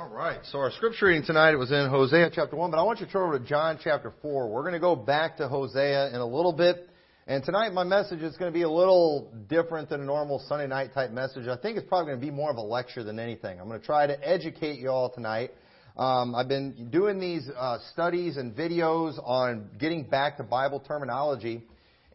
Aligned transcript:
All 0.00 0.08
right. 0.08 0.40
So 0.44 0.60
our 0.60 0.70
scripture 0.70 1.08
reading 1.08 1.26
tonight 1.26 1.56
was 1.56 1.70
in 1.70 1.90
Hosea 1.90 2.30
chapter 2.34 2.56
1, 2.56 2.70
but 2.70 2.78
I 2.78 2.82
want 2.84 3.00
you 3.00 3.06
to 3.06 3.12
turn 3.12 3.22
over 3.22 3.38
to 3.38 3.44
John 3.44 3.78
chapter 3.84 4.14
4. 4.22 4.48
We're 4.48 4.62
going 4.62 4.72
to 4.72 4.80
go 4.80 4.96
back 4.96 5.36
to 5.36 5.46
Hosea 5.46 6.08
in 6.08 6.14
a 6.14 6.26
little 6.26 6.54
bit. 6.54 6.88
And 7.26 7.44
tonight 7.44 7.74
my 7.74 7.84
message 7.84 8.22
is 8.22 8.34
going 8.38 8.50
to 8.50 8.58
be 8.58 8.62
a 8.62 8.70
little 8.70 9.30
different 9.50 9.90
than 9.90 10.00
a 10.00 10.04
normal 10.04 10.42
Sunday 10.48 10.66
night 10.66 10.94
type 10.94 11.10
message. 11.10 11.48
I 11.48 11.56
think 11.58 11.76
it's 11.76 11.86
probably 11.86 12.12
going 12.12 12.18
to 12.18 12.26
be 12.26 12.30
more 12.32 12.50
of 12.50 12.56
a 12.56 12.62
lecture 12.62 13.04
than 13.04 13.18
anything. 13.18 13.60
I'm 13.60 13.68
going 13.68 13.78
to 13.78 13.84
try 13.84 14.06
to 14.06 14.26
educate 14.26 14.78
you 14.78 14.88
all 14.88 15.10
tonight. 15.10 15.50
Um, 15.98 16.34
I've 16.34 16.48
been 16.48 16.88
doing 16.90 17.20
these 17.20 17.50
uh, 17.54 17.76
studies 17.92 18.38
and 18.38 18.56
videos 18.56 19.20
on 19.22 19.68
getting 19.78 20.04
back 20.04 20.38
to 20.38 20.44
Bible 20.44 20.80
terminology. 20.80 21.62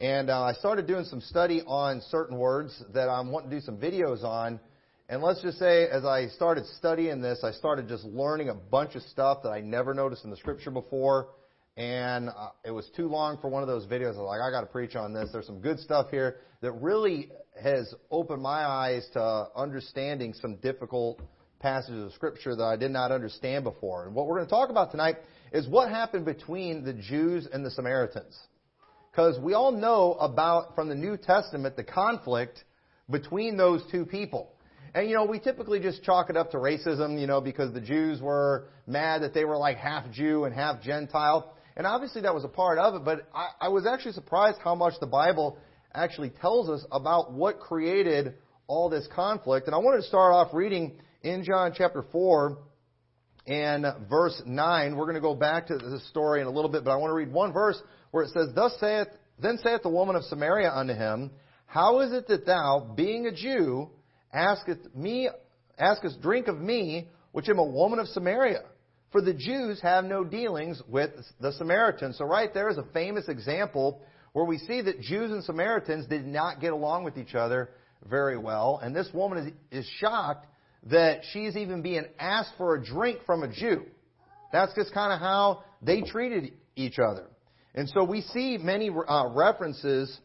And 0.01 0.31
uh, 0.31 0.41
I 0.41 0.53
started 0.53 0.87
doing 0.87 1.05
some 1.05 1.21
study 1.21 1.61
on 1.67 2.01
certain 2.09 2.39
words 2.39 2.83
that 2.95 3.09
I'm 3.09 3.31
wanting 3.31 3.51
to 3.51 3.57
do 3.57 3.61
some 3.61 3.77
videos 3.77 4.23
on. 4.23 4.59
And 5.07 5.21
let's 5.21 5.41
just 5.43 5.59
say, 5.59 5.87
as 5.87 6.03
I 6.03 6.27
started 6.29 6.65
studying 6.77 7.21
this, 7.21 7.43
I 7.43 7.51
started 7.51 7.87
just 7.87 8.03
learning 8.05 8.49
a 8.49 8.55
bunch 8.55 8.95
of 8.95 9.03
stuff 9.03 9.43
that 9.43 9.49
I 9.49 9.61
never 9.61 9.93
noticed 9.93 10.23
in 10.23 10.31
the 10.31 10.37
scripture 10.37 10.71
before. 10.71 11.27
And 11.77 12.29
uh, 12.29 12.49
it 12.63 12.71
was 12.71 12.89
too 12.95 13.07
long 13.07 13.37
for 13.39 13.47
one 13.49 13.61
of 13.61 13.67
those 13.67 13.85
videos. 13.85 14.15
I 14.15 14.21
was 14.21 14.27
like, 14.27 14.41
I 14.41 14.49
got 14.49 14.61
to 14.61 14.67
preach 14.67 14.95
on 14.95 15.13
this. 15.13 15.29
There's 15.31 15.45
some 15.45 15.59
good 15.59 15.79
stuff 15.79 16.07
here 16.09 16.37
that 16.61 16.71
really 16.71 17.29
has 17.61 17.93
opened 18.09 18.41
my 18.41 18.65
eyes 18.65 19.07
to 19.13 19.47
understanding 19.55 20.33
some 20.33 20.55
difficult 20.55 21.21
passages 21.59 22.05
of 22.05 22.13
scripture 22.13 22.55
that 22.55 22.63
I 22.63 22.75
did 22.75 22.89
not 22.89 23.11
understand 23.11 23.63
before. 23.63 24.07
And 24.07 24.15
what 24.15 24.25
we're 24.25 24.37
going 24.37 24.47
to 24.47 24.51
talk 24.51 24.71
about 24.71 24.89
tonight 24.89 25.17
is 25.51 25.67
what 25.67 25.89
happened 25.89 26.25
between 26.25 26.83
the 26.83 26.93
Jews 26.93 27.47
and 27.51 27.63
the 27.63 27.71
Samaritans. 27.71 28.35
Because 29.11 29.39
we 29.39 29.53
all 29.53 29.71
know 29.71 30.13
about, 30.13 30.73
from 30.73 30.89
the 30.89 30.95
New 30.95 31.15
Testament, 31.15 31.75
the 31.75 31.83
conflict 31.83 32.63
between 33.09 33.55
those 33.55 33.83
two 33.91 34.05
people. 34.05 34.54
And, 34.95 35.09
you 35.09 35.13
know, 35.13 35.25
we 35.25 35.39
typically 35.39 35.81
just 35.81 36.03
chalk 36.03 36.29
it 36.29 36.37
up 36.37 36.51
to 36.51 36.57
racism, 36.57 37.19
you 37.19 37.27
know, 37.27 37.41
because 37.41 37.73
the 37.73 37.81
Jews 37.81 38.21
were 38.21 38.69
mad 38.87 39.23
that 39.23 39.33
they 39.33 39.43
were 39.43 39.57
like 39.57 39.75
half 39.75 40.09
Jew 40.09 40.45
and 40.45 40.55
half 40.55 40.81
Gentile. 40.81 41.53
And 41.75 41.85
obviously 41.85 42.21
that 42.21 42.33
was 42.33 42.45
a 42.45 42.47
part 42.47 42.77
of 42.77 42.95
it, 42.95 43.03
but 43.03 43.27
I, 43.35 43.49
I 43.65 43.67
was 43.67 43.85
actually 43.85 44.13
surprised 44.13 44.57
how 44.63 44.73
much 44.73 44.93
the 45.01 45.05
Bible 45.05 45.57
actually 45.93 46.29
tells 46.29 46.69
us 46.69 46.85
about 46.93 47.33
what 47.33 47.59
created 47.59 48.35
all 48.67 48.89
this 48.89 49.05
conflict. 49.13 49.67
And 49.67 49.75
I 49.75 49.79
wanted 49.79 49.97
to 49.97 50.07
start 50.07 50.33
off 50.33 50.53
reading 50.53 50.97
in 51.23 51.43
John 51.43 51.73
chapter 51.75 52.05
4 52.13 52.57
and 53.47 53.85
verse 54.09 54.41
9. 54.45 54.95
We're 54.95 55.03
going 55.03 55.15
to 55.15 55.21
go 55.21 55.35
back 55.35 55.67
to 55.67 55.77
this 55.77 56.07
story 56.07 56.39
in 56.39 56.47
a 56.47 56.51
little 56.51 56.71
bit, 56.71 56.85
but 56.85 56.91
I 56.91 56.95
want 56.95 57.11
to 57.11 57.15
read 57.15 57.33
one 57.33 57.51
verse 57.51 57.77
where 58.11 58.23
it 58.23 58.29
says, 58.29 58.47
Thus 58.55 58.73
saith, 58.79 59.07
then 59.39 59.57
saith 59.61 59.81
the 59.83 59.89
woman 59.89 60.15
of 60.15 60.23
Samaria 60.23 60.71
unto 60.71 60.93
him, 60.93 61.31
How 61.65 61.99
is 61.99 62.13
it 62.13 62.29
that 62.29 62.45
thou, 62.45 62.93
being 62.95 63.25
a 63.25 63.33
Jew, 63.33 63.89
asketh 64.35 64.93
me, 64.93 65.29
askest 65.77 66.21
drink 66.21 66.47
of 66.47 66.59
me, 66.59 67.07
which 67.31 67.49
am 67.49 67.59
a 67.59 67.65
woman 67.65 67.99
of 67.99 68.07
Samaria. 68.09 68.61
For 69.11 69.21
the 69.21 69.33
Jews 69.33 69.79
have 69.81 70.03
no 70.03 70.23
dealings 70.23 70.81
with 70.87 71.11
the 71.39 71.53
Samaritans. 71.53 72.17
So 72.17 72.25
right 72.25 72.53
there 72.53 72.69
is 72.69 72.77
a 72.77 72.85
famous 72.93 73.29
example 73.29 74.01
where 74.33 74.45
we 74.45 74.57
see 74.57 74.81
that 74.81 74.99
Jews 74.99 75.31
and 75.31 75.43
Samaritans 75.43 76.07
did 76.07 76.25
not 76.25 76.59
get 76.59 76.73
along 76.73 77.05
with 77.05 77.17
each 77.17 77.33
other 77.33 77.69
very 78.09 78.37
well. 78.37 78.79
And 78.83 78.93
this 78.93 79.09
woman 79.13 79.55
is, 79.71 79.79
is 79.85 79.89
shocked 79.99 80.47
that 80.87 81.21
she's 81.31 81.55
even 81.55 81.81
being 81.81 82.05
asked 82.19 82.51
for 82.57 82.75
a 82.75 82.83
drink 82.83 83.19
from 83.25 83.43
a 83.43 83.47
Jew. 83.47 83.85
That's 84.51 84.73
just 84.75 84.93
kind 84.93 85.13
of 85.13 85.19
how 85.19 85.63
they 85.81 86.01
treated 86.01 86.53
each 86.75 86.99
other. 86.99 87.27
And 87.73 87.89
so 87.89 88.03
we 88.03 88.21
see 88.21 88.57
many 88.57 88.89
uh, 88.89 89.29
references 89.29 90.19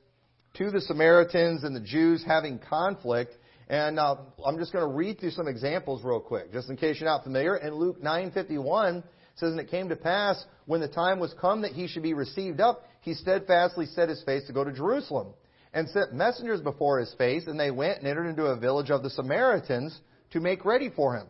to 0.54 0.70
the 0.70 0.80
Samaritans 0.80 1.64
and 1.64 1.74
the 1.74 1.80
Jews 1.80 2.24
having 2.26 2.58
conflict 2.58 3.34
and 3.70 4.00
uh, 4.00 4.16
I'm 4.44 4.58
just 4.58 4.72
going 4.72 4.84
to 4.84 4.92
read 4.92 5.20
through 5.20 5.30
some 5.30 5.46
examples 5.46 6.02
real 6.02 6.18
quick, 6.18 6.52
just 6.52 6.68
in 6.68 6.76
case 6.76 6.98
you're 6.98 7.08
not 7.08 7.22
familiar. 7.22 7.56
In 7.56 7.72
Luke 7.72 8.02
9:51 8.02 9.04
says, 9.36 9.52
"And 9.52 9.60
it 9.60 9.70
came 9.70 9.88
to 9.90 9.96
pass 9.96 10.44
when 10.66 10.80
the 10.80 10.88
time 10.88 11.20
was 11.20 11.32
come 11.40 11.62
that 11.62 11.70
he 11.70 11.86
should 11.86 12.02
be 12.02 12.12
received 12.12 12.60
up, 12.60 12.82
he 13.00 13.14
steadfastly 13.14 13.86
set 13.86 14.08
his 14.08 14.20
face 14.24 14.44
to 14.48 14.52
go 14.52 14.64
to 14.64 14.72
Jerusalem, 14.72 15.28
and 15.72 15.88
sent 15.88 16.12
messengers 16.12 16.60
before 16.60 16.98
his 16.98 17.14
face, 17.14 17.46
and 17.46 17.58
they 17.58 17.70
went 17.70 17.98
and 17.98 18.08
entered 18.08 18.26
into 18.26 18.46
a 18.46 18.56
village 18.56 18.90
of 18.90 19.04
the 19.04 19.10
Samaritans 19.10 19.96
to 20.32 20.40
make 20.40 20.64
ready 20.64 20.90
for 20.90 21.14
him, 21.14 21.28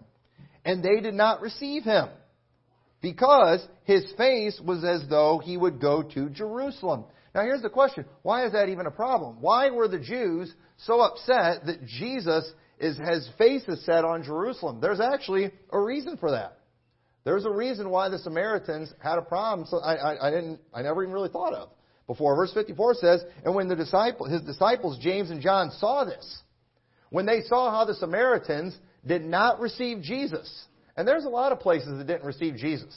and 0.65 0.83
they 0.83 1.01
did 1.01 1.15
not 1.15 1.43
receive 1.43 1.85
him." 1.85 2.09
Because 3.03 3.67
his 3.85 4.11
face 4.13 4.59
was 4.61 4.83
as 4.83 5.07
though 5.09 5.39
he 5.39 5.59
would 5.59 5.79
go 5.79 6.03
to 6.03 6.31
Jerusalem. 6.31 7.05
Now 7.35 7.43
here's 7.43 7.63
the 7.63 7.71
question. 7.71 8.05
Why 8.23 8.47
is 8.47 8.53
that 8.53 8.69
even 8.69 8.87
a 8.87 8.91
problem? 8.91 9.37
Why 9.41 9.71
were 9.71 9.89
the 9.89 9.99
Jews 9.99 10.53
so 10.79 11.01
upset 11.01 11.67
that 11.67 11.87
Jesus 11.87 12.51
is, 12.79 12.99
his 12.99 13.29
face 13.39 13.63
is 13.69 13.85
set 13.85 14.05
on 14.05 14.23
Jerusalem? 14.23 14.81
There's 14.81 15.01
actually 15.01 15.51
a 15.71 15.81
reason 15.81 16.17
for 16.17 16.33
that. 16.33 16.59
There's 17.25 17.45
a 17.45 17.51
reason 17.51 17.91
why 17.91 18.09
the 18.09 18.19
Samaritans 18.19 18.93
had 19.03 19.19
a 19.19 19.23
problem. 19.23 19.67
So 19.69 19.79
I, 19.79 19.95
I, 19.95 20.29
I 20.29 20.31
didn't, 20.31 20.61
I 20.73 20.83
never 20.83 21.03
even 21.03 21.13
really 21.13 21.29
thought 21.29 21.53
of 21.53 21.71
before. 22.07 22.35
Verse 22.35 22.53
54 22.53 22.95
says, 22.95 23.25
and 23.45 23.55
when 23.55 23.69
the 23.69 23.77
disciple, 23.77 24.27
his 24.27 24.43
disciples 24.43 24.99
James 24.99 25.31
and 25.31 25.41
John 25.41 25.71
saw 25.79 26.05
this, 26.05 26.39
when 27.11 27.27
they 27.27 27.43
saw 27.43 27.71
how 27.71 27.85
the 27.85 27.95
Samaritans 27.95 28.77
did 29.07 29.23
not 29.23 29.61
receive 29.61 30.03
Jesus, 30.03 30.67
and 30.97 31.07
there's 31.07 31.25
a 31.25 31.29
lot 31.29 31.53
of 31.53 31.61
places 31.61 31.99
that 31.99 32.07
didn't 32.07 32.25
receive 32.25 32.57
Jesus. 32.57 32.95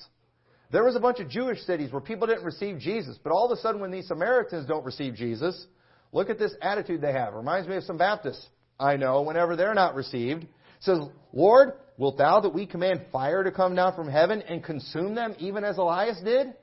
There 0.74 0.84
was 0.84 0.96
a 0.96 1.00
bunch 1.00 1.20
of 1.20 1.30
Jewish 1.30 1.62
cities 1.62 1.92
where 1.92 2.02
people 2.02 2.26
didn't 2.26 2.44
receive 2.44 2.80
Jesus, 2.80 3.20
but 3.24 3.32
all 3.32 3.46
of 3.46 3.56
a 3.56 3.62
sudden 3.62 3.80
when 3.80 3.92
these 3.92 4.08
Samaritans 4.08 4.66
don't 4.68 4.84
receive 4.84 5.14
Jesus, 5.14 5.68
look 6.12 6.32
at 6.32 6.40
this 6.40 6.56
attitude 6.64 7.00
they 7.00 7.12
have. 7.12 7.36
It 7.36 7.38
reminds 7.38 7.70
me 7.70 7.76
of 7.76 7.84
some 7.84 8.00
Baptists 8.00 8.44
I 8.80 8.98
know 8.98 9.22
whenever 9.22 9.56
they're 9.56 9.76
not 9.76 9.94
received. 9.94 10.42
It 10.42 10.50
says, 10.80 10.98
Lord, 11.32 11.74
wilt 12.00 12.18
thou 12.18 12.40
that 12.40 12.56
we 12.56 12.66
command 12.66 13.06
fire 13.12 13.44
to 13.44 13.52
come 13.52 13.76
down 13.76 13.94
from 13.96 14.10
heaven 14.10 14.42
and 14.42 14.64
consume 14.64 15.14
them 15.14 15.36
even 15.38 15.64
as 15.64 15.78
Elias 15.78 16.20
did? 16.24 16.56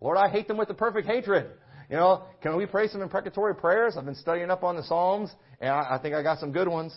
Lord, 0.00 0.16
I 0.16 0.28
hate 0.28 0.46
them 0.46 0.56
with 0.56 0.68
the 0.68 0.74
perfect 0.74 1.08
hatred. 1.08 1.50
You 1.90 1.96
know, 1.96 2.22
can 2.40 2.56
we 2.56 2.64
pray 2.66 2.86
some 2.86 3.02
imprecatory 3.02 3.56
prayers? 3.56 3.96
I've 3.98 4.04
been 4.04 4.14
studying 4.14 4.52
up 4.52 4.62
on 4.62 4.76
the 4.76 4.84
Psalms, 4.84 5.32
and 5.60 5.68
I, 5.68 5.98
think 6.00 6.14
I 6.14 6.22
got 6.22 6.38
some 6.38 6.52
good 6.52 6.68
ones. 6.68 6.96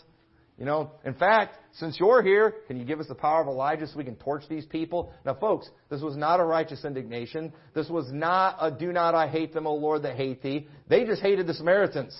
You 0.58 0.66
know, 0.66 0.92
in 1.04 1.16
fact, 1.16 1.58
since 1.74 2.00
you're 2.00 2.22
here, 2.22 2.56
can 2.68 2.78
you 2.78 2.86
give 2.86 3.00
us 3.00 3.08
the 3.08 3.16
power 3.16 3.42
of 3.42 3.48
Elijah 3.48 3.88
so 3.88 3.98
we 3.98 4.04
can 4.04 4.16
torch 4.16 4.44
these 4.48 4.66
people? 4.66 5.12
Now, 5.26 5.34
folks, 5.34 5.68
this 5.90 6.02
was 6.02 6.16
not 6.16 6.40
a 6.40 6.44
righteous 6.44 6.86
indignation. 6.86 7.52
This 7.74 7.90
was 7.90 8.12
not 8.12 8.58
a 8.62 8.70
do 8.70 8.92
not 8.92 9.16
I 9.16 9.28
hate 9.28 9.54
them, 9.54 9.66
O 9.66 9.74
Lord, 9.74 10.04
that 10.04 10.16
hate 10.16 10.44
thee. 10.44 10.68
They 10.88 11.06
just 11.06 11.22
hated 11.24 11.48
the 11.48 11.56
Samaritans. 11.56 12.16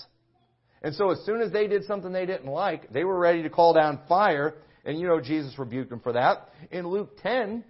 And 0.82 0.96
so 0.96 1.12
as 1.12 1.20
soon 1.26 1.42
as 1.42 1.52
they 1.52 1.68
did 1.68 1.86
something 1.86 2.12
they 2.12 2.26
didn't 2.26 2.48
like, 2.48 2.92
they 2.92 3.04
were 3.04 3.18
ready 3.18 3.44
to 3.44 3.50
call 3.50 3.74
down 3.74 4.00
fire. 4.10 4.56
And 4.84 5.00
you 5.00 5.08
know, 5.08 5.22
Jesus 5.22 5.58
rebuked 5.58 5.92
them 5.92 6.00
for 6.00 6.14
that. 6.14 6.50
In 6.72 6.88
Luke 6.88 7.18
10, 7.22 7.64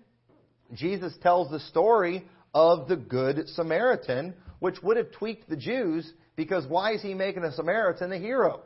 Jesus 0.74 1.14
tells 1.22 1.52
the 1.52 1.60
story 1.60 2.26
of 2.54 2.88
the 2.88 2.96
Good 2.96 3.50
Samaritan, 3.50 4.34
which 4.60 4.82
would 4.82 4.98
have 4.98 5.12
tweaked 5.12 5.50
the 5.50 5.58
Jews 5.58 6.12
because 6.36 6.66
why 6.68 6.94
is 6.94 7.02
he 7.02 7.14
making 7.14 7.44
a 7.44 7.52
Samaritan 7.52 8.10
the 8.10 8.18
hero? 8.18 8.62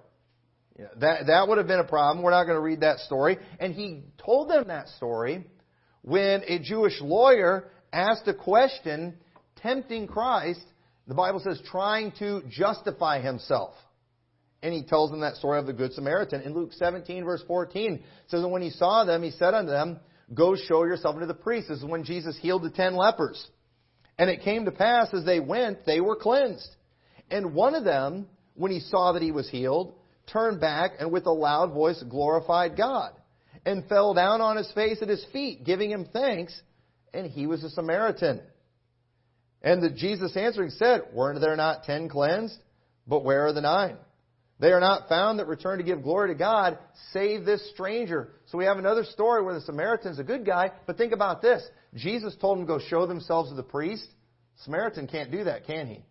That, 1.00 1.28
that 1.28 1.48
would 1.48 1.58
have 1.58 1.68
been 1.68 1.80
a 1.80 1.84
problem. 1.84 2.24
We're 2.24 2.32
not 2.32 2.44
going 2.44 2.58
to 2.58 2.62
read 2.62 2.82
that 2.82 3.00
story. 3.00 3.38
And 3.60 3.74
he 3.74 4.04
told 4.24 4.50
them 4.50 4.68
that 4.68 4.90
story 4.90 5.46
when 6.02 6.44
a 6.48 6.60
Jewish 6.60 7.00
lawyer 7.02 7.70
asked 7.92 8.28
a 8.28 8.34
question 8.34 9.16
tempting 9.58 10.08
Christ. 10.08 10.64
The 11.08 11.16
Bible 11.16 11.40
says 11.40 11.62
trying 11.70 12.12
to 12.20 12.44
justify 12.50 13.22
himself. 13.22 13.74
And 14.62 14.74
he 14.74 14.84
tells 14.84 15.12
them 15.12 15.22
that 15.22 15.36
story 15.36 15.60
of 15.60 15.66
the 15.66 15.74
Good 15.74 15.94
Samaritan. 15.94 16.42
In 16.42 16.54
Luke 16.54 16.74
17, 16.74 17.24
verse 17.24 17.44
14, 17.48 17.94
it 17.94 18.02
says, 18.28 18.42
And 18.42 18.52
when 18.52 18.62
he 18.62 18.72
saw 18.72 19.04
them, 19.04 19.24
he 19.24 19.32
said 19.32 19.54
unto 19.54 19.72
them, 19.72 20.00
Go 20.34 20.56
show 20.56 20.84
yourself 20.84 21.16
unto 21.16 21.28
the 21.28 21.34
priest. 21.34 21.70
This 21.70 21.78
is 21.78 21.86
when 21.86 22.04
Jesus 22.04 22.38
healed 22.38 22.64
the 22.64 22.70
ten 22.70 22.96
lepers. 22.96 23.48
And 24.20 24.30
it 24.30 24.42
came 24.42 24.66
to 24.66 24.72
pass, 24.72 25.14
as 25.14 25.24
they 25.26 25.40
went, 25.40 25.86
they 25.86 26.02
were 26.02 26.16
cleansed. 26.16 26.76
And 27.30 27.54
one 27.54 27.76
of 27.76 27.84
them, 27.84 28.28
when 28.56 28.72
he 28.72 28.80
saw 28.80 29.14
that 29.14 29.22
he 29.22 29.32
was 29.32 29.50
healed, 29.50 29.94
turned 30.28 30.60
back 30.60 30.92
and 31.00 31.12
with 31.12 31.26
a 31.26 31.32
loud 31.32 31.74
voice 31.74 32.02
glorified 32.08 32.78
God 32.78 33.14
and 33.66 33.88
fell 33.88 34.14
down 34.14 34.42
on 34.42 34.58
his 34.58 34.72
face 34.74 35.02
at 35.02 35.10
his 35.10 35.26
feet, 35.34 35.66
giving 35.66 35.92
him 35.92 36.08
thanks, 36.12 36.60
and 37.14 37.28
he 37.28 37.48
was 37.48 37.64
a 37.64 37.70
Samaritan. 37.70 38.42
And 39.62 39.82
the 39.82 39.90
Jesus 39.90 40.38
answering 40.38 40.70
said, 40.70 41.02
Weren't 41.14 41.42
there 41.42 41.56
not 41.56 41.84
ten 41.84 42.10
cleansed? 42.10 42.58
But 43.08 43.24
where 43.24 43.48
are 43.48 43.54
the 43.54 43.62
nine? 43.62 43.98
They 44.60 44.72
are 44.72 44.80
not 44.80 45.08
found 45.08 45.40
that 45.40 45.48
return 45.48 45.78
to 45.78 45.84
give 45.84 46.02
glory 46.02 46.30
to 46.30 46.38
God, 46.38 46.80
save 47.12 47.46
this 47.46 47.70
stranger. 47.72 48.30
So 48.48 48.58
we 48.58 48.66
have 48.66 48.78
another 48.78 49.04
story 49.04 49.44
where 49.44 49.54
the 49.54 49.62
Samaritan's 49.62 50.20
a 50.20 50.24
good 50.24 50.46
guy, 50.46 50.72
but 50.88 50.98
think 50.98 51.14
about 51.14 51.42
this. 51.42 51.64
Jesus 51.94 52.36
told 52.42 52.58
them 52.58 52.66
to 52.66 52.74
go 52.74 52.80
show 52.80 53.06
themselves 53.06 53.50
to 53.50 53.56
the 53.56 53.64
priest. 53.64 54.08
Samaritan 54.64 55.08
can't 55.08 55.32
do 55.32 55.44
that, 55.44 55.68
can 55.68 55.88
he? 55.88 56.04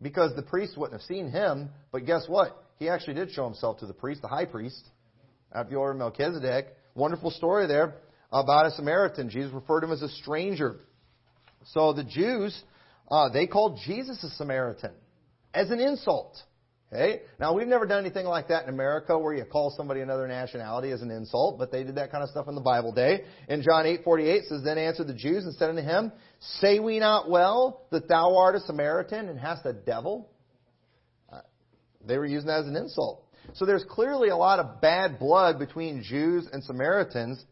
Because 0.00 0.36
the 0.36 0.42
priest 0.42 0.76
wouldn't 0.76 1.00
have 1.00 1.06
seen 1.06 1.30
him, 1.30 1.70
but 1.92 2.04
guess 2.04 2.24
what? 2.28 2.62
He 2.82 2.88
actually 2.88 3.14
did 3.14 3.30
show 3.30 3.44
himself 3.44 3.78
to 3.78 3.86
the 3.86 3.92
priest, 3.92 4.22
the 4.22 4.28
high 4.28 4.44
priest, 4.44 4.88
at 5.54 5.70
the 5.70 5.76
order 5.76 5.92
of 5.92 5.98
Melchizedek. 5.98 6.66
Wonderful 6.94 7.30
story 7.30 7.68
there 7.68 7.94
about 8.32 8.66
a 8.66 8.72
Samaritan. 8.72 9.30
Jesus 9.30 9.52
referred 9.52 9.82
to 9.82 9.86
him 9.86 9.92
as 9.92 10.02
a 10.02 10.08
stranger. 10.08 10.80
So 11.66 11.92
the 11.92 12.02
Jews, 12.02 12.60
uh, 13.08 13.28
they 13.28 13.46
called 13.46 13.78
Jesus 13.86 14.22
a 14.24 14.30
Samaritan 14.30 14.90
as 15.54 15.70
an 15.70 15.78
insult. 15.78 16.36
Okay? 16.92 17.22
Now, 17.38 17.54
we've 17.54 17.68
never 17.68 17.86
done 17.86 18.04
anything 18.04 18.26
like 18.26 18.48
that 18.48 18.64
in 18.64 18.68
America 18.68 19.16
where 19.16 19.32
you 19.32 19.44
call 19.44 19.72
somebody 19.76 20.00
another 20.00 20.26
nationality 20.26 20.90
as 20.90 21.02
an 21.02 21.10
insult, 21.10 21.58
but 21.58 21.70
they 21.70 21.84
did 21.84 21.94
that 21.94 22.10
kind 22.10 22.24
of 22.24 22.30
stuff 22.30 22.48
in 22.48 22.56
the 22.56 22.60
Bible 22.60 22.92
day. 22.92 23.22
In 23.48 23.62
John 23.62 23.86
8:48 23.86 24.48
says, 24.48 24.62
Then 24.64 24.76
answered 24.76 25.06
the 25.06 25.14
Jews 25.14 25.44
and 25.44 25.54
said 25.54 25.70
unto 25.70 25.82
him, 25.82 26.10
Say 26.60 26.80
we 26.80 26.98
not 26.98 27.30
well 27.30 27.86
that 27.92 28.08
thou 28.08 28.36
art 28.36 28.56
a 28.56 28.60
Samaritan 28.60 29.28
and 29.28 29.38
hast 29.38 29.64
a 29.66 29.72
devil? 29.72 30.31
They 32.06 32.18
were 32.18 32.26
using 32.26 32.48
that 32.48 32.60
as 32.60 32.66
an 32.66 32.76
insult. 32.76 33.24
So 33.54 33.66
there's 33.66 33.84
clearly 33.88 34.28
a 34.28 34.36
lot 34.36 34.58
of 34.58 34.80
bad 34.80 35.18
blood 35.18 35.58
between 35.58 36.02
Jews 36.02 36.48
and 36.52 36.62
Samaritans. 36.64 37.44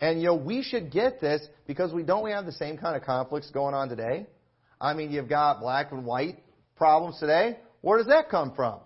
And, 0.00 0.20
you 0.20 0.26
know, 0.26 0.34
we 0.34 0.62
should 0.62 0.90
get 0.90 1.20
this 1.20 1.46
because 1.66 1.92
we 1.92 2.02
don't 2.02 2.24
we 2.24 2.30
have 2.30 2.46
the 2.46 2.52
same 2.52 2.78
kind 2.78 2.96
of 2.96 3.02
conflicts 3.02 3.50
going 3.50 3.74
on 3.74 3.88
today? 3.88 4.26
I 4.80 4.94
mean, 4.94 5.10
you've 5.10 5.28
got 5.28 5.60
black 5.60 5.92
and 5.92 6.04
white 6.04 6.38
problems 6.76 7.18
today. 7.18 7.58
Where 7.80 7.98
does 7.98 8.06
that 8.08 8.28
come 8.28 8.54
from? 8.54 8.80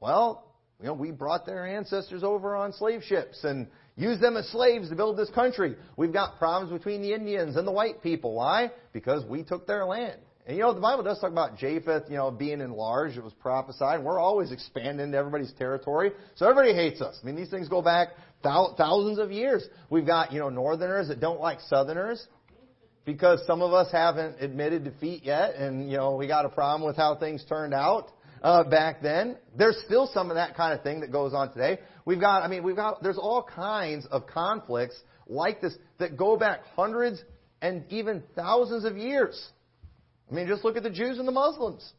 Well, 0.00 0.46
you 0.80 0.86
know, 0.86 0.94
we 0.94 1.10
brought 1.10 1.46
their 1.46 1.66
ancestors 1.66 2.22
over 2.22 2.54
on 2.56 2.72
slave 2.72 3.02
ships 3.02 3.44
and 3.44 3.66
used 3.96 4.20
them 4.20 4.36
as 4.36 4.46
slaves 4.48 4.90
to 4.90 4.96
build 4.96 5.16
this 5.16 5.30
country. 5.30 5.76
We've 5.96 6.12
got 6.12 6.38
problems 6.38 6.72
between 6.72 7.00
the 7.00 7.14
Indians 7.14 7.56
and 7.56 7.66
the 7.66 7.72
white 7.72 8.02
people. 8.02 8.34
Why? 8.34 8.70
Because 8.92 9.24
we 9.24 9.42
took 9.42 9.66
their 9.66 9.86
land. 9.86 10.20
And 10.46 10.56
you 10.56 10.62
know, 10.62 10.72
the 10.72 10.80
Bible 10.80 11.02
does 11.02 11.18
talk 11.18 11.32
about 11.32 11.58
Japheth, 11.58 12.04
you 12.08 12.16
know, 12.16 12.30
being 12.30 12.60
enlarged. 12.60 13.18
It 13.18 13.24
was 13.24 13.32
prophesied. 13.32 14.02
We're 14.02 14.20
always 14.20 14.52
expanding 14.52 15.06
into 15.06 15.18
everybody's 15.18 15.52
territory. 15.54 16.12
So 16.36 16.48
everybody 16.48 16.72
hates 16.72 17.00
us. 17.00 17.18
I 17.20 17.26
mean, 17.26 17.34
these 17.34 17.50
things 17.50 17.68
go 17.68 17.82
back 17.82 18.10
thousands 18.44 19.18
of 19.18 19.32
years. 19.32 19.66
We've 19.90 20.06
got, 20.06 20.32
you 20.32 20.38
know, 20.38 20.48
northerners 20.48 21.08
that 21.08 21.18
don't 21.18 21.40
like 21.40 21.58
southerners 21.62 22.24
because 23.04 23.40
some 23.44 23.60
of 23.60 23.72
us 23.72 23.90
haven't 23.90 24.36
admitted 24.40 24.84
defeat 24.84 25.24
yet 25.24 25.56
and, 25.56 25.90
you 25.90 25.96
know, 25.96 26.14
we 26.14 26.28
got 26.28 26.44
a 26.44 26.48
problem 26.48 26.86
with 26.86 26.96
how 26.96 27.16
things 27.16 27.44
turned 27.48 27.74
out 27.74 28.12
uh, 28.42 28.62
back 28.62 29.02
then. 29.02 29.36
There's 29.56 29.76
still 29.84 30.08
some 30.14 30.30
of 30.30 30.36
that 30.36 30.56
kind 30.56 30.78
of 30.78 30.84
thing 30.84 31.00
that 31.00 31.10
goes 31.10 31.34
on 31.34 31.52
today. 31.52 31.80
We've 32.04 32.20
got, 32.20 32.44
I 32.44 32.48
mean, 32.48 32.62
we've 32.62 32.76
got, 32.76 33.02
there's 33.02 33.18
all 33.18 33.42
kinds 33.42 34.06
of 34.06 34.28
conflicts 34.28 34.96
like 35.26 35.60
this 35.60 35.76
that 35.98 36.16
go 36.16 36.36
back 36.36 36.60
hundreds 36.76 37.20
and 37.60 37.84
even 37.90 38.22
thousands 38.36 38.84
of 38.84 38.96
years. 38.96 39.50
I 40.30 40.34
mean, 40.34 40.46
just 40.48 40.64
look 40.64 40.76
at 40.76 40.82
the 40.82 40.90
Jews 40.90 41.18
and 41.18 41.26
the 41.26 41.32
Muslims. 41.32 41.92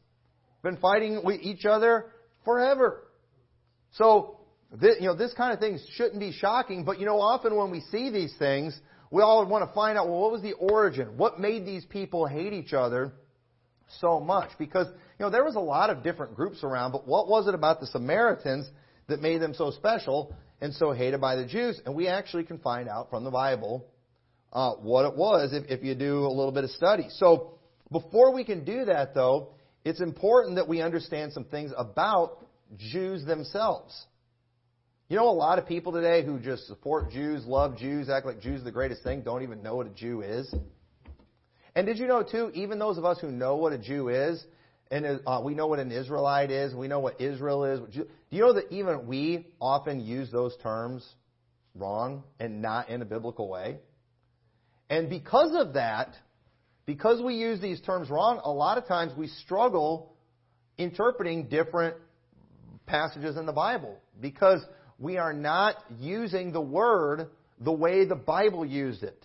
Been 0.63 0.77
fighting 0.77 1.21
with 1.23 1.41
each 1.41 1.65
other 1.65 2.07
forever. 2.43 3.03
So, 3.91 4.39
this, 4.71 4.97
you 4.99 5.07
know, 5.07 5.15
this 5.15 5.33
kind 5.33 5.53
of 5.53 5.59
thing 5.59 5.79
shouldn't 5.93 6.19
be 6.19 6.31
shocking, 6.31 6.83
but 6.83 6.99
you 6.99 7.05
know, 7.05 7.21
often 7.21 7.55
when 7.55 7.71
we 7.71 7.81
see 7.91 8.09
these 8.09 8.33
things, 8.37 8.77
we 9.11 9.21
all 9.21 9.45
want 9.45 9.67
to 9.67 9.73
find 9.73 9.97
out, 9.97 10.07
well, 10.07 10.19
what 10.19 10.31
was 10.31 10.41
the 10.41 10.53
origin? 10.53 11.17
What 11.17 11.39
made 11.39 11.65
these 11.65 11.85
people 11.85 12.25
hate 12.25 12.51
each 12.51 12.73
other 12.73 13.13
so 14.01 14.19
much? 14.19 14.49
Because 14.59 14.87
you 14.87 15.25
know, 15.25 15.29
there 15.29 15.45
was 15.45 15.55
a 15.55 15.59
lot 15.59 15.89
of 15.89 16.03
different 16.03 16.35
groups 16.35 16.63
around, 16.63 16.91
but 16.91 17.07
what 17.07 17.27
was 17.27 17.47
it 17.47 17.55
about 17.55 17.79
the 17.79 17.87
Samaritans 17.87 18.69
that 19.07 19.21
made 19.21 19.41
them 19.41 19.53
so 19.53 19.71
special 19.71 20.35
and 20.59 20.73
so 20.73 20.91
hated 20.91 21.21
by 21.21 21.37
the 21.37 21.45
Jews? 21.45 21.79
And 21.85 21.95
we 21.95 22.07
actually 22.07 22.43
can 22.43 22.59
find 22.59 22.89
out 22.89 23.09
from 23.09 23.23
the 23.23 23.31
Bible 23.31 23.85
uh, 24.51 24.73
what 24.73 25.05
it 25.05 25.15
was 25.15 25.53
if, 25.53 25.63
if 25.69 25.83
you 25.83 25.95
do 25.95 26.25
a 26.25 26.29
little 26.33 26.51
bit 26.51 26.65
of 26.65 26.71
study. 26.71 27.07
So 27.09 27.56
before 27.91 28.33
we 28.33 28.43
can 28.43 28.65
do 28.65 28.85
that, 28.85 29.13
though, 29.13 29.49
it's 29.83 30.01
important 30.01 30.55
that 30.55 30.67
we 30.67 30.81
understand 30.81 31.33
some 31.33 31.45
things 31.45 31.71
about 31.77 32.45
Jews 32.77 33.23
themselves. 33.25 34.05
You 35.09 35.15
know, 35.15 35.29
a 35.29 35.31
lot 35.31 35.57
of 35.57 35.65
people 35.65 35.93
today 35.93 36.25
who 36.25 36.39
just 36.39 36.67
support 36.67 37.11
Jews, 37.11 37.45
love 37.45 37.77
Jews, 37.77 38.09
act 38.09 38.25
like 38.25 38.41
Jews 38.41 38.61
are 38.61 38.65
the 38.65 38.71
greatest 38.71 39.03
thing, 39.03 39.21
don't 39.21 39.43
even 39.43 39.63
know 39.63 39.75
what 39.75 39.87
a 39.87 39.91
Jew 39.91 40.21
is. 40.21 40.53
And 41.75 41.85
did 41.85 41.97
you 41.97 42.07
know, 42.07 42.23
too, 42.23 42.51
even 42.55 42.79
those 42.79 42.97
of 42.97 43.05
us 43.05 43.19
who 43.19 43.31
know 43.31 43.55
what 43.55 43.71
a 43.71 43.77
Jew 43.77 44.09
is, 44.09 44.43
and 44.89 45.21
uh, 45.25 45.41
we 45.43 45.53
know 45.53 45.67
what 45.67 45.79
an 45.79 45.91
Israelite 45.91 46.49
is. 46.49 46.73
We 46.73 46.87
know 46.87 46.99
what 46.99 47.19
Israel 47.19 47.65
is. 47.65 47.79
Do 47.93 48.07
you 48.29 48.41
know 48.41 48.53
that 48.53 48.71
even 48.71 49.05
we 49.05 49.47
often 49.59 49.99
use 49.99 50.31
those 50.31 50.55
terms 50.63 51.07
wrong 51.75 52.23
and 52.39 52.61
not 52.61 52.89
in 52.89 53.01
a 53.01 53.05
biblical 53.05 53.49
way? 53.49 53.79
And 54.89 55.09
because 55.09 55.53
of 55.55 55.73
that, 55.73 56.15
because 56.87 57.21
we 57.21 57.35
use 57.35 57.61
these 57.61 57.79
terms 57.81 58.09
wrong, 58.09 58.41
a 58.43 58.49
lot 58.49 58.79
of 58.79 58.87
times 58.87 59.11
we 59.15 59.27
struggle 59.27 60.15
interpreting 60.77 61.49
different 61.49 61.97
passages 62.87 63.37
in 63.37 63.45
the 63.45 63.53
Bible 63.53 63.99
because 64.19 64.65
we 64.97 65.17
are 65.17 65.33
not 65.33 65.75
using 65.99 66.53
the 66.53 66.61
word 66.61 67.27
the 67.59 67.71
way 67.71 68.05
the 68.05 68.15
Bible 68.15 68.65
used 68.65 69.03
it. 69.03 69.23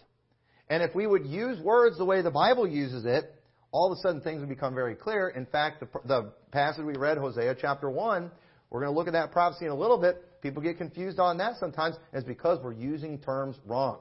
And 0.69 0.83
if 0.83 0.95
we 0.95 1.07
would 1.07 1.25
use 1.25 1.61
words 1.61 1.97
the 1.97 2.05
way 2.05 2.21
the 2.21 2.31
Bible 2.33 2.67
uses 2.67 3.05
it, 3.05 3.33
all 3.71 3.93
of 3.93 3.97
a 3.97 4.01
sudden 4.03 4.21
things 4.21 4.41
would 4.41 4.49
become 4.49 4.75
very 4.75 4.97
clear. 4.97 5.29
In 5.29 5.47
fact, 5.47 5.81
the, 5.81 5.89
the 6.05 6.33
passage 6.51 6.85
we 6.85 6.97
read, 6.97 7.17
Hosea 7.17 7.57
chapter 7.61 7.89
1, 7.89 8.31
we're 8.71 8.81
going 8.81 8.93
to 8.93 8.99
look 8.99 9.07
at 9.07 9.13
that 9.13 9.31
prophecy 9.31 9.67
in 9.67 9.71
a 9.71 9.77
little 9.77 9.99
bit. 9.99 10.43
People 10.43 10.63
get 10.63 10.79
confused 10.79 11.21
on 11.21 11.39
that 11.39 11.55
sometimes, 11.61 11.95
and 12.13 12.19
it's 12.19 12.27
because 12.27 12.59
we're 12.63 12.73
using 12.73 13.19
terms 13.19 13.57
wrong. 13.67 14.01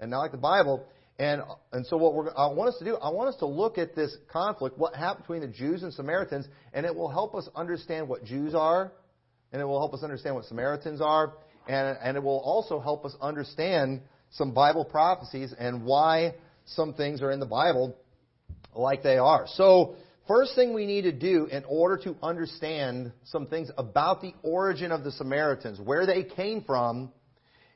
And 0.00 0.10
not 0.10 0.18
like 0.18 0.32
the 0.32 0.38
Bible. 0.38 0.84
And, 1.22 1.40
and 1.70 1.86
so 1.86 1.96
what 1.98 2.34
I 2.36 2.48
want 2.48 2.70
us 2.70 2.78
to 2.80 2.84
do, 2.84 2.96
I 2.96 3.08
want 3.10 3.28
us 3.28 3.36
to 3.36 3.46
look 3.46 3.78
at 3.78 3.94
this 3.94 4.16
conflict, 4.28 4.76
what 4.76 4.96
happened 4.96 5.22
between 5.22 5.42
the 5.42 5.46
Jews 5.46 5.84
and 5.84 5.94
Samaritans, 5.94 6.48
and 6.72 6.84
it 6.84 6.92
will 6.92 7.08
help 7.08 7.36
us 7.36 7.48
understand 7.54 8.08
what 8.08 8.24
Jews 8.24 8.56
are, 8.56 8.90
and 9.52 9.62
it 9.62 9.64
will 9.64 9.78
help 9.78 9.94
us 9.94 10.02
understand 10.02 10.34
what 10.34 10.46
Samaritans 10.46 11.00
are, 11.00 11.34
and, 11.68 11.96
and 12.02 12.16
it 12.16 12.22
will 12.24 12.40
also 12.40 12.80
help 12.80 13.04
us 13.04 13.14
understand 13.20 14.00
some 14.30 14.52
Bible 14.52 14.84
prophecies 14.84 15.54
and 15.56 15.84
why 15.84 16.34
some 16.64 16.92
things 16.92 17.22
are 17.22 17.30
in 17.30 17.38
the 17.38 17.46
Bible 17.46 17.96
like 18.74 19.04
they 19.04 19.18
are. 19.18 19.44
So, 19.46 19.94
first 20.26 20.56
thing 20.56 20.74
we 20.74 20.86
need 20.86 21.02
to 21.02 21.12
do 21.12 21.46
in 21.46 21.62
order 21.68 21.98
to 21.98 22.16
understand 22.20 23.12
some 23.26 23.46
things 23.46 23.70
about 23.78 24.22
the 24.22 24.34
origin 24.42 24.90
of 24.90 25.04
the 25.04 25.12
Samaritans, 25.12 25.78
where 25.78 26.04
they 26.04 26.24
came 26.24 26.64
from, 26.64 27.12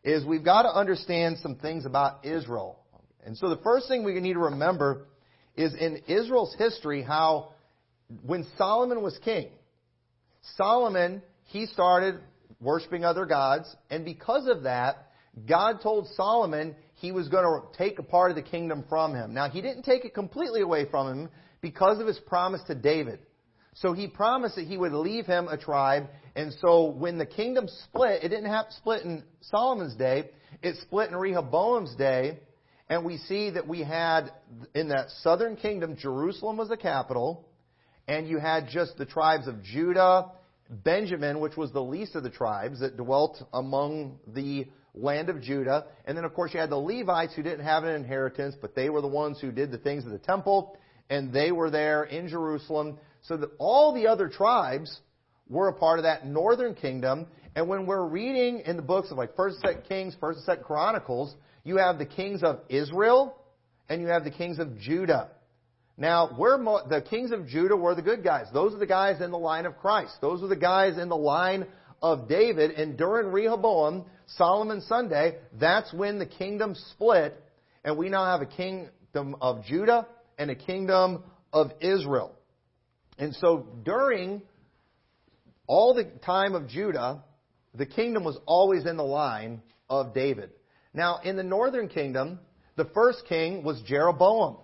is 0.03 0.25
we've 0.25 0.45
got 0.45 0.63
to 0.63 0.69
understand 0.71 1.39
some 1.39 1.55
things 1.55 1.87
about 1.87 2.25
Israel. 2.25 2.81
And 3.27 3.37
so 3.37 3.51
the 3.51 3.61
first 3.63 3.89
thing 3.89 4.05
we 4.05 4.19
need 4.21 4.35
to 4.35 4.39
remember 4.39 5.07
is 5.57 5.75
in 5.75 6.03
Israel's 6.07 6.55
history 6.57 7.03
how 7.03 7.51
when 8.25 8.47
Solomon 8.57 9.03
was 9.03 9.19
king, 9.25 9.49
Solomon, 10.57 11.23
he 11.45 11.67
started 11.67 12.21
worshiping 12.61 13.05
other 13.05 13.27
gods, 13.27 13.75
and 13.91 14.05
because 14.05 14.47
of 14.47 14.63
that, 14.63 15.09
God 15.47 15.81
told 15.83 16.09
Solomon 16.15 16.75
he 16.95 17.13
was 17.13 17.29
going 17.29 17.45
to 17.45 17.77
take 17.77 17.99
a 17.99 18.03
part 18.03 18.31
of 18.31 18.37
the 18.37 18.43
kingdom 18.43 18.85
from 18.89 19.15
him. 19.15 19.35
Now, 19.35 19.51
he 19.51 19.61
didn't 19.61 19.83
take 19.83 20.05
it 20.05 20.15
completely 20.15 20.63
away 20.63 20.89
from 20.89 21.09
him 21.09 21.29
because 21.61 22.01
of 22.01 22.07
his 22.07 22.19
promise 22.21 22.63
to 22.69 22.75
David. 22.75 23.19
So 23.75 23.93
he 23.93 24.07
promised 24.07 24.57
that 24.57 24.67
he 24.67 24.79
would 24.79 24.93
leave 24.93 25.27
him 25.27 25.49
a 25.49 25.59
tribe. 25.59 26.07
And 26.35 26.55
so 26.63 26.87
when 26.87 27.19
the 27.19 27.27
kingdom 27.27 27.69
split, 27.85 28.25
it 28.25 28.29
didn't 28.29 28.51
have 28.51 28.67
split 28.71 29.03
in 29.03 29.23
Solomon's 29.43 29.95
day. 29.95 30.31
It 30.63 30.77
split 30.81 31.11
in 31.11 31.17
Rehoboam's 31.17 31.95
day. 31.97 32.39
And 32.89 33.05
we 33.05 33.17
see 33.17 33.51
that 33.51 33.67
we 33.67 33.83
had 33.83 34.31
in 34.75 34.89
that 34.89 35.11
southern 35.23 35.57
kingdom, 35.57 35.97
Jerusalem 35.97 36.57
was 36.57 36.69
the 36.69 36.77
capital. 36.77 37.49
And 38.09 38.29
you 38.29 38.39
had 38.39 38.69
just 38.69 38.97
the 38.97 39.07
tribes 39.07 39.49
of 39.49 39.63
Judah, 39.63 40.31
Benjamin, 40.71 41.41
which 41.41 41.57
was 41.57 41.73
the 41.73 41.83
least 41.83 42.15
of 42.15 42.23
the 42.23 42.31
tribes 42.31 42.81
that 42.81 42.97
dwelt 42.97 43.43
among 43.53 44.19
the 44.29 44.67
land 44.95 45.29
of 45.29 45.43
Judah. 45.43 45.87
And 46.05 46.17
then, 46.17 46.25
of 46.25 46.33
course, 46.33 46.55
you 46.55 46.61
had 46.61 46.71
the 46.71 46.77
Levites 46.77 47.35
who 47.35 47.43
didn't 47.43 47.65
have 47.65 47.83
an 47.85 47.95
inheritance, 47.95 48.55
but 48.61 48.75
they 48.77 48.89
were 48.89 49.01
the 49.01 49.09
ones 49.09 49.41
who 49.41 49.51
did 49.51 49.73
the 49.73 49.79
things 49.79 50.05
of 50.05 50.13
the 50.13 50.19
temple, 50.19 50.79
and 51.11 51.33
they 51.33 51.51
were 51.51 51.71
there 51.71 52.05
in 52.05 52.29
Jerusalem. 52.29 52.99
So 53.23 53.37
that 53.37 53.51
all 53.59 53.93
the 53.93 54.07
other 54.07 54.29
tribes 54.29 55.01
were 55.49 55.69
a 55.69 55.73
part 55.73 55.99
of 55.99 56.05
that 56.05 56.27
northern 56.27 56.75
kingdom. 56.75 57.27
And 57.57 57.69
when 57.69 57.87
we're 57.87 58.07
reading 58.07 58.61
in 58.65 58.77
the 58.77 58.83
books 58.83 59.11
of 59.11 59.19
like 59.19 59.35
First 59.35 59.57
and 59.57 59.71
Second 59.71 59.89
Kings, 59.89 60.17
First 60.21 60.39
and 60.39 60.45
Second 60.47 60.65
Chronicles, 60.65 61.35
you 61.67 61.79
have 61.79 61.99
the 61.99 62.07
kings 62.07 62.45
of 62.45 62.61
Israel 62.69 63.37
and 63.89 64.01
you 64.01 64.07
have 64.07 64.23
the 64.23 64.31
kings 64.31 64.61
of 64.61 64.79
Judah. 64.79 65.31
Now, 65.99 66.31
we're 66.39 66.59
mo- 66.59 66.87
the 66.89 67.03
kings 67.03 67.33
of 67.33 67.49
Judah 67.49 67.77
were 67.77 67.97
the 67.97 68.03
good 68.03 68.23
guys. 68.23 68.47
Those 68.53 68.73
are 68.73 68.79
the 68.79 68.87
guys 68.87 69.21
in 69.21 69.33
the 69.33 69.39
line 69.39 69.67
of 69.67 69.77
Christ. 69.79 70.15
Those 70.21 70.45
are 70.45 70.47
the 70.47 70.55
guys 70.55 70.97
in 70.97 71.09
the 71.09 71.17
line 71.17 71.67
of 72.01 72.29
David. 72.29 72.71
And 72.71 72.97
during 72.97 73.33
Rehoboam, 73.33 74.05
Solomon 74.27 74.81
Sunday, 74.83 75.39
that's 75.59 75.93
when 75.93 76.21
the 76.21 76.27
kingdom 76.27 76.77
split, 76.93 77.35
and 77.85 77.99
we 77.99 78.11
now 78.11 78.25
have 78.27 78.43
a 78.43 78.47
kingdom 78.47 79.35
of 79.41 79.65
Judah 79.65 80.07
and 80.39 80.53
a 80.53 80.55
kingdom 80.55 81.25
of 81.53 81.73
Israel. 81.81 82.33
And 83.19 83.35
so 83.35 83.67
during 83.83 84.41
all 85.67 85.95
the 85.95 86.05
time 86.25 86.55
of 86.55 86.69
Judah, 86.69 87.25
the 87.75 87.87
kingdom 87.87 88.23
was 88.23 88.39
always 88.47 88.87
in 88.87 88.97
the 88.97 89.05
line 89.05 89.63
of 89.91 90.15
David. 90.15 90.51
Now, 90.97 91.21
in 91.23 91.37
the 91.37 91.43
northern 91.45 91.89
kingdom, 91.89 92.41
the 92.77 92.87
first 92.87 93.25
king 93.29 93.63
was 93.63 93.81
Jeroboam. 93.83 94.57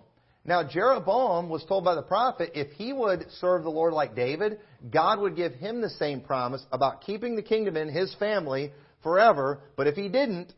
Now, 0.43 0.63
Jeroboam 0.67 1.47
was 1.47 1.63
told 1.63 1.85
by 1.85 1.93
the 1.95 2.01
prophet 2.01 2.51
if 2.55 2.71
he 2.71 2.91
would 2.91 3.27
serve 3.39 3.63
the 3.63 3.69
Lord 3.69 3.93
like 3.93 4.15
David, 4.15 4.59
God 4.91 5.19
would 5.19 5.35
give 5.35 5.53
him 5.53 5.79
the 5.79 5.91
same 5.91 6.21
promise 6.21 6.65
about 6.71 7.01
keeping 7.01 7.35
the 7.35 7.43
kingdom 7.43 7.77
in 7.77 7.87
his 7.87 8.13
family 8.15 8.73
forever. 9.03 9.61
But 9.77 9.85
if 9.85 9.95
he 9.95 10.09
didn't, 10.09 10.51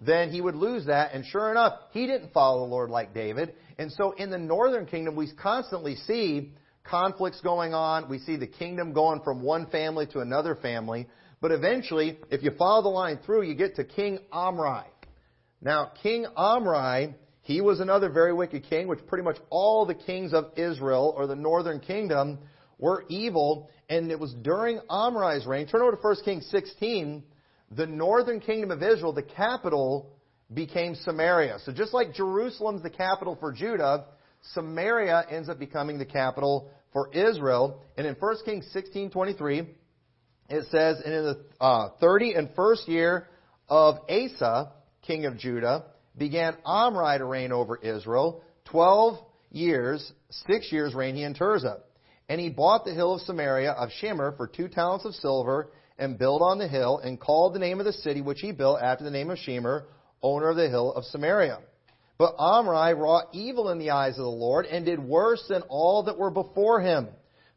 then 0.00 0.30
he 0.30 0.40
would 0.40 0.56
lose 0.56 0.86
that. 0.86 1.12
And 1.12 1.24
sure 1.26 1.50
enough, 1.50 1.74
he 1.90 2.06
didn't 2.06 2.32
follow 2.32 2.64
the 2.64 2.70
Lord 2.70 2.88
like 2.88 3.12
David. 3.12 3.54
And 3.78 3.92
so 3.92 4.12
in 4.12 4.30
the 4.30 4.38
northern 4.38 4.86
kingdom, 4.86 5.14
we 5.14 5.30
constantly 5.40 5.96
see 5.96 6.54
conflicts 6.82 7.42
going 7.42 7.74
on. 7.74 8.08
We 8.08 8.20
see 8.20 8.36
the 8.36 8.46
kingdom 8.46 8.94
going 8.94 9.20
from 9.20 9.42
one 9.42 9.66
family 9.66 10.06
to 10.08 10.20
another 10.20 10.54
family. 10.56 11.08
But 11.40 11.52
eventually, 11.52 12.18
if 12.30 12.42
you 12.42 12.50
follow 12.58 12.82
the 12.82 12.88
line 12.88 13.18
through, 13.24 13.42
you 13.42 13.54
get 13.54 13.76
to 13.76 13.84
King 13.84 14.18
Omri. 14.32 14.82
Now, 15.60 15.92
King 16.02 16.26
Omri, 16.36 17.14
he 17.42 17.60
was 17.60 17.80
another 17.80 18.08
very 18.08 18.32
wicked 18.32 18.64
king, 18.68 18.88
which 18.88 19.06
pretty 19.06 19.24
much 19.24 19.36
all 19.50 19.86
the 19.86 19.94
kings 19.94 20.32
of 20.34 20.52
Israel 20.56 21.14
or 21.16 21.26
the 21.26 21.36
northern 21.36 21.80
kingdom 21.80 22.38
were 22.78 23.04
evil. 23.08 23.70
And 23.88 24.10
it 24.10 24.18
was 24.18 24.34
during 24.42 24.80
Omri's 24.88 25.46
reign. 25.46 25.66
Turn 25.66 25.82
over 25.82 25.92
to 25.92 25.96
1 25.96 26.16
Kings 26.24 26.46
16. 26.50 27.22
The 27.72 27.86
northern 27.86 28.40
kingdom 28.40 28.70
of 28.70 28.82
Israel, 28.82 29.12
the 29.12 29.22
capital, 29.22 30.10
became 30.52 30.94
Samaria. 30.94 31.58
So 31.64 31.72
just 31.72 31.92
like 31.92 32.14
Jerusalem's 32.14 32.82
the 32.82 32.90
capital 32.90 33.36
for 33.38 33.52
Judah, 33.52 34.06
Samaria 34.54 35.24
ends 35.30 35.48
up 35.48 35.58
becoming 35.58 35.98
the 35.98 36.06
capital 36.06 36.70
for 36.92 37.12
Israel. 37.12 37.82
And 37.96 38.06
in 38.06 38.14
1 38.14 38.36
Kings 38.44 38.66
16:23, 38.74 39.68
it 40.48 40.66
says, 40.70 41.00
"And 41.04 41.14
in 41.14 41.24
the 41.24 41.44
uh, 41.60 41.90
30 42.00 42.34
and 42.34 42.50
first 42.54 42.88
year 42.88 43.28
of 43.68 43.98
Asa, 44.08 44.72
king 45.02 45.26
of 45.26 45.36
Judah, 45.38 45.84
began 46.16 46.56
Omri 46.64 47.18
to 47.18 47.24
reign 47.24 47.52
over 47.52 47.76
Israel. 47.76 48.42
Twelve 48.64 49.18
years, 49.50 50.12
six 50.30 50.70
years 50.72 50.94
reigned 50.94 51.16
he 51.16 51.24
in 51.24 51.34
Tirzah. 51.34 51.80
And 52.28 52.40
he 52.40 52.50
bought 52.50 52.84
the 52.84 52.92
hill 52.92 53.14
of 53.14 53.22
Samaria 53.22 53.72
of 53.72 53.88
Shemer 54.02 54.36
for 54.36 54.46
two 54.46 54.68
talents 54.68 55.06
of 55.06 55.14
silver, 55.14 55.70
and 55.98 56.18
built 56.18 56.42
on 56.42 56.58
the 56.58 56.68
hill, 56.68 56.98
and 56.98 57.18
called 57.18 57.54
the 57.54 57.58
name 57.58 57.80
of 57.80 57.86
the 57.86 57.92
city 57.92 58.20
which 58.20 58.40
he 58.40 58.52
built 58.52 58.80
after 58.80 59.04
the 59.04 59.10
name 59.10 59.30
of 59.30 59.38
Shemer, 59.38 59.84
owner 60.22 60.50
of 60.50 60.56
the 60.56 60.68
hill 60.68 60.92
of 60.92 61.04
Samaria. 61.04 61.60
But 62.18 62.34
Omri 62.36 62.94
wrought 62.94 63.28
evil 63.32 63.70
in 63.70 63.78
the 63.78 63.90
eyes 63.90 64.18
of 64.18 64.24
the 64.24 64.30
Lord, 64.30 64.66
and 64.66 64.84
did 64.84 64.98
worse 64.98 65.42
than 65.48 65.62
all 65.68 66.04
that 66.04 66.18
were 66.18 66.30
before 66.30 66.80
him. 66.80 67.08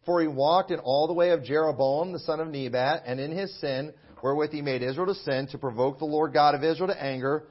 For 0.06 0.22
he 0.22 0.28
walked 0.28 0.72
in 0.72 0.80
all 0.80 1.08
the 1.08 1.14
way 1.14 1.32
of 1.32 1.44
Jeroboam 1.44 2.12
the 2.12 2.20
son 2.20 2.40
of 2.40 2.48
Nebat, 2.48 3.04
and 3.06 3.20
in 3.20 3.32
his 3.32 3.54
sin, 3.60 3.94
wherewith 4.24 4.52
he 4.52 4.62
made 4.62 4.82
Israel 4.82 5.08
to 5.08 5.16
sin, 5.16 5.48
to 5.52 5.58
provoke 5.58 6.00
the 6.00 6.06
Lord 6.06 6.34
God 6.34 6.56
of 6.56 6.64
Israel 6.64 6.88
to 6.88 7.04
anger 7.04 7.44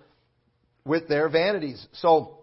with 0.84 1.08
their 1.08 1.28
vanities. 1.28 1.86
So, 1.92 2.38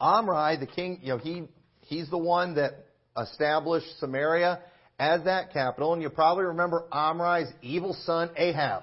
Omri, 0.00 0.56
the 0.58 0.66
king, 0.66 0.98
you 1.02 1.10
know, 1.10 1.18
he, 1.18 1.44
he's 1.82 2.10
the 2.10 2.18
one 2.18 2.56
that 2.56 2.86
established 3.16 3.86
Samaria 4.00 4.60
as 4.98 5.24
that 5.24 5.52
capital. 5.52 5.92
And 5.92 6.02
you 6.02 6.10
probably 6.10 6.44
remember 6.44 6.84
Omri's 6.92 7.48
evil 7.62 7.96
son, 8.04 8.30
Ahab. 8.36 8.82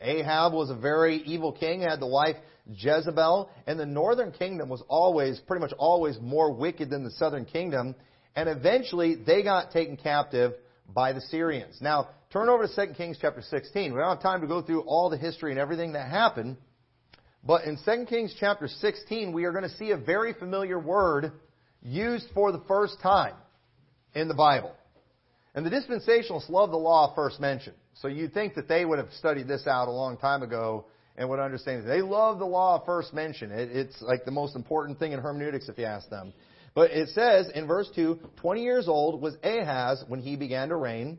Ahab 0.00 0.52
was 0.52 0.70
a 0.70 0.74
very 0.74 1.16
evil 1.18 1.52
king, 1.52 1.82
had 1.82 2.00
the 2.00 2.06
wife 2.06 2.36
Jezebel, 2.72 3.50
and 3.66 3.78
the 3.78 3.86
northern 3.86 4.32
kingdom 4.32 4.68
was 4.68 4.82
always, 4.88 5.40
pretty 5.40 5.60
much 5.60 5.72
always, 5.78 6.18
more 6.20 6.52
wicked 6.52 6.90
than 6.90 7.04
the 7.04 7.10
southern 7.12 7.44
kingdom. 7.44 7.94
And 8.36 8.48
eventually, 8.48 9.16
they 9.16 9.42
got 9.42 9.72
taken 9.72 9.96
captive 9.96 10.52
by 10.94 11.12
the 11.12 11.20
Syrians. 11.20 11.78
Now, 11.80 12.08
turn 12.32 12.48
over 12.48 12.66
to 12.66 12.86
2 12.86 12.94
Kings 12.94 13.18
chapter 13.20 13.42
16. 13.42 13.92
We 13.92 13.98
don't 13.98 14.08
have 14.08 14.22
time 14.22 14.40
to 14.40 14.46
go 14.46 14.62
through 14.62 14.82
all 14.82 15.10
the 15.10 15.16
history 15.16 15.50
and 15.50 15.60
everything 15.60 15.92
that 15.92 16.10
happened. 16.10 16.56
But 17.44 17.64
in 17.64 17.78
2 17.84 18.06
Kings 18.06 18.34
chapter 18.38 18.68
16, 18.68 19.32
we 19.32 19.44
are 19.44 19.52
going 19.52 19.64
to 19.64 19.76
see 19.76 19.90
a 19.90 19.96
very 19.96 20.34
familiar 20.34 20.78
word 20.78 21.32
used 21.82 22.26
for 22.34 22.52
the 22.52 22.60
first 22.68 23.00
time 23.02 23.34
in 24.14 24.28
the 24.28 24.34
Bible. 24.34 24.74
And 25.54 25.66
the 25.66 25.70
dispensationalists 25.70 26.48
love 26.48 26.70
the 26.70 26.76
law 26.76 27.14
first 27.14 27.40
mentioned. 27.40 27.76
So 27.94 28.08
you'd 28.08 28.32
think 28.32 28.54
that 28.54 28.68
they 28.68 28.84
would 28.84 28.98
have 28.98 29.10
studied 29.18 29.48
this 29.48 29.66
out 29.66 29.88
a 29.88 29.90
long 29.90 30.16
time 30.16 30.42
ago 30.42 30.86
and 31.16 31.28
would 31.28 31.40
understand. 31.40 31.88
They 31.88 32.02
love 32.02 32.38
the 32.38 32.46
law 32.46 32.82
first 32.84 33.12
mentioned. 33.12 33.52
It, 33.52 33.70
it's 33.72 34.00
like 34.00 34.24
the 34.24 34.30
most 34.30 34.54
important 34.54 34.98
thing 34.98 35.12
in 35.12 35.20
hermeneutics 35.20 35.68
if 35.68 35.76
you 35.76 35.84
ask 35.84 36.08
them. 36.08 36.32
But 36.74 36.90
it 36.92 37.08
says 37.10 37.50
in 37.54 37.66
verse 37.66 37.90
2, 37.94 38.18
20 38.36 38.62
years 38.62 38.88
old 38.88 39.20
was 39.20 39.36
Ahaz 39.42 40.04
when 40.06 40.20
he 40.20 40.36
began 40.36 40.68
to 40.68 40.76
reign. 40.76 41.18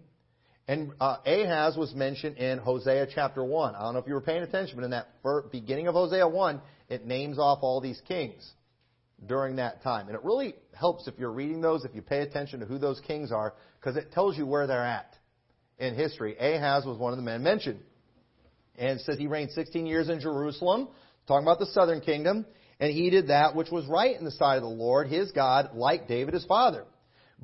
And 0.67 0.91
uh, 1.01 1.17
Ahaz 1.25 1.75
was 1.75 1.93
mentioned 1.93 2.37
in 2.37 2.57
Hosea 2.59 3.07
chapter 3.13 3.43
1. 3.43 3.75
I 3.75 3.81
don't 3.81 3.93
know 3.93 3.99
if 3.99 4.07
you 4.07 4.13
were 4.13 4.21
paying 4.21 4.43
attention, 4.43 4.77
but 4.77 4.85
in 4.85 4.91
that 4.91 5.09
beginning 5.51 5.87
of 5.87 5.95
Hosea 5.95 6.27
1, 6.27 6.61
it 6.89 7.05
names 7.05 7.37
off 7.37 7.59
all 7.61 7.81
these 7.81 8.01
kings 8.07 8.49
during 9.25 9.57
that 9.57 9.83
time. 9.83 10.07
And 10.07 10.15
it 10.15 10.23
really 10.23 10.55
helps 10.73 11.07
if 11.07 11.15
you're 11.17 11.31
reading 11.31 11.61
those, 11.61 11.83
if 11.83 11.93
you 11.93 12.01
pay 12.01 12.21
attention 12.21 12.61
to 12.61 12.65
who 12.65 12.77
those 12.77 13.01
kings 13.01 13.31
are, 13.31 13.53
because 13.79 13.97
it 13.97 14.11
tells 14.11 14.37
you 14.37 14.45
where 14.45 14.67
they're 14.67 14.85
at 14.85 15.13
in 15.77 15.95
history. 15.95 16.37
Ahaz 16.39 16.85
was 16.85 16.97
one 16.97 17.11
of 17.11 17.17
the 17.17 17.23
men 17.23 17.43
mentioned. 17.43 17.81
And 18.77 18.99
it 18.99 19.03
says 19.03 19.17
he 19.17 19.27
reigned 19.27 19.51
16 19.51 19.85
years 19.85 20.09
in 20.09 20.19
Jerusalem, 20.21 20.87
talking 21.27 21.45
about 21.45 21.59
the 21.59 21.65
southern 21.67 22.01
kingdom, 22.01 22.45
and 22.81 22.91
he 22.91 23.11
did 23.11 23.27
that 23.27 23.55
which 23.55 23.69
was 23.69 23.85
right 23.85 24.17
in 24.17 24.25
the 24.25 24.31
sight 24.31 24.55
of 24.55 24.63
the 24.63 24.67
Lord, 24.67 25.07
his 25.07 25.31
God, 25.31 25.69
like 25.75 26.07
David 26.07 26.33
his 26.33 26.45
father. 26.45 26.83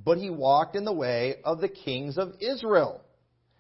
But 0.03 0.17
he 0.17 0.32
walked 0.32 0.75
in 0.75 0.84
the 0.84 0.91
way 0.91 1.36
of 1.46 1.62
the 1.62 1.70
kings 1.70 2.17
of 2.17 2.34
Israel. 2.41 3.01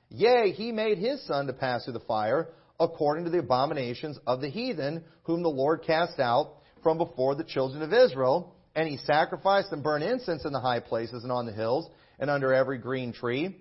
Yea, 0.09 0.53
he 0.53 0.71
made 0.71 0.97
his 0.97 1.23
son 1.27 1.45
to 1.45 1.53
pass 1.53 1.83
through 1.83 1.93
the 1.93 1.99
fire, 1.99 2.49
according 2.79 3.25
to 3.25 3.29
the 3.29 3.39
abominations 3.39 4.17
of 4.25 4.41
the 4.41 4.49
heathen, 4.49 5.03
whom 5.23 5.43
the 5.43 5.49
Lord 5.49 5.83
cast 5.85 6.19
out 6.19 6.55
from 6.81 6.97
before 6.97 7.35
the 7.35 7.43
children 7.43 7.83
of 7.83 7.93
Israel. 7.93 8.55
And 8.75 8.87
he 8.87 8.97
sacrificed 8.97 9.71
and 9.71 9.83
burned 9.83 10.03
incense 10.03 10.45
in 10.45 10.53
the 10.53 10.59
high 10.59 10.79
places 10.79 11.23
and 11.23 11.31
on 11.31 11.45
the 11.45 11.53
hills, 11.53 11.87
and 12.19 12.31
under 12.31 12.53
every 12.53 12.79
green 12.79 13.13
tree. 13.13 13.55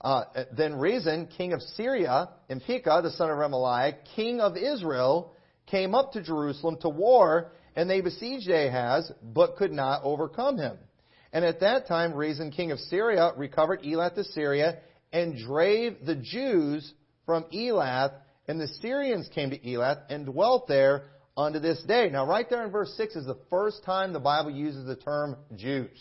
Uh, 0.00 0.24
then 0.56 0.74
Rezin, 0.74 1.28
king 1.36 1.52
of 1.52 1.62
Syria, 1.62 2.30
and 2.48 2.60
Pekah, 2.60 3.02
the 3.04 3.12
son 3.12 3.30
of 3.30 3.36
Remaliah, 3.36 3.94
king 4.16 4.40
of 4.40 4.56
Israel, 4.56 5.36
came 5.66 5.94
up 5.94 6.12
to 6.12 6.22
Jerusalem 6.22 6.76
to 6.82 6.88
war, 6.88 7.52
and 7.76 7.88
they 7.88 8.00
besieged 8.00 8.50
Ahaz, 8.50 9.10
but 9.22 9.56
could 9.56 9.72
not 9.72 10.02
overcome 10.04 10.58
him. 10.58 10.78
And 11.32 11.44
at 11.44 11.60
that 11.60 11.86
time, 11.86 12.14
Rezin, 12.14 12.50
king 12.50 12.72
of 12.72 12.78
Syria, 12.78 13.32
recovered 13.36 13.82
Elath 13.82 14.14
to 14.16 14.24
Syria, 14.24 14.78
and 15.12 15.38
drave 15.38 15.98
the 16.04 16.16
Jews 16.16 16.92
from 17.24 17.44
Elath, 17.54 18.12
and 18.48 18.60
the 18.60 18.68
Syrians 18.80 19.28
came 19.34 19.50
to 19.50 19.58
Elath 19.58 20.02
and 20.10 20.26
dwelt 20.26 20.68
there 20.68 21.04
unto 21.36 21.58
this 21.58 21.82
day. 21.84 22.10
Now, 22.10 22.26
right 22.26 22.48
there 22.48 22.64
in 22.64 22.70
verse 22.70 22.92
6 22.96 23.16
is 23.16 23.26
the 23.26 23.38
first 23.48 23.84
time 23.84 24.12
the 24.12 24.20
Bible 24.20 24.50
uses 24.50 24.84
the 24.84 24.96
term 24.96 25.36
Jews. 25.56 25.98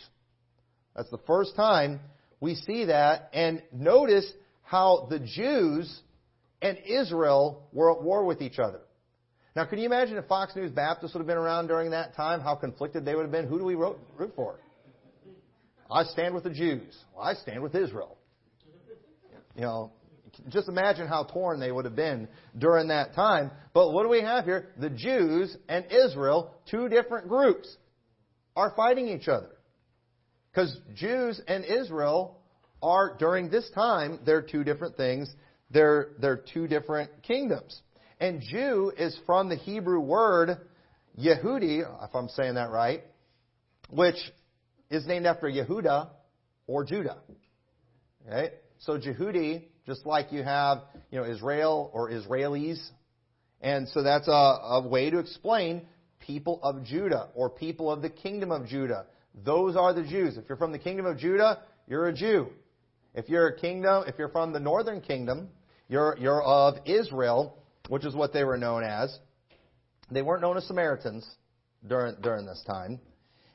That's 0.95 1.09
the 1.09 1.19
first 1.19 1.55
time 1.55 2.01
we 2.39 2.55
see 2.55 2.85
that. 2.85 3.29
And 3.33 3.61
notice 3.71 4.29
how 4.63 5.07
the 5.09 5.19
Jews 5.19 6.01
and 6.61 6.77
Israel 6.85 7.67
were 7.71 7.91
at 7.91 8.01
war 8.01 8.25
with 8.25 8.41
each 8.41 8.59
other. 8.59 8.81
Now, 9.55 9.65
can 9.65 9.79
you 9.79 9.85
imagine 9.85 10.17
if 10.17 10.25
Fox 10.27 10.55
News 10.55 10.71
Baptist 10.71 11.13
would 11.13 11.19
have 11.19 11.27
been 11.27 11.37
around 11.37 11.67
during 11.67 11.91
that 11.91 12.15
time, 12.15 12.39
how 12.39 12.55
conflicted 12.55 13.03
they 13.03 13.15
would 13.15 13.23
have 13.23 13.31
been? 13.31 13.47
Who 13.47 13.57
do 13.59 13.65
we 13.65 13.75
root 13.75 13.97
for? 14.35 14.55
I 15.89 16.03
stand 16.05 16.33
with 16.33 16.45
the 16.45 16.49
Jews. 16.49 16.97
Well, 17.13 17.25
I 17.25 17.33
stand 17.33 17.61
with 17.61 17.75
Israel. 17.75 18.17
You 19.55 19.61
know, 19.63 19.91
just 20.47 20.69
imagine 20.69 21.07
how 21.07 21.25
torn 21.25 21.59
they 21.59 21.71
would 21.71 21.83
have 21.83 21.97
been 21.97 22.29
during 22.57 22.87
that 22.87 23.13
time. 23.13 23.51
But 23.73 23.91
what 23.91 24.03
do 24.03 24.09
we 24.09 24.21
have 24.21 24.45
here? 24.45 24.69
The 24.77 24.89
Jews 24.89 25.57
and 25.67 25.85
Israel, 25.91 26.55
two 26.69 26.87
different 26.87 27.27
groups, 27.27 27.75
are 28.55 28.71
fighting 28.75 29.09
each 29.09 29.27
other. 29.27 29.49
Because 30.51 30.77
Jews 30.95 31.41
and 31.47 31.65
Israel 31.65 32.39
are, 32.81 33.17
during 33.17 33.49
this 33.49 33.69
time, 33.71 34.19
they're 34.25 34.41
two 34.41 34.63
different 34.63 34.95
things. 34.95 35.29
They're, 35.69 36.09
they're 36.19 36.41
two 36.53 36.67
different 36.67 37.23
kingdoms. 37.23 37.81
And 38.21 38.39
Jew 38.39 38.93
is 38.95 39.19
from 39.25 39.49
the 39.49 39.55
Hebrew 39.55 39.99
word 39.99 40.55
Yehudi, 41.19 41.79
if 41.79 42.15
I'm 42.15 42.29
saying 42.29 42.53
that 42.53 42.69
right, 42.69 43.01
which 43.89 44.15
is 44.91 45.07
named 45.07 45.25
after 45.25 45.47
Yehuda 45.47 46.07
or 46.67 46.85
Judah. 46.85 47.17
Okay? 48.27 48.51
So 48.77 48.99
Jehudi, 48.99 49.63
just 49.87 50.05
like 50.05 50.31
you 50.31 50.43
have, 50.43 50.83
you 51.09 51.17
know, 51.17 51.25
Israel 51.25 51.89
or 51.95 52.11
Israelis. 52.11 52.79
And 53.59 53.89
so 53.89 54.03
that's 54.03 54.27
a, 54.27 54.31
a 54.31 54.87
way 54.87 55.09
to 55.09 55.17
explain 55.17 55.87
people 56.19 56.59
of 56.61 56.83
Judah 56.83 57.29
or 57.33 57.49
people 57.49 57.91
of 57.91 58.03
the 58.03 58.09
kingdom 58.11 58.51
of 58.51 58.67
Judah. 58.67 59.07
Those 59.43 59.75
are 59.75 59.95
the 59.95 60.03
Jews. 60.03 60.37
If 60.37 60.43
you're 60.47 60.59
from 60.59 60.71
the 60.71 60.79
kingdom 60.79 61.07
of 61.07 61.17
Judah, 61.17 61.63
you're 61.87 62.07
a 62.07 62.13
Jew. 62.13 62.49
If 63.15 63.29
you're 63.29 63.47
a 63.47 63.59
kingdom, 63.59 64.03
if 64.05 64.19
you're 64.19 64.29
from 64.29 64.53
the 64.53 64.59
northern 64.59 65.01
kingdom, 65.01 65.49
you're, 65.89 66.15
you're 66.19 66.43
of 66.43 66.75
Israel, 66.85 67.57
which 67.91 68.05
is 68.05 68.15
what 68.15 68.31
they 68.31 68.45
were 68.45 68.55
known 68.55 68.85
as. 68.85 69.13
They 70.09 70.21
weren't 70.21 70.41
known 70.41 70.55
as 70.55 70.65
Samaritans 70.65 71.29
during, 71.85 72.15
during 72.21 72.45
this 72.45 72.63
time. 72.65 73.01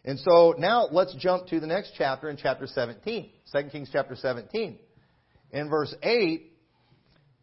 And 0.04 0.18
so 0.18 0.54
now 0.58 0.88
let's 0.92 1.14
jump 1.14 1.46
to 1.46 1.58
the 1.58 1.66
next 1.66 1.92
chapter 1.96 2.28
in 2.28 2.36
chapter 2.36 2.66
17, 2.66 3.30
2 3.50 3.62
Kings 3.70 3.88
chapter 3.90 4.14
17. 4.14 4.78
In 5.52 5.70
verse 5.70 5.94
8 6.02 6.52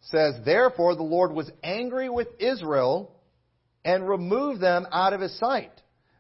says, 0.02 0.36
Therefore 0.46 0.96
the 0.96 1.02
Lord 1.02 1.34
was 1.34 1.50
angry 1.64 2.10
with 2.10 2.28
Israel 2.38 3.20
and 3.84 4.08
removed 4.08 4.62
them 4.62 4.86
out 4.92 5.14
of 5.14 5.22
his 5.22 5.36
sight. 5.40 5.72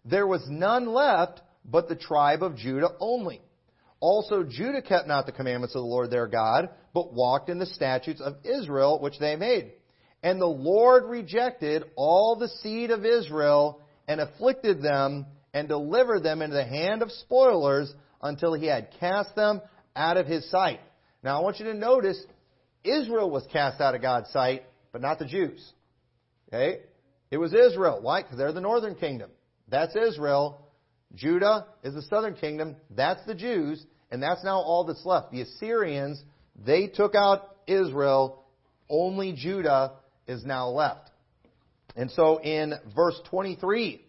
There 0.06 0.26
was 0.26 0.44
none 0.50 0.88
left 0.88 1.40
but 1.64 1.88
the 1.88 1.96
tribe 1.96 2.42
of 2.42 2.56
Judah 2.56 2.96
only. 3.00 3.44
Also, 4.00 4.42
Judah 4.42 4.82
kept 4.82 5.08
not 5.08 5.28
the 5.28 5.32
commandments 5.34 5.76
of 5.76 5.84
the 5.84 5.88
Lord 5.88 6.10
their 6.10 6.28
God, 6.28 6.70
but 6.96 7.14
walked 7.14 7.50
in 7.50 7.60
the 7.60 7.68
statutes 7.68 8.22
of 8.22 8.38
Israel 8.44 9.00
which 9.00 9.20
they 9.20 9.36
made. 9.36 9.74
And 10.24 10.40
the 10.40 10.46
Lord 10.46 11.04
rejected 11.06 11.84
all 11.98 12.38
the 12.38 12.48
seed 12.48 12.92
of 12.92 13.06
Israel 13.06 13.82
and 14.08 14.22
afflicted 14.22 14.82
them 14.82 15.26
and 15.54 15.68
delivered 15.68 16.24
them 16.24 16.42
into 16.42 16.56
the 16.56 16.64
hand 16.64 17.02
of 17.02 17.12
spoilers 17.12 17.94
until 18.22 18.54
he 18.54 18.66
had 18.66 18.90
cast 19.00 19.36
them 19.36 19.62
out 19.96 20.18
of 20.18 20.26
his 20.26 20.50
sight. 20.50 20.80
Now 21.24 21.40
I 21.40 21.44
want 21.44 21.60
you 21.60 21.66
to 21.66 21.74
notice 21.74 22.20
Israel 22.84 23.30
was 23.30 23.46
cast 23.52 23.82
out 23.82 23.96
of 23.96 24.02
God's 24.02 24.30
sight, 24.32 24.64
but 24.92 25.02
not 25.02 25.20
the 25.20 25.26
Jews. 25.26 25.74
Okay? 26.48 26.80
It 27.30 27.38
was 27.38 27.54
Israel. 27.54 28.00
Why? 28.02 28.22
Because 28.22 28.38
they're 28.38 28.54
the 28.54 28.62
northern 28.62 28.96
kingdom. 28.96 29.30
That's 29.68 29.96
Israel. 29.96 30.68
Judah 31.16 31.68
is 31.84 31.94
the 31.94 32.02
southern 32.04 32.36
kingdom. 32.36 32.76
That's 32.90 33.26
the 33.26 33.36
Jews. 33.36 33.86
And 34.10 34.22
that's 34.22 34.44
now 34.44 34.58
all 34.58 34.86
that's 34.86 35.06
left. 35.06 35.32
The 35.32 35.42
Assyrians, 35.42 36.24
they 36.56 36.88
took 36.88 37.16
out 37.16 37.58
Israel. 37.68 38.46
Only 38.90 39.34
Judah 39.34 39.94
is 40.28 40.46
now 40.46 40.70
left. 40.70 41.10
And 41.96 42.10
so 42.12 42.40
in 42.42 42.74
verse 42.96 43.20
23, 43.30 44.04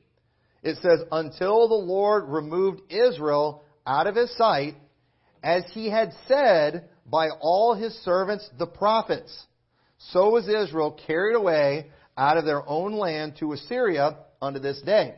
it 0.62 0.76
says, 0.76 1.00
Until 1.12 1.68
the 1.68 1.74
Lord 1.74 2.24
removed 2.28 2.80
Israel 2.90 3.62
out 3.86 4.06
of 4.06 4.16
his 4.16 4.34
sight, 4.36 4.74
as 5.42 5.64
he 5.72 5.90
had 5.90 6.12
said 6.26 6.88
by 7.06 7.28
all 7.40 7.74
his 7.74 7.92
servants 8.02 8.48
the 8.58 8.66
prophets. 8.66 9.46
So 9.98 10.30
was 10.30 10.48
Israel 10.48 10.98
carried 11.06 11.36
away 11.36 11.90
out 12.16 12.38
of 12.38 12.44
their 12.44 12.66
own 12.66 12.94
land 12.94 13.36
to 13.40 13.52
Assyria 13.52 14.16
unto 14.40 14.58
this 14.58 14.80
day. 14.82 15.14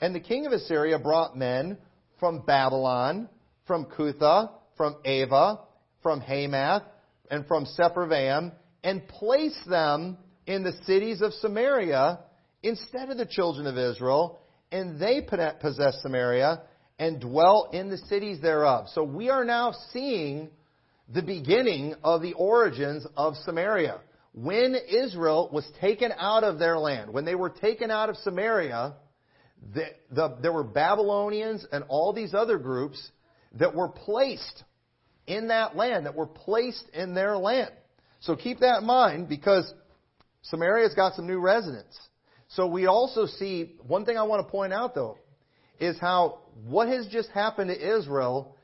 And 0.00 0.14
the 0.14 0.20
king 0.20 0.46
of 0.46 0.52
Assyria 0.52 0.98
brought 0.98 1.36
men 1.36 1.76
from 2.18 2.44
Babylon, 2.46 3.28
from 3.66 3.86
Cutha, 3.86 4.50
from 4.76 4.96
Ava, 5.04 5.60
from 6.02 6.20
Hamath, 6.20 6.84
and 7.30 7.46
from 7.46 7.66
Sepharvaim, 7.66 8.52
and 8.82 9.06
placed 9.08 9.68
them 9.68 10.16
in 10.48 10.62
the 10.62 10.72
cities 10.86 11.20
of 11.20 11.34
Samaria 11.34 12.20
instead 12.62 13.10
of 13.10 13.18
the 13.18 13.26
children 13.26 13.66
of 13.66 13.76
Israel, 13.76 14.40
and 14.72 14.98
they 14.98 15.20
possessed 15.20 16.00
Samaria 16.02 16.62
and 16.98 17.20
dwell 17.20 17.68
in 17.72 17.90
the 17.90 17.98
cities 17.98 18.40
thereof. 18.40 18.86
So 18.94 19.04
we 19.04 19.28
are 19.28 19.44
now 19.44 19.74
seeing 19.92 20.48
the 21.12 21.22
beginning 21.22 21.94
of 22.02 22.22
the 22.22 22.32
origins 22.32 23.06
of 23.16 23.36
Samaria. 23.44 24.00
When 24.32 24.74
Israel 24.74 25.50
was 25.52 25.70
taken 25.80 26.12
out 26.18 26.44
of 26.44 26.58
their 26.58 26.78
land, 26.78 27.12
when 27.12 27.26
they 27.26 27.34
were 27.34 27.50
taken 27.50 27.90
out 27.90 28.08
of 28.08 28.16
Samaria, 28.16 28.94
the, 29.74 29.84
the, 30.10 30.36
there 30.40 30.52
were 30.52 30.64
Babylonians 30.64 31.66
and 31.70 31.84
all 31.88 32.12
these 32.14 32.32
other 32.32 32.56
groups 32.58 33.10
that 33.54 33.74
were 33.74 33.88
placed 33.88 34.64
in 35.26 35.48
that 35.48 35.76
land, 35.76 36.06
that 36.06 36.14
were 36.14 36.26
placed 36.26 36.88
in 36.94 37.14
their 37.14 37.36
land. 37.36 37.70
So 38.20 38.34
keep 38.34 38.60
that 38.60 38.80
in 38.80 38.86
mind 38.86 39.28
because 39.28 39.70
Samaria's 40.42 40.94
got 40.94 41.14
some 41.14 41.26
new 41.26 41.38
residents. 41.38 41.98
So 42.48 42.66
we 42.66 42.86
also 42.86 43.26
see, 43.26 43.76
one 43.86 44.04
thing 44.04 44.16
I 44.16 44.22
want 44.22 44.46
to 44.46 44.50
point 44.50 44.72
out 44.72 44.94
though, 44.94 45.18
is 45.80 45.98
how 46.00 46.40
what 46.66 46.88
has 46.88 47.06
just 47.08 47.28
happened 47.30 47.70
to 47.70 47.98
Israel, 47.98 48.56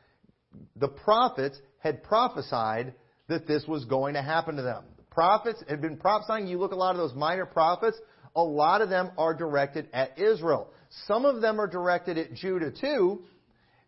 the 0.76 0.88
prophets 0.88 1.58
had 1.78 2.02
prophesied 2.02 2.94
that 3.28 3.46
this 3.46 3.64
was 3.66 3.84
going 3.84 4.14
to 4.14 4.22
happen 4.22 4.56
to 4.56 4.62
them. 4.62 4.84
The 4.96 5.04
prophets 5.04 5.62
had 5.68 5.80
been 5.80 5.96
prophesying. 5.96 6.46
You 6.46 6.58
look 6.58 6.72
at 6.72 6.76
a 6.76 6.78
lot 6.78 6.92
of 6.92 6.96
those 6.96 7.14
minor 7.14 7.46
prophets, 7.46 7.98
a 8.34 8.42
lot 8.42 8.80
of 8.80 8.88
them 8.88 9.10
are 9.16 9.34
directed 9.34 9.88
at 9.92 10.18
Israel. 10.18 10.68
Some 11.06 11.24
of 11.24 11.40
them 11.40 11.60
are 11.60 11.66
directed 11.66 12.18
at 12.18 12.34
Judah 12.34 12.70
too. 12.70 13.22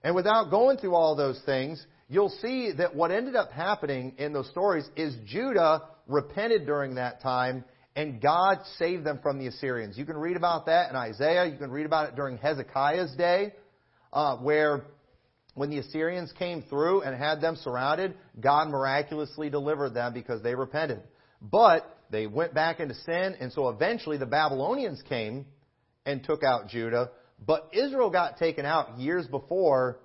And 0.03 0.15
without 0.15 0.51
going 0.51 0.79
through 0.79 0.95
all 0.95 1.17
those 1.17 1.41
things, 1.45 1.85
you'll 2.09 2.29
see 2.41 2.73
that 2.77 2.95
what 2.95 3.11
ended 3.11 3.35
up 3.35 3.51
happening 3.51 4.15
in 4.19 4.33
those 4.33 4.49
stories 4.51 4.89
is 4.97 5.17
Judah 5.27 5.83
repented 6.07 6.67
during 6.67 6.95
that 6.95 7.21
time 7.21 7.65
and 7.97 8.21
God 8.21 8.59
saved 8.79 9.05
them 9.05 9.19
from 9.23 9.39
the 9.39 9.47
Assyrians. 9.47 9.97
You 9.97 10.05
can 10.05 10.19
read 10.19 10.37
about 10.37 10.67
that 10.67 10.91
in 10.91 10.97
Isaiah. 10.97 11.47
You 11.47 11.57
can 11.57 11.71
read 11.71 11.87
about 11.87 12.11
it 12.11 12.15
during 12.15 12.37
Hezekiah's 12.37 13.17
day, 13.17 13.55
uh, 14.13 14.37
where 14.37 14.85
when 15.55 15.71
the 15.71 15.79
Assyrians 15.79 16.31
came 16.39 16.63
through 16.69 17.01
and 17.01 17.17
had 17.17 17.41
them 17.41 17.57
surrounded, 17.57 18.15
God 18.39 18.69
miraculously 18.69 19.49
delivered 19.49 19.95
them 19.95 20.13
because 20.13 20.43
they 20.43 20.55
repented. 20.55 21.03
But 21.41 21.91
they 22.11 22.27
went 22.27 22.53
back 22.53 22.81
into 22.81 22.95
sin, 22.95 23.35
and 23.41 23.51
so 23.51 23.71
eventually 23.71 24.19
the 24.19 24.27
Babylonians 24.27 25.01
came 25.09 25.47
and 26.05 26.23
took 26.23 26.45
out 26.45 26.69
Judah. 26.69 27.11
But 27.45 27.71
Israel 27.73 28.11
got 28.11 28.37
taken 28.37 28.67
out 28.67 28.99
years 28.99 29.27
before 29.27 30.01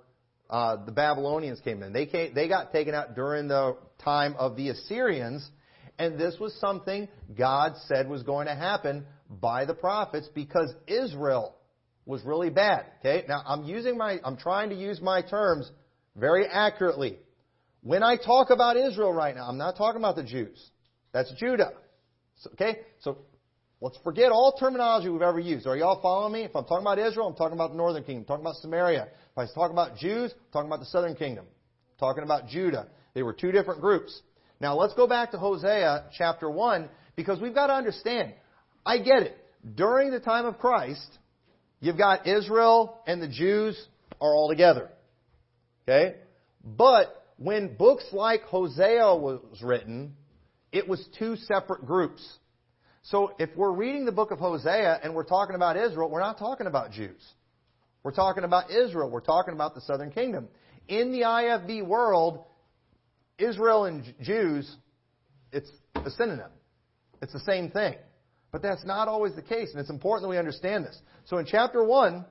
uh, 0.48 0.82
the 0.84 0.92
Babylonians 0.92 1.60
came 1.60 1.82
in. 1.82 1.92
They 1.92 2.06
came, 2.06 2.32
they 2.32 2.48
got 2.48 2.72
taken 2.72 2.94
out 2.94 3.14
during 3.14 3.48
the 3.48 3.76
time 4.02 4.34
of 4.38 4.56
the 4.56 4.70
Assyrians 4.70 5.46
and 6.02 6.18
this 6.18 6.36
was 6.40 6.52
something 6.60 7.08
God 7.36 7.74
said 7.86 8.08
was 8.08 8.22
going 8.22 8.46
to 8.46 8.54
happen 8.54 9.06
by 9.28 9.64
the 9.64 9.74
prophets 9.74 10.28
because 10.34 10.72
Israel 10.86 11.54
was 12.04 12.22
really 12.24 12.50
bad. 12.50 12.86
Okay? 13.00 13.24
Now 13.28 13.42
I'm 13.46 13.64
using 13.64 13.96
my 13.96 14.18
I'm 14.24 14.36
trying 14.36 14.70
to 14.70 14.76
use 14.76 15.00
my 15.00 15.22
terms 15.22 15.70
very 16.16 16.46
accurately. 16.46 17.18
When 17.82 18.02
I 18.02 18.16
talk 18.16 18.50
about 18.50 18.76
Israel 18.76 19.12
right 19.12 19.34
now, 19.34 19.48
I'm 19.48 19.58
not 19.58 19.76
talking 19.76 20.00
about 20.00 20.16
the 20.16 20.24
Jews. 20.24 20.70
That's 21.12 21.32
Judah. 21.38 21.72
So, 22.36 22.50
okay? 22.52 22.80
So 23.00 23.18
let's 23.80 23.98
forget 24.04 24.32
all 24.32 24.56
terminology 24.58 25.08
we've 25.08 25.22
ever 25.22 25.40
used. 25.40 25.66
Are 25.66 25.76
y'all 25.76 26.00
following 26.00 26.32
me? 26.32 26.42
If 26.44 26.54
I'm 26.56 26.64
talking 26.64 26.84
about 26.84 26.98
Israel, 26.98 27.28
I'm 27.28 27.34
talking 27.34 27.54
about 27.54 27.70
the 27.70 27.76
northern 27.76 28.04
kingdom. 28.04 28.22
I'm 28.22 28.26
talking 28.26 28.44
about 28.44 28.56
Samaria. 28.56 29.08
If 29.32 29.38
I 29.38 29.46
talk 29.54 29.70
about 29.70 29.96
Jews, 29.96 30.32
I'm 30.32 30.52
talking 30.52 30.68
about 30.68 30.80
the 30.80 30.86
southern 30.86 31.14
kingdom. 31.14 31.46
I'm 31.46 31.98
talking 31.98 32.24
about 32.24 32.48
Judah. 32.48 32.88
They 33.14 33.22
were 33.22 33.32
two 33.32 33.52
different 33.52 33.80
groups. 33.80 34.22
Now 34.62 34.76
let's 34.76 34.94
go 34.94 35.08
back 35.08 35.32
to 35.32 35.38
Hosea 35.38 36.04
chapter 36.16 36.48
1 36.48 36.88
because 37.16 37.40
we've 37.40 37.52
got 37.52 37.66
to 37.66 37.72
understand. 37.72 38.32
I 38.86 38.98
get 38.98 39.24
it. 39.24 39.36
During 39.74 40.12
the 40.12 40.20
time 40.20 40.46
of 40.46 40.60
Christ, 40.60 41.18
you've 41.80 41.98
got 41.98 42.28
Israel 42.28 43.00
and 43.04 43.20
the 43.20 43.26
Jews 43.26 43.76
are 44.20 44.32
all 44.32 44.48
together. 44.48 44.88
Okay? 45.82 46.14
But 46.64 47.08
when 47.38 47.74
books 47.74 48.04
like 48.12 48.42
Hosea 48.44 49.16
was 49.16 49.40
written, 49.64 50.14
it 50.70 50.86
was 50.86 51.04
two 51.18 51.34
separate 51.34 51.84
groups. 51.84 52.24
So 53.02 53.34
if 53.40 53.50
we're 53.56 53.72
reading 53.72 54.04
the 54.04 54.12
book 54.12 54.30
of 54.30 54.38
Hosea 54.38 55.00
and 55.02 55.12
we're 55.12 55.24
talking 55.24 55.56
about 55.56 55.76
Israel, 55.76 56.08
we're 56.08 56.20
not 56.20 56.38
talking 56.38 56.68
about 56.68 56.92
Jews. 56.92 57.20
We're 58.04 58.12
talking 58.12 58.44
about 58.44 58.70
Israel. 58.70 59.10
We're 59.10 59.22
talking 59.22 59.54
about 59.54 59.74
the 59.74 59.80
southern 59.80 60.12
kingdom. 60.12 60.46
In 60.86 61.10
the 61.10 61.22
IFB 61.22 61.84
world, 61.84 62.44
Israel 63.42 63.84
and 63.84 64.14
Jews, 64.20 64.76
it's 65.52 65.70
a 65.94 66.10
synonym. 66.10 66.50
It's 67.20 67.32
the 67.32 67.40
same 67.40 67.70
thing. 67.70 67.94
But 68.50 68.62
that's 68.62 68.84
not 68.84 69.08
always 69.08 69.34
the 69.34 69.42
case, 69.42 69.70
and 69.70 69.80
it's 69.80 69.90
important 69.90 70.24
that 70.24 70.28
we 70.28 70.38
understand 70.38 70.84
this. 70.84 70.98
So 71.24 71.38
in 71.38 71.46
chapter 71.46 71.82
1, 71.82 72.24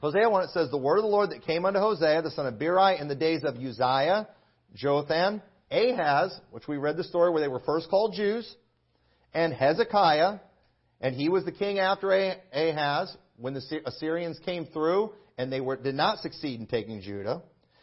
Hosea 0.00 0.28
1, 0.28 0.44
it 0.44 0.50
says, 0.50 0.70
The 0.70 0.78
word 0.78 0.98
of 0.98 1.02
the 1.02 1.08
Lord 1.08 1.30
that 1.30 1.42
came 1.42 1.64
unto 1.64 1.80
Hosea, 1.80 2.22
the 2.22 2.30
son 2.30 2.46
of 2.46 2.58
Beeri, 2.58 2.98
in 2.98 3.08
the 3.08 3.16
days 3.16 3.42
of 3.44 3.56
Uzziah, 3.56 4.28
Jotham, 4.74 5.42
Ahaz, 5.70 6.38
which 6.50 6.68
we 6.68 6.76
read 6.76 6.96
the 6.96 7.04
story 7.04 7.30
where 7.30 7.40
they 7.40 7.48
were 7.48 7.60
first 7.60 7.88
called 7.90 8.14
Jews, 8.14 8.54
and 9.34 9.52
Hezekiah, 9.52 10.38
and 11.00 11.16
he 11.16 11.28
was 11.28 11.44
the 11.44 11.52
king 11.52 11.78
after 11.78 12.12
Ahaz 12.52 13.16
when 13.36 13.54
the 13.54 13.80
Assyrians 13.86 14.38
came 14.44 14.66
through 14.66 15.12
and 15.36 15.52
they 15.52 15.60
were, 15.60 15.76
did 15.76 15.94
not 15.94 16.18
succeed 16.18 16.60
in 16.60 16.66
taking 16.66 17.00
Judah. 17.00 17.42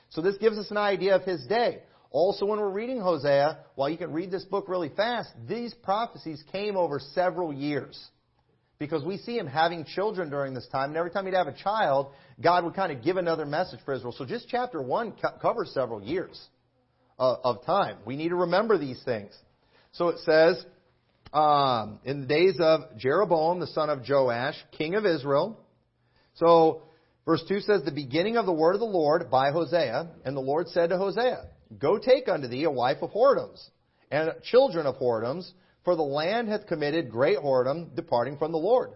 So 0.10 0.22
this 0.22 0.38
gives 0.38 0.58
us 0.58 0.72
an 0.72 0.78
idea 0.78 1.16
of 1.16 1.24
his 1.24 1.46
day. 1.48 1.80
Also, 2.12 2.46
when 2.46 2.60
we're 2.60 2.70
reading 2.70 3.00
Hosea, 3.00 3.60
while 3.76 3.90
you 3.90 3.98
can 3.98 4.12
read 4.12 4.32
this 4.32 4.44
book 4.46 4.68
really 4.68 4.90
fast, 4.90 5.30
these 5.48 5.74
prophecies 5.74 6.44
came 6.52 6.76
over 6.76 7.00
several 7.00 7.54
years. 7.54 8.00
Because 8.80 9.04
we 9.04 9.18
see 9.18 9.38
him 9.38 9.46
having 9.46 9.86
children 9.86 10.30
during 10.30 10.54
this 10.54 10.68
time, 10.72 10.90
and 10.90 10.98
every 10.98 11.12
time 11.12 11.26
he'd 11.26 11.36
have 11.36 11.48
a 11.48 11.54
child, 11.54 12.14
God 12.42 12.64
would 12.64 12.74
kind 12.74 12.92
of 12.92 13.04
give 13.04 13.18
another 13.18 13.46
message 13.46 13.80
for 13.86 13.94
Israel. 13.94 14.16
So 14.18 14.26
just 14.26 14.48
chapter 14.50 14.82
1 14.82 15.14
covers 15.42 15.72
several 15.74 16.02
years 16.02 16.42
of 17.20 17.64
time. 17.66 17.98
We 18.06 18.16
need 18.16 18.30
to 18.30 18.38
remember 18.38 18.78
these 18.78 19.02
things. 19.04 19.38
So 19.92 20.08
it 20.08 20.20
says, 20.20 20.64
um, 21.34 22.00
in 22.06 22.22
the 22.22 22.28
days 22.28 22.56
of 22.60 22.98
Jeroboam, 22.98 23.60
the 23.60 23.68
son 23.68 23.90
of 23.90 24.02
Joash, 24.08 24.56
king 24.78 24.96
of 24.96 25.06
Israel. 25.06 25.60
So, 26.36 26.84
verse 27.26 27.44
2 27.48 27.60
says, 27.60 27.84
The 27.84 27.92
beginning 27.92 28.38
of 28.38 28.46
the 28.46 28.54
word 28.54 28.74
of 28.74 28.80
the 28.80 28.86
Lord 28.86 29.30
by 29.30 29.52
Hosea, 29.52 30.10
and 30.26 30.36
the 30.36 30.42
Lord 30.42 30.70
said 30.70 30.90
to 30.90 30.98
Hosea, 30.98 31.50
Go 31.78 32.00
take 32.00 32.28
unto 32.28 32.48
thee 32.48 32.64
a 32.64 32.72
wife 32.72 32.98
of 33.02 33.12
whoredoms, 33.12 33.70
and 34.10 34.32
children 34.44 34.86
of 34.86 34.96
whoredoms, 34.96 35.52
for 35.84 35.96
the 35.96 36.02
land 36.02 36.48
hath 36.48 36.68
committed 36.68 37.12
great 37.12 37.38
whoredom, 37.38 37.96
departing 37.96 38.38
from 38.38 38.52
the 38.52 38.58
Lord. 38.58 38.92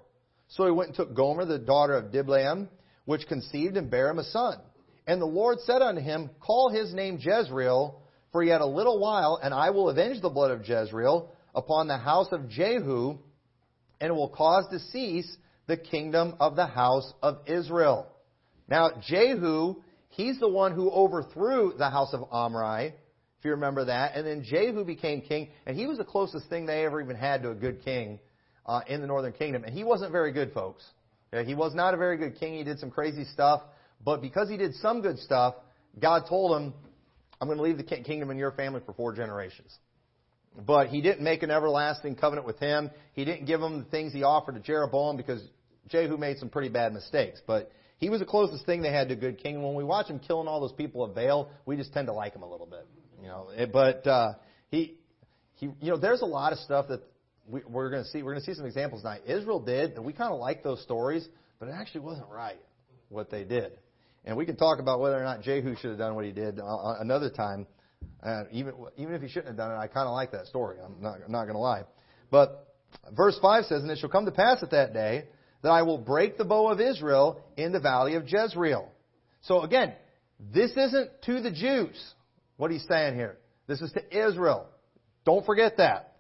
So 0.48 0.66
he 0.66 0.72
went 0.72 0.90
and 0.90 0.96
took 0.96 1.14
Gomer, 1.14 1.46
the 1.46 1.60
daughter 1.60 1.96
of 1.96 2.12
Diblaim, 2.12 2.68
which 3.06 3.28
conceived 3.28 3.78
and 3.78 3.90
bare 3.90 4.10
him 4.10 4.20
a 4.20 4.24
son. 4.24 4.60
And 5.06 5.22
the 5.22 5.26
Lord 5.26 5.60
said 5.62 5.82
unto 5.82 6.02
him, 6.02 6.30
Call 6.40 6.70
his 6.70 6.94
name 6.94 7.20
Jezreel, 7.20 8.02
for 8.32 8.44
yet 8.44 8.62
a 8.62 8.66
little 8.66 9.00
while, 9.00 9.40
and 9.42 9.54
I 9.54 9.70
will 9.70 9.90
avenge 9.90 10.22
the 10.22 10.30
blood 10.30 10.52
of 10.52 10.68
Jezreel 10.68 11.30
upon 11.54 11.88
the 11.88 11.98
house 11.98 12.32
of 12.32 12.50
Jehu, 12.50 13.18
and 14.02 14.16
will 14.16 14.30
cause 14.30 14.66
to 14.72 14.80
cease 14.80 15.38
the 15.68 15.78
kingdom 15.78 16.36
of 16.40 16.56
the 16.56 16.66
house 16.66 17.14
of 17.22 17.40
Israel. 17.46 18.08
Now, 18.68 18.92
Jehu 19.02 19.76
He's 20.16 20.40
the 20.40 20.50
one 20.50 20.74
who 20.74 20.90
overthrew 20.92 21.74
the 21.78 21.90
house 21.90 22.14
of 22.14 22.24
Omri, 22.32 22.88
if 22.88 23.46
you 23.46 23.52
remember 23.52 23.86
that. 23.86 24.16
And 24.16 24.26
then 24.26 24.44
Jehu 24.44 24.84
became 24.84 25.22
king, 25.22 25.50
and 25.66 25.76
he 25.76 25.88
was 25.88 25.98
the 25.98 26.04
closest 26.04 26.50
thing 26.50 26.66
they 26.66 26.86
ever 26.86 27.02
even 27.02 27.16
had 27.16 27.42
to 27.44 27.50
a 27.50 27.56
good 27.56 27.84
king 27.84 28.20
uh, 28.66 28.82
in 28.88 29.02
the 29.02 29.08
northern 29.08 29.34
kingdom. 29.34 29.64
And 29.64 29.74
he 29.74 29.84
wasn't 29.84 30.12
very 30.12 30.32
good, 30.32 30.54
folks. 30.54 30.84
He 31.46 31.56
was 31.56 31.74
not 31.74 31.96
a 31.96 31.98
very 31.98 32.18
good 32.18 32.40
king. 32.40 32.56
He 32.56 32.64
did 32.64 32.78
some 32.78 32.92
crazy 32.92 33.26
stuff. 33.26 33.64
But 34.06 34.22
because 34.22 34.50
he 34.50 34.58
did 34.58 34.76
some 34.76 35.02
good 35.02 35.18
stuff, 35.18 35.56
God 36.00 36.24
told 36.30 36.62
him, 36.62 36.74
I'm 37.42 37.48
going 37.48 37.58
to 37.58 37.64
leave 37.64 37.78
the 37.78 37.84
kingdom 37.84 38.30
in 38.30 38.38
your 38.38 38.52
family 38.52 38.82
for 38.86 38.94
four 38.94 39.14
generations. 39.14 39.76
But 40.56 40.90
he 40.90 41.02
didn't 41.02 41.24
make 41.24 41.42
an 41.42 41.50
everlasting 41.50 42.16
covenant 42.16 42.46
with 42.46 42.60
him. 42.60 42.92
He 43.14 43.26
didn't 43.26 43.46
give 43.46 43.62
him 43.62 43.80
the 43.80 43.86
things 43.86 44.14
he 44.14 44.22
offered 44.22 44.54
to 44.54 44.62
Jeroboam 44.62 45.18
because 45.18 45.42
Jehu 45.90 46.18
made 46.18 46.38
some 46.38 46.50
pretty 46.50 46.70
bad 46.70 46.94
mistakes. 46.94 47.42
But 47.46 47.72
he 47.98 48.10
was 48.10 48.20
the 48.20 48.26
closest 48.26 48.66
thing 48.66 48.82
they 48.82 48.92
had 48.92 49.10
to 49.10 49.14
a 49.14 49.18
good 49.18 49.42
king. 49.42 49.56
And 49.56 49.64
when 49.64 49.76
we 49.76 49.84
watch 49.84 50.08
him 50.08 50.20
killing 50.20 50.48
all 50.48 50.60
those 50.60 50.74
people 50.74 51.04
of 51.04 51.16
Baal, 51.16 51.50
we 51.66 51.76
just 51.76 51.94
tend 51.94 52.08
to 52.08 52.14
like 52.14 52.36
him 52.36 52.44
a 52.44 52.50
little 52.50 52.66
bit. 52.66 52.86
You 53.22 53.28
know, 53.28 53.50
but 53.72 54.06
uh, 54.06 54.34
he, 54.70 54.98
he, 55.56 55.68
you 55.80 55.92
know, 55.92 55.98
there's 55.98 56.22
a 56.22 56.26
lot 56.26 56.52
of 56.52 56.60
stuff 56.60 56.88
that 56.90 57.02
we, 57.48 57.62
we're 57.68 57.90
going 57.90 58.04
to 58.04 58.10
see. 58.10 58.22
We're 58.22 58.34
going 58.34 58.44
to 58.44 58.52
see 58.52 58.56
some 58.56 58.66
examples 58.66 59.02
tonight. 59.02 59.22
Israel 59.26 59.62
did, 59.62 59.94
and 59.94 60.04
we 60.04 60.12
kind 60.12 60.34
of 60.34 60.40
like 60.40 60.64
those 60.64 60.82
stories, 60.84 61.28
but 61.60 61.70
it 61.70 61.72
actually 61.72 62.02
wasn't 62.02 62.28
right 62.30 62.60
what 63.10 63.30
they 63.30 63.44
did. 63.44 63.78
And 64.26 64.38
we 64.38 64.46
can 64.46 64.56
talk 64.56 64.80
about 64.80 65.00
whether 65.00 65.18
or 65.18 65.24
not 65.24 65.42
Jehu 65.42 65.76
should 65.76 65.92
have 65.92 66.00
done 66.00 66.16
what 66.16 66.26
he 66.26 66.32
did 66.32 66.60
uh, 66.60 66.96
another 67.00 67.30
time. 67.30 67.68
Uh, 68.22 68.44
even 68.52 68.74
even 68.98 69.14
if 69.14 69.22
he 69.22 69.28
shouldn't 69.28 69.48
have 69.48 69.58
done 69.58 69.72
it, 69.72 69.76
I 69.76 69.88
kind 69.88 70.08
of 70.08 70.14
like 70.14 70.32
that 70.32 70.48
story. 70.48 70.78
I'm 70.84 71.02
not, 71.02 71.20
I'm 71.26 71.32
not 71.32 71.44
going 71.44 71.56
to 71.56 71.60
lie. 71.60 71.84
But 72.32 72.76
verse 73.16 73.38
5 73.42 73.66
says, 73.66 73.82
And 73.84 73.92
it 73.92 74.00
shall 74.00 74.10
come 74.10 74.26
to 74.26 74.32
pass 74.32 74.64
at 74.64 74.72
that 74.72 74.94
day 74.94 75.26
that 75.64 75.72
I 75.72 75.82
will 75.82 75.98
break 75.98 76.38
the 76.38 76.46
bow 76.46 76.70
of 76.70 76.80
Israel 76.80 77.42
in 77.58 77.72
the 77.72 77.80
valley 77.80 78.16
of 78.16 78.28
Jezreel. 78.28 78.90
So 79.42 79.62
again, 79.62 79.94
this 80.40 80.72
isn't 80.72 81.10
to 81.24 81.42
the 81.42 81.52
Jews, 81.52 82.14
what 82.58 82.70
he's 82.70 82.86
saying 82.88 83.16
here. 83.16 83.38
This 83.68 83.82
is 83.82 83.92
to 83.94 84.28
Israel. 84.28 84.68
Don't 85.26 85.46
forget 85.46 85.78
that. 85.78 86.18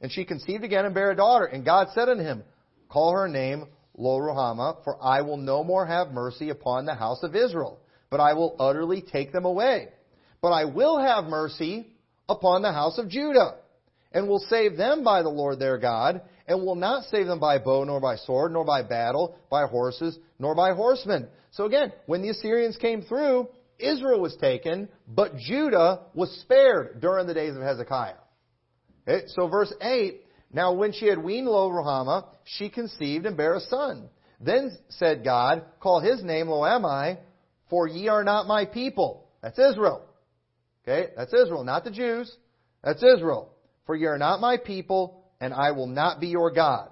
And 0.00 0.12
she 0.12 0.24
conceived 0.24 0.62
again 0.62 0.84
and 0.84 0.94
bare 0.94 1.12
a 1.12 1.16
daughter. 1.16 1.46
And 1.46 1.64
God 1.64 1.88
said 1.94 2.08
unto 2.08 2.22
him, 2.22 2.42
Call 2.88 3.12
her 3.12 3.28
name 3.28 3.66
Lo 3.96 4.18
Ruhamah, 4.18 4.84
for 4.84 5.02
I 5.02 5.22
will 5.22 5.38
no 5.38 5.64
more 5.64 5.86
have 5.86 6.12
mercy 6.12 6.50
upon 6.50 6.84
the 6.84 6.94
house 6.94 7.22
of 7.22 7.34
Israel, 7.34 7.78
but 8.10 8.20
I 8.20 8.34
will 8.34 8.56
utterly 8.58 9.00
take 9.02 9.32
them 9.32 9.44
away. 9.44 9.88
But 10.42 10.50
I 10.50 10.66
will 10.66 10.98
have 10.98 11.24
mercy 11.24 11.86
upon 12.28 12.62
the 12.62 12.72
house 12.72 12.98
of 12.98 13.08
Judah, 13.08 13.56
and 14.14 14.28
will 14.28 14.44
save 14.48 14.76
them 14.76 15.04
by 15.04 15.22
the 15.22 15.28
Lord 15.28 15.58
their 15.58 15.78
God, 15.78 16.20
and 16.46 16.64
will 16.64 16.74
not 16.74 17.04
save 17.04 17.26
them 17.26 17.40
by 17.40 17.58
bow, 17.58 17.84
nor 17.84 18.00
by 18.00 18.16
sword, 18.16 18.52
nor 18.52 18.64
by 18.64 18.82
battle, 18.82 19.36
by 19.50 19.66
horses, 19.66 20.18
nor 20.38 20.54
by 20.54 20.72
horsemen. 20.72 21.28
So 21.52 21.64
again, 21.64 21.92
when 22.06 22.22
the 22.22 22.30
Assyrians 22.30 22.76
came 22.76 23.02
through, 23.02 23.48
Israel 23.78 24.20
was 24.20 24.36
taken, 24.36 24.88
but 25.08 25.36
Judah 25.36 26.00
was 26.14 26.30
spared 26.42 27.00
during 27.00 27.26
the 27.26 27.34
days 27.34 27.56
of 27.56 27.62
Hezekiah. 27.62 28.14
Okay, 29.08 29.26
so 29.28 29.48
verse 29.48 29.72
8, 29.80 30.22
now 30.52 30.72
when 30.72 30.92
she 30.92 31.06
had 31.06 31.22
weaned 31.22 31.48
Lo 31.48 31.68
Ruhamah, 31.68 32.26
she 32.44 32.68
conceived 32.68 33.26
and 33.26 33.36
bare 33.36 33.54
a 33.54 33.60
son. 33.60 34.08
Then 34.40 34.76
said 34.90 35.24
God, 35.24 35.64
Call 35.80 36.00
his 36.00 36.22
name 36.22 36.48
Lo-ammi, 36.48 37.18
for 37.70 37.88
ye 37.88 38.08
are 38.08 38.24
not 38.24 38.46
my 38.46 38.64
people. 38.64 39.28
That's 39.42 39.58
Israel. 39.58 40.02
Okay, 40.82 41.10
that's 41.16 41.32
Israel, 41.32 41.64
not 41.64 41.84
the 41.84 41.90
Jews. 41.90 42.34
That's 42.82 43.02
Israel. 43.02 43.51
For 43.86 43.96
ye 43.96 44.06
are 44.06 44.18
not 44.18 44.40
my 44.40 44.56
people, 44.56 45.24
and 45.40 45.52
I 45.52 45.72
will 45.72 45.86
not 45.86 46.20
be 46.20 46.28
your 46.28 46.52
God. 46.52 46.88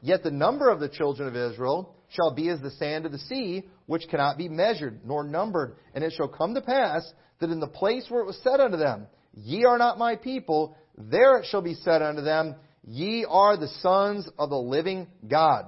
Yet 0.00 0.22
the 0.22 0.30
number 0.30 0.70
of 0.70 0.80
the 0.80 0.88
children 0.88 1.28
of 1.28 1.36
Israel 1.36 1.94
shall 2.08 2.34
be 2.34 2.48
as 2.48 2.60
the 2.60 2.70
sand 2.72 3.06
of 3.06 3.12
the 3.12 3.18
sea, 3.18 3.64
which 3.86 4.08
cannot 4.08 4.38
be 4.38 4.48
measured 4.48 5.00
nor 5.04 5.24
numbered. 5.24 5.76
And 5.94 6.04
it 6.04 6.12
shall 6.16 6.28
come 6.28 6.54
to 6.54 6.60
pass 6.60 7.10
that 7.40 7.50
in 7.50 7.60
the 7.60 7.66
place 7.66 8.06
where 8.08 8.22
it 8.22 8.26
was 8.26 8.40
said 8.42 8.60
unto 8.60 8.76
them, 8.76 9.06
Ye 9.34 9.64
are 9.64 9.78
not 9.78 9.98
my 9.98 10.16
people, 10.16 10.76
there 10.96 11.38
it 11.38 11.46
shall 11.50 11.62
be 11.62 11.74
said 11.74 12.02
unto 12.02 12.22
them, 12.22 12.54
Ye 12.84 13.26
are 13.28 13.56
the 13.56 13.68
sons 13.80 14.28
of 14.38 14.50
the 14.50 14.56
living 14.56 15.08
God. 15.26 15.66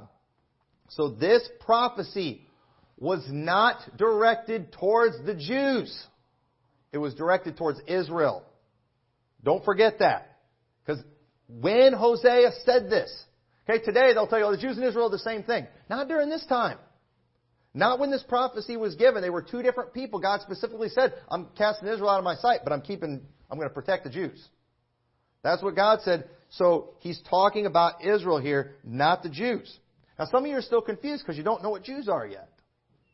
So 0.90 1.11
this 1.11 1.46
prophecy 1.61 2.46
was 2.96 3.24
not 3.28 3.78
directed 3.96 4.72
towards 4.72 5.16
the 5.24 5.34
Jews. 5.34 6.06
It 6.92 6.98
was 6.98 7.14
directed 7.14 7.56
towards 7.56 7.80
Israel. 7.87 8.44
Don't 9.44 9.64
forget 9.64 9.98
that. 9.98 10.28
Because 10.88 11.05
when 11.48 11.92
Hosea 11.92 12.51
said 12.64 12.88
this. 12.88 13.12
Okay, 13.68 13.85
today 13.85 14.14
they'll 14.14 14.27
tell 14.27 14.38
you, 14.38 14.46
oh, 14.46 14.53
the 14.53 14.59
Jews 14.59 14.79
in 14.79 14.85
Israel 14.85 15.09
are 15.09 15.11
the 15.11 15.18
same 15.18 15.42
thing. 15.42 15.66
Not 15.90 16.09
during 16.09 16.31
this 16.31 16.46
time. 16.46 16.79
Not 17.74 17.98
when 17.98 18.11
this 18.11 18.24
prophecy 18.27 18.79
was 18.79 18.94
given. 18.94 19.20
They 19.20 19.29
were 19.29 19.42
two 19.42 19.62
different 19.62 19.92
people. 19.92 20.18
God 20.18 20.40
specifically 20.40 20.88
said, 20.88 21.12
I'm 21.29 21.48
casting 21.59 21.88
Israel 21.88 22.09
out 22.09 22.18
of 22.18 22.24
my 22.24 22.37
sight, 22.37 22.61
but 22.64 22.72
I'm 22.72 22.81
keeping, 22.81 23.20
I'm 23.51 23.59
going 23.59 23.68
to 23.68 23.74
protect 23.74 24.05
the 24.05 24.11
Jews. 24.11 24.42
That's 25.42 25.62
what 25.62 25.77
God 25.77 26.01
said. 26.03 26.31
So 26.51 26.94
he's 27.01 27.20
talking 27.29 27.66
about 27.66 28.03
Israel 28.03 28.40
here, 28.40 28.77
not 28.83 29.22
the 29.22 29.29
Jews. 29.29 29.79
Now 30.18 30.24
some 30.24 30.44
of 30.44 30.51
you 30.51 30.57
are 30.57 30.62
still 30.62 30.81
confused 30.81 31.22
because 31.24 31.37
you 31.37 31.44
don't 31.44 31.62
know 31.62 31.70
what 31.70 31.85
Jews 31.85 32.09
are 32.09 32.27
yet. 32.27 32.48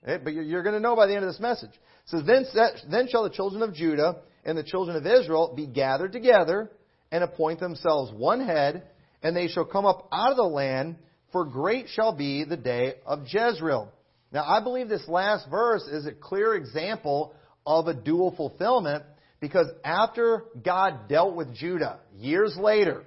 Okay? 0.05 0.23
But 0.23 0.35
you're 0.35 0.63
going 0.63 0.77
to 0.77 0.81
know 0.81 0.95
by 0.95 1.09
the 1.09 1.17
end 1.17 1.25
of 1.25 1.31
this 1.31 1.41
message. 1.41 1.71
It 1.71 1.81
says, 2.07 2.23
then, 2.25 2.45
then 2.89 3.09
shall 3.11 3.25
the 3.25 3.31
children 3.31 3.63
of 3.63 3.75
Judah 3.75 4.19
and 4.45 4.57
the 4.57 4.63
children 4.63 4.97
of 4.97 5.05
Israel 5.05 5.55
be 5.57 5.67
gathered 5.67 6.13
together 6.13 6.71
and 7.15 7.23
appoint 7.23 7.61
themselves 7.61 8.13
one 8.13 8.45
head, 8.45 8.83
and 9.23 9.37
they 9.37 9.47
shall 9.47 9.65
come 9.65 9.87
up 9.87 10.09
out 10.11 10.33
of 10.33 10.37
the 10.37 10.43
land, 10.43 10.97
for 11.31 11.45
great 11.45 11.87
shall 11.89 12.13
be 12.13 12.43
the 12.43 12.57
day 12.57 12.95
of 13.07 13.21
Jezreel. 13.29 13.89
Now, 14.33 14.43
I 14.45 14.61
believe 14.61 14.89
this 14.89 15.07
last 15.07 15.49
verse 15.49 15.85
is 15.85 16.07
a 16.07 16.13
clear 16.13 16.57
example 16.57 17.33
of 17.65 17.87
a 17.87 17.95
dual 17.95 18.35
fulfillment 18.37 19.05
because 19.39 19.69
after 19.85 20.43
God 20.61 21.09
dealt 21.09 21.37
with 21.37 21.55
Judah 21.55 22.01
years 22.19 22.57
later, 22.61 23.05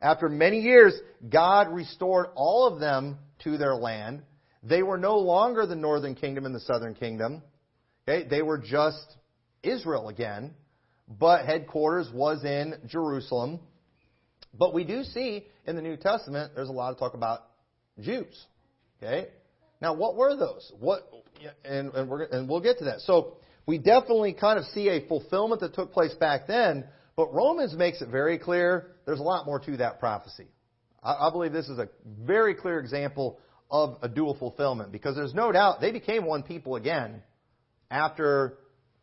after 0.00 0.30
many 0.30 0.60
years, 0.60 0.98
God 1.28 1.68
restored 1.70 2.28
all 2.34 2.66
of 2.66 2.80
them 2.80 3.18
to 3.44 3.58
their 3.58 3.74
land. 3.74 4.22
They 4.62 4.82
were 4.82 4.96
no 4.96 5.18
longer 5.18 5.66
the 5.66 5.76
northern 5.76 6.14
kingdom 6.14 6.46
and 6.46 6.54
the 6.54 6.60
southern 6.60 6.94
kingdom. 6.94 7.42
Okay? 8.08 8.26
They 8.26 8.40
were 8.40 8.56
just 8.56 9.16
Israel 9.62 10.08
again 10.08 10.54
but 11.08 11.46
headquarters 11.46 12.10
was 12.12 12.44
in 12.44 12.74
Jerusalem. 12.86 13.60
But 14.58 14.74
we 14.74 14.84
do 14.84 15.02
see 15.04 15.46
in 15.66 15.76
the 15.76 15.82
New 15.82 15.96
Testament 15.96 16.52
there's 16.54 16.68
a 16.68 16.72
lot 16.72 16.92
of 16.92 16.98
talk 16.98 17.14
about 17.14 17.40
Jews. 18.00 18.46
Okay? 19.02 19.28
Now, 19.80 19.94
what 19.94 20.16
were 20.16 20.36
those? 20.36 20.72
What 20.78 21.02
and 21.64 21.94
and, 21.94 22.08
we're, 22.08 22.24
and 22.24 22.48
we'll 22.48 22.60
get 22.60 22.78
to 22.78 22.84
that. 22.86 23.00
So 23.00 23.36
we 23.66 23.78
definitely 23.78 24.32
kind 24.32 24.58
of 24.58 24.64
see 24.66 24.88
a 24.88 25.06
fulfillment 25.06 25.60
that 25.60 25.74
took 25.74 25.92
place 25.92 26.14
back 26.14 26.46
then, 26.46 26.84
but 27.16 27.32
Romans 27.32 27.74
makes 27.74 28.02
it 28.02 28.08
very 28.08 28.38
clear 28.38 28.92
there's 29.06 29.20
a 29.20 29.24
lot 29.24 29.46
more 29.46 29.60
to 29.60 29.76
that 29.78 30.00
prophecy. 30.00 30.46
I, 31.02 31.28
I 31.28 31.30
believe 31.30 31.52
this 31.52 31.68
is 31.68 31.78
a 31.78 31.88
very 32.24 32.54
clear 32.54 32.80
example 32.80 33.38
of 33.70 33.98
a 34.02 34.08
dual 34.08 34.34
fulfillment 34.34 34.90
because 34.90 35.14
there's 35.14 35.34
no 35.34 35.52
doubt 35.52 35.80
they 35.80 35.92
became 35.92 36.24
one 36.24 36.42
people 36.42 36.76
again 36.76 37.22
after 37.90 38.58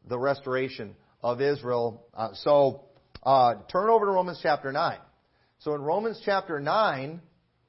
the 0.07 0.17
restoration 0.17 0.95
of 1.25 1.41
Israel. 1.41 2.05
Uh, 2.13 2.29
so 2.35 2.83
uh, 3.23 3.55
turn 3.71 3.89
over 3.89 4.05
to 4.05 4.11
Romans 4.11 4.39
chapter 4.43 4.71
9. 4.71 4.99
So 5.57 5.73
in 5.73 5.81
Romans 5.81 6.21
chapter 6.23 6.59
9, 6.59 7.19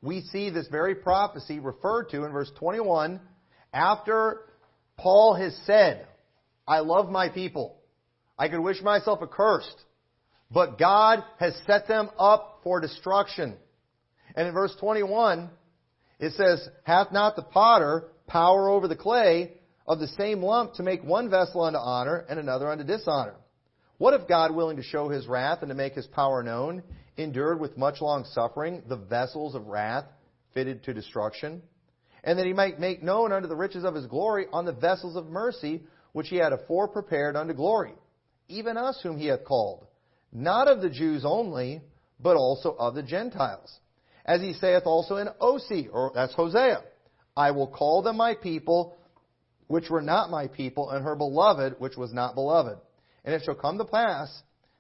we 0.02 0.20
see 0.30 0.50
this 0.50 0.68
very 0.68 0.94
prophecy 0.94 1.58
referred 1.58 2.10
to 2.10 2.24
in 2.24 2.32
verse 2.32 2.50
21 2.58 3.18
after 3.72 4.42
Paul 4.98 5.36
has 5.36 5.56
said, 5.64 6.06
I 6.68 6.80
love 6.80 7.08
my 7.08 7.30
people. 7.30 7.78
I 8.38 8.50
could 8.50 8.60
wish 8.60 8.82
myself 8.82 9.20
accursed, 9.22 9.82
but 10.50 10.78
God 10.78 11.24
has 11.38 11.58
set 11.66 11.88
them 11.88 12.10
up 12.18 12.60
for 12.62 12.80
destruction. 12.80 13.56
And 14.34 14.48
in 14.48 14.52
verse 14.52 14.76
21, 14.78 15.48
it 16.20 16.34
says, 16.34 16.68
Hath 16.82 17.10
not 17.10 17.36
the 17.36 17.42
potter 17.42 18.04
power 18.26 18.68
over 18.68 18.86
the 18.86 18.96
clay 18.96 19.52
of 19.86 19.98
the 19.98 20.08
same 20.08 20.42
lump 20.42 20.74
to 20.74 20.82
make 20.82 21.02
one 21.02 21.30
vessel 21.30 21.62
unto 21.62 21.78
honor 21.78 22.26
and 22.28 22.38
another 22.38 22.70
unto 22.70 22.84
dishonor? 22.84 23.36
What 23.98 24.14
if 24.14 24.28
God, 24.28 24.54
willing 24.54 24.76
to 24.76 24.82
show 24.82 25.08
his 25.08 25.26
wrath 25.26 25.62
and 25.62 25.70
to 25.70 25.74
make 25.74 25.94
his 25.94 26.06
power 26.06 26.42
known, 26.42 26.82
endured 27.16 27.60
with 27.60 27.78
much 27.78 28.00
long 28.00 28.24
suffering 28.24 28.82
the 28.88 28.96
vessels 28.96 29.54
of 29.54 29.66
wrath 29.66 30.04
fitted 30.52 30.84
to 30.84 30.94
destruction? 30.94 31.62
And 32.22 32.38
that 32.38 32.46
he 32.46 32.52
might 32.52 32.78
make 32.78 33.02
known 33.02 33.32
unto 33.32 33.48
the 33.48 33.56
riches 33.56 33.84
of 33.84 33.94
his 33.94 34.06
glory 34.06 34.46
on 34.52 34.64
the 34.64 34.72
vessels 34.72 35.16
of 35.16 35.26
mercy 35.26 35.82
which 36.12 36.28
he 36.28 36.36
had 36.36 36.52
afore 36.52 36.88
prepared 36.88 37.36
unto 37.36 37.54
glory, 37.54 37.94
even 38.48 38.76
us 38.76 39.00
whom 39.02 39.18
he 39.18 39.26
hath 39.26 39.44
called, 39.44 39.86
not 40.32 40.68
of 40.68 40.82
the 40.82 40.90
Jews 40.90 41.24
only, 41.24 41.80
but 42.20 42.36
also 42.36 42.74
of 42.78 42.94
the 42.94 43.02
Gentiles. 43.02 43.78
As 44.24 44.40
he 44.40 44.54
saith 44.54 44.82
also 44.86 45.16
in 45.16 45.28
Osee, 45.40 45.88
or 45.92 46.10
that's 46.14 46.34
Hosea, 46.34 46.82
I 47.36 47.52
will 47.52 47.68
call 47.68 48.02
them 48.02 48.16
my 48.16 48.34
people, 48.34 48.96
which 49.68 49.88
were 49.88 50.02
not 50.02 50.30
my 50.30 50.48
people, 50.48 50.90
and 50.90 51.04
her 51.04 51.14
beloved, 51.14 51.76
which 51.78 51.96
was 51.96 52.12
not 52.12 52.34
beloved. 52.34 52.78
And 53.26 53.34
it 53.34 53.42
shall 53.44 53.56
come 53.56 53.76
to 53.76 53.84
pass 53.84 54.30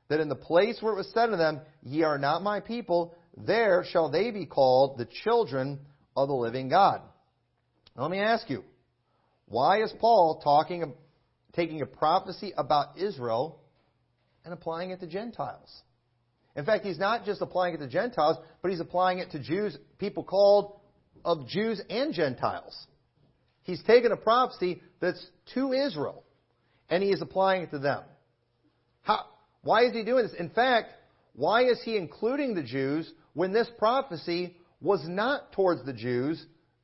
that 0.08 0.20
in 0.20 0.28
the 0.28 0.36
place 0.36 0.78
where 0.80 0.92
it 0.92 0.96
was 0.96 1.10
said 1.12 1.26
to 1.26 1.36
them, 1.36 1.60
Ye 1.82 2.04
are 2.04 2.16
not 2.16 2.42
my 2.42 2.60
people, 2.60 3.14
there 3.36 3.84
shall 3.90 4.08
they 4.08 4.30
be 4.30 4.46
called 4.46 4.96
the 4.96 5.08
children 5.24 5.80
of 6.16 6.28
the 6.28 6.34
living 6.34 6.68
God. 6.68 7.02
Now, 7.96 8.02
let 8.02 8.10
me 8.10 8.20
ask 8.20 8.48
you, 8.48 8.62
why 9.46 9.82
is 9.82 9.92
Paul 10.00 10.40
talking, 10.42 10.94
taking 11.54 11.82
a 11.82 11.86
prophecy 11.86 12.52
about 12.56 12.98
Israel 12.98 13.60
and 14.44 14.54
applying 14.54 14.90
it 14.90 15.00
to 15.00 15.06
Gentiles? 15.06 15.82
In 16.54 16.64
fact, 16.64 16.84
he's 16.84 16.98
not 16.98 17.24
just 17.24 17.42
applying 17.42 17.74
it 17.74 17.78
to 17.78 17.88
Gentiles, 17.88 18.38
but 18.62 18.70
he's 18.70 18.80
applying 18.80 19.18
it 19.18 19.32
to 19.32 19.40
Jews, 19.40 19.76
people 19.98 20.22
called 20.22 20.78
of 21.24 21.48
Jews 21.48 21.82
and 21.90 22.14
Gentiles. 22.14 22.86
He's 23.64 23.82
taken 23.82 24.12
a 24.12 24.16
prophecy 24.16 24.80
that's 25.00 25.24
to 25.54 25.72
Israel 25.72 26.22
and 26.88 27.02
he 27.02 27.10
is 27.10 27.20
applying 27.20 27.62
it 27.62 27.70
to 27.72 27.78
them. 27.78 28.02
Why 29.66 29.82
is 29.86 29.92
he 29.92 30.04
doing 30.04 30.22
this? 30.22 30.34
In 30.38 30.50
fact, 30.50 30.92
why 31.34 31.64
is 31.64 31.82
he 31.84 31.96
including 31.96 32.54
the 32.54 32.62
Jews 32.62 33.10
when 33.34 33.52
this 33.52 33.68
prophecy 33.78 34.56
was 34.80 35.04
not 35.08 35.52
towards 35.52 35.84
the 35.84 35.92
Jews, 35.92 36.40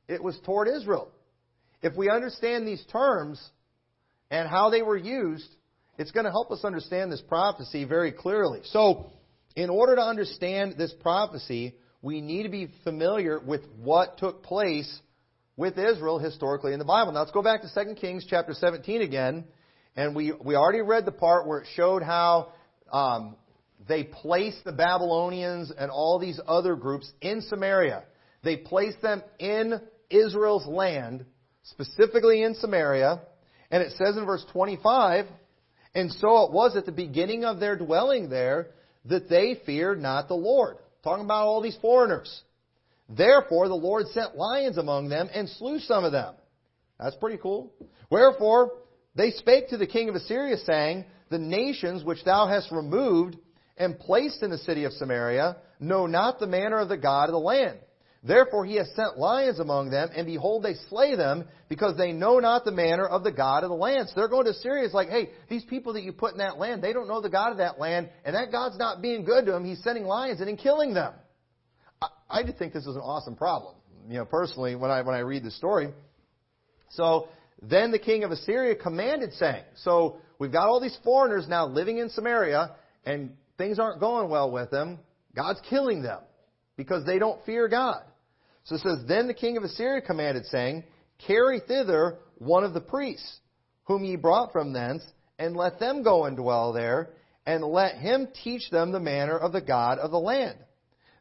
it 0.09 0.21
was 0.21 0.37
toward 0.45 0.67
Israel? 0.67 1.07
If 1.81 1.95
we 1.95 2.09
understand 2.09 2.67
these 2.67 2.83
terms 2.91 3.41
and 4.29 4.49
how 4.49 4.69
they 4.69 4.81
were 4.81 4.97
used, 4.97 5.47
it's 5.97 6.11
going 6.11 6.25
to 6.25 6.31
help 6.31 6.51
us 6.51 6.65
understand 6.65 7.09
this 7.09 7.21
prophecy 7.21 7.85
very 7.85 8.11
clearly. 8.11 8.59
So, 8.65 9.11
in 9.55 9.69
order 9.69 9.95
to 9.95 10.01
understand 10.01 10.75
this 10.77 10.93
prophecy, 11.01 11.75
we 12.01 12.19
need 12.19 12.43
to 12.43 12.49
be 12.49 12.67
familiar 12.83 13.39
with 13.39 13.61
what 13.81 14.17
took 14.17 14.43
place 14.43 14.99
with 15.55 15.77
Israel 15.77 16.19
historically 16.19 16.73
in 16.73 16.79
the 16.79 16.85
Bible. 16.85 17.13
Now 17.13 17.19
let's 17.19 17.31
go 17.31 17.43
back 17.43 17.61
to 17.61 17.85
2 17.85 17.95
Kings 17.95 18.25
chapter 18.29 18.53
17 18.53 19.01
again. 19.01 19.45
And 19.95 20.15
we, 20.15 20.33
we 20.43 20.55
already 20.55 20.81
read 20.81 21.05
the 21.05 21.11
part 21.11 21.47
where 21.47 21.59
it 21.59 21.67
showed 21.75 22.03
how 22.03 22.51
um, 22.91 23.35
they 23.87 24.03
placed 24.03 24.63
the 24.63 24.71
Babylonians 24.71 25.71
and 25.77 25.91
all 25.91 26.19
these 26.19 26.39
other 26.47 26.75
groups 26.75 27.11
in 27.21 27.41
Samaria. 27.41 28.03
They 28.43 28.57
placed 28.57 29.01
them 29.01 29.23
in 29.39 29.79
Israel's 30.09 30.65
land, 30.65 31.25
specifically 31.63 32.43
in 32.43 32.55
Samaria. 32.55 33.21
And 33.71 33.81
it 33.81 33.93
says 33.97 34.17
in 34.17 34.25
verse 34.25 34.45
25, 34.51 35.25
And 35.95 36.11
so 36.11 36.43
it 36.43 36.51
was 36.51 36.75
at 36.75 36.85
the 36.85 36.91
beginning 36.91 37.43
of 37.45 37.59
their 37.59 37.77
dwelling 37.77 38.29
there 38.29 38.67
that 39.05 39.29
they 39.29 39.59
feared 39.65 40.01
not 40.01 40.27
the 40.27 40.35
Lord. 40.35 40.77
Talking 41.03 41.25
about 41.25 41.45
all 41.45 41.61
these 41.61 41.77
foreigners. 41.81 42.43
Therefore 43.09 43.67
the 43.67 43.75
Lord 43.75 44.07
sent 44.07 44.35
lions 44.35 44.77
among 44.77 45.09
them 45.09 45.29
and 45.33 45.49
slew 45.49 45.79
some 45.79 46.05
of 46.05 46.11
them. 46.11 46.35
That's 46.99 47.15
pretty 47.17 47.37
cool. 47.37 47.73
Wherefore 48.09 48.71
they 49.15 49.31
spake 49.31 49.69
to 49.69 49.77
the 49.77 49.87
king 49.87 50.09
of 50.09 50.15
Assyria, 50.15 50.57
saying, 50.57 51.05
The 51.33 51.39
nations 51.39 52.03
which 52.03 52.23
thou 52.23 52.45
hast 52.45 52.71
removed 52.71 53.37
and 53.75 53.97
placed 53.97 54.43
in 54.43 54.51
the 54.51 54.59
city 54.59 54.83
of 54.83 54.93
Samaria 54.93 55.57
know 55.79 56.05
not 56.05 56.37
the 56.37 56.45
manner 56.45 56.77
of 56.77 56.89
the 56.89 56.97
God 56.97 57.23
of 57.23 57.31
the 57.31 57.39
land. 57.39 57.79
Therefore 58.23 58.65
he 58.65 58.75
has 58.75 58.87
sent 58.95 59.17
lions 59.17 59.57
among 59.57 59.89
them, 59.89 60.09
and 60.15 60.27
behold, 60.27 60.61
they 60.61 60.75
slay 60.89 61.15
them, 61.15 61.45
because 61.69 61.97
they 61.97 62.11
know 62.11 62.37
not 62.37 62.65
the 62.65 62.71
manner 62.71 63.07
of 63.07 63.23
the 63.23 63.31
God 63.31 63.63
of 63.63 63.71
the 63.71 63.75
land. 63.75 64.09
So 64.09 64.13
they're 64.15 64.27
going 64.27 64.45
to 64.45 64.51
Assyria. 64.51 64.85
It's 64.85 64.93
like, 64.93 65.09
hey, 65.09 65.31
these 65.49 65.63
people 65.63 65.93
that 65.93 66.03
you 66.03 66.13
put 66.13 66.33
in 66.33 66.37
that 66.37 66.59
land, 66.59 66.83
they 66.83 66.93
don't 66.93 67.07
know 67.07 67.19
the 67.19 67.31
God 67.31 67.51
of 67.51 67.57
that 67.57 67.79
land, 67.79 68.11
and 68.23 68.35
that 68.35 68.51
God's 68.51 68.77
not 68.77 69.01
being 69.01 69.25
good 69.25 69.47
to 69.47 69.53
them. 69.53 69.65
He's 69.65 69.81
sending 69.81 70.03
lions 70.03 70.39
in 70.39 70.47
and 70.47 70.59
killing 70.59 70.93
them. 70.93 71.13
I, 71.99 72.09
I 72.29 72.43
just 72.43 72.59
think 72.59 72.73
this 72.73 72.85
is 72.85 72.95
an 72.95 73.01
awesome 73.01 73.35
problem. 73.35 73.73
You 74.07 74.19
know, 74.19 74.25
personally, 74.25 74.75
when 74.75 74.91
I 74.91 75.01
when 75.01 75.15
I 75.15 75.21
read 75.21 75.43
the 75.43 75.49
story. 75.49 75.93
So 76.89 77.29
then 77.63 77.89
the 77.89 77.97
king 77.97 78.23
of 78.23 78.29
Assyria 78.29 78.75
commanded, 78.75 79.33
saying, 79.33 79.63
so 79.77 80.17
we've 80.43 80.51
got 80.51 80.67
all 80.67 80.81
these 80.81 80.97
foreigners 81.05 81.47
now 81.47 81.65
living 81.65 81.99
in 81.99 82.09
Samaria, 82.09 82.75
and 83.05 83.31
things 83.57 83.79
aren't 83.79 84.01
going 84.01 84.29
well 84.29 84.51
with 84.51 84.69
them. 84.71 84.99
God's 85.33 85.61
killing 85.69 86.03
them 86.03 86.19
because 86.75 87.05
they 87.05 87.17
don't 87.17 87.43
fear 87.45 87.69
God. 87.69 88.01
So 88.65 88.75
it 88.75 88.81
says, 88.81 88.99
Then 89.07 89.27
the 89.27 89.33
king 89.33 89.55
of 89.55 89.63
Assyria 89.63 90.01
commanded, 90.01 90.45
saying, 90.47 90.83
Carry 91.25 91.61
thither 91.65 92.17
one 92.39 92.65
of 92.65 92.73
the 92.73 92.81
priests, 92.81 93.39
whom 93.85 94.03
ye 94.03 94.17
brought 94.17 94.51
from 94.51 94.73
thence, 94.73 95.01
and 95.39 95.55
let 95.55 95.79
them 95.79 96.03
go 96.03 96.25
and 96.25 96.35
dwell 96.35 96.73
there, 96.73 97.11
and 97.45 97.63
let 97.63 97.95
him 97.95 98.27
teach 98.43 98.69
them 98.69 98.91
the 98.91 98.99
manner 98.99 99.37
of 99.37 99.53
the 99.53 99.61
God 99.61 99.97
of 99.97 100.11
the 100.11 100.19
land. 100.19 100.57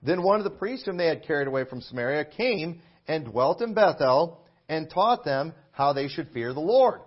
Then 0.03 0.25
one 0.25 0.39
of 0.39 0.45
the 0.45 0.51
priests 0.51 0.87
whom 0.87 0.97
they 0.97 1.07
had 1.07 1.25
carried 1.25 1.47
away 1.47 1.65
from 1.65 1.81
Samaria 1.81 2.25
came 2.25 2.83
and 3.07 3.27
dwelt 3.27 3.63
in 3.63 3.73
Bethel, 3.73 4.41
and 4.69 4.91
taught 4.91 5.25
them 5.25 5.55
how 5.71 5.93
they 5.93 6.09
should 6.09 6.31
fear 6.33 6.53
the 6.53 6.61
Lord. 6.61 7.01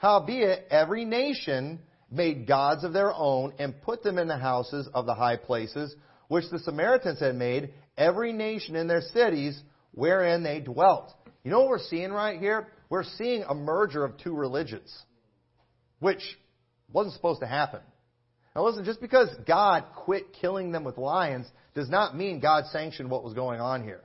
Howbeit, 0.00 0.68
every 0.70 1.04
nation 1.04 1.78
made 2.10 2.46
gods 2.46 2.84
of 2.84 2.94
their 2.94 3.12
own, 3.12 3.52
and 3.58 3.82
put 3.82 4.02
them 4.02 4.16
in 4.16 4.28
the 4.28 4.38
houses 4.38 4.88
of 4.94 5.04
the 5.04 5.14
high 5.14 5.36
places, 5.36 5.94
which 6.28 6.48
the 6.50 6.58
Samaritans 6.60 7.20
had 7.20 7.34
made, 7.34 7.74
every 7.98 8.32
nation 8.32 8.76
in 8.76 8.88
their 8.88 9.02
cities 9.02 9.60
wherein 9.92 10.42
they 10.42 10.60
dwelt. 10.60 11.12
You 11.44 11.50
know 11.50 11.60
what 11.60 11.68
we're 11.68 11.78
seeing 11.80 12.12
right 12.12 12.40
here? 12.40 12.68
We're 12.88 13.04
seeing 13.04 13.42
a 13.42 13.54
merger 13.54 14.02
of 14.02 14.16
two 14.16 14.34
religions, 14.34 14.90
which 15.98 16.22
wasn't 16.90 17.14
supposed 17.14 17.40
to 17.40 17.46
happen. 17.46 17.80
Now 18.56 18.64
listen, 18.64 18.86
just 18.86 19.02
because 19.02 19.28
God 19.46 19.84
quit 19.96 20.32
killing 20.40 20.72
them 20.72 20.82
with 20.82 20.96
lions 20.96 21.46
does 21.74 21.90
not 21.90 22.16
mean 22.16 22.40
God 22.40 22.64
sanctioned 22.72 23.10
what 23.10 23.22
was 23.22 23.34
going 23.34 23.60
on 23.60 23.84
here. 23.84 24.00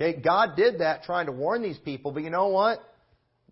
Okay, 0.00 0.18
God 0.20 0.56
did 0.56 0.80
that 0.80 1.02
trying 1.02 1.26
to 1.26 1.32
warn 1.32 1.60
these 1.60 1.78
people, 1.78 2.12
but 2.12 2.22
you 2.22 2.30
know 2.30 2.48
what? 2.48 2.80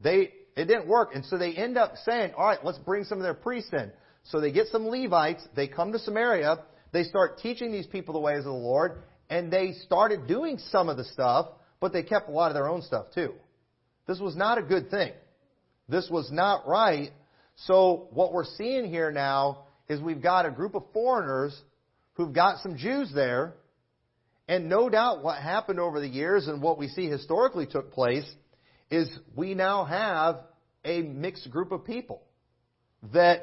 They 0.00 0.32
it 0.56 0.64
didn't 0.64 0.88
work, 0.88 1.14
and 1.14 1.24
so 1.26 1.38
they 1.38 1.52
end 1.52 1.76
up 1.76 1.96
saying, 2.04 2.32
"All 2.36 2.46
right, 2.46 2.64
let's 2.64 2.78
bring 2.78 3.04
some 3.04 3.18
of 3.18 3.24
their 3.24 3.34
priests 3.34 3.72
in." 3.72 3.92
So 4.24 4.40
they 4.40 4.50
get 4.50 4.68
some 4.68 4.88
Levites, 4.88 5.46
they 5.54 5.68
come 5.68 5.92
to 5.92 5.98
Samaria, 5.98 6.58
they 6.92 7.04
start 7.04 7.38
teaching 7.38 7.70
these 7.70 7.86
people 7.86 8.14
the 8.14 8.20
ways 8.20 8.38
of 8.38 8.44
the 8.44 8.52
Lord, 8.52 9.02
and 9.30 9.52
they 9.52 9.72
started 9.72 10.26
doing 10.26 10.58
some 10.58 10.88
of 10.88 10.96
the 10.96 11.04
stuff, 11.04 11.48
but 11.78 11.92
they 11.92 12.02
kept 12.02 12.28
a 12.28 12.32
lot 12.32 12.50
of 12.50 12.54
their 12.54 12.68
own 12.68 12.82
stuff 12.82 13.06
too. 13.14 13.34
This 14.06 14.18
was 14.18 14.34
not 14.34 14.58
a 14.58 14.62
good 14.62 14.90
thing. 14.90 15.12
This 15.88 16.08
was 16.10 16.30
not 16.32 16.66
right. 16.66 17.12
So 17.56 18.08
what 18.10 18.32
we're 18.32 18.44
seeing 18.44 18.88
here 18.88 19.10
now 19.10 19.66
is 19.88 20.00
we've 20.00 20.22
got 20.22 20.46
a 20.46 20.50
group 20.50 20.74
of 20.74 20.84
foreigners 20.92 21.60
who've 22.14 22.32
got 22.32 22.58
some 22.62 22.76
Jews 22.76 23.12
there, 23.14 23.54
and 24.48 24.68
no 24.68 24.88
doubt 24.88 25.22
what 25.22 25.40
happened 25.40 25.80
over 25.80 26.00
the 26.00 26.08
years 26.08 26.48
and 26.48 26.62
what 26.62 26.78
we 26.78 26.88
see 26.88 27.08
historically 27.08 27.66
took 27.66 27.92
place 27.92 28.26
is 28.90 29.10
we 29.34 29.54
now 29.54 29.84
have 29.84 30.40
a 30.84 31.02
mixed 31.02 31.50
group 31.50 31.72
of 31.72 31.84
people 31.84 32.22
that 33.12 33.42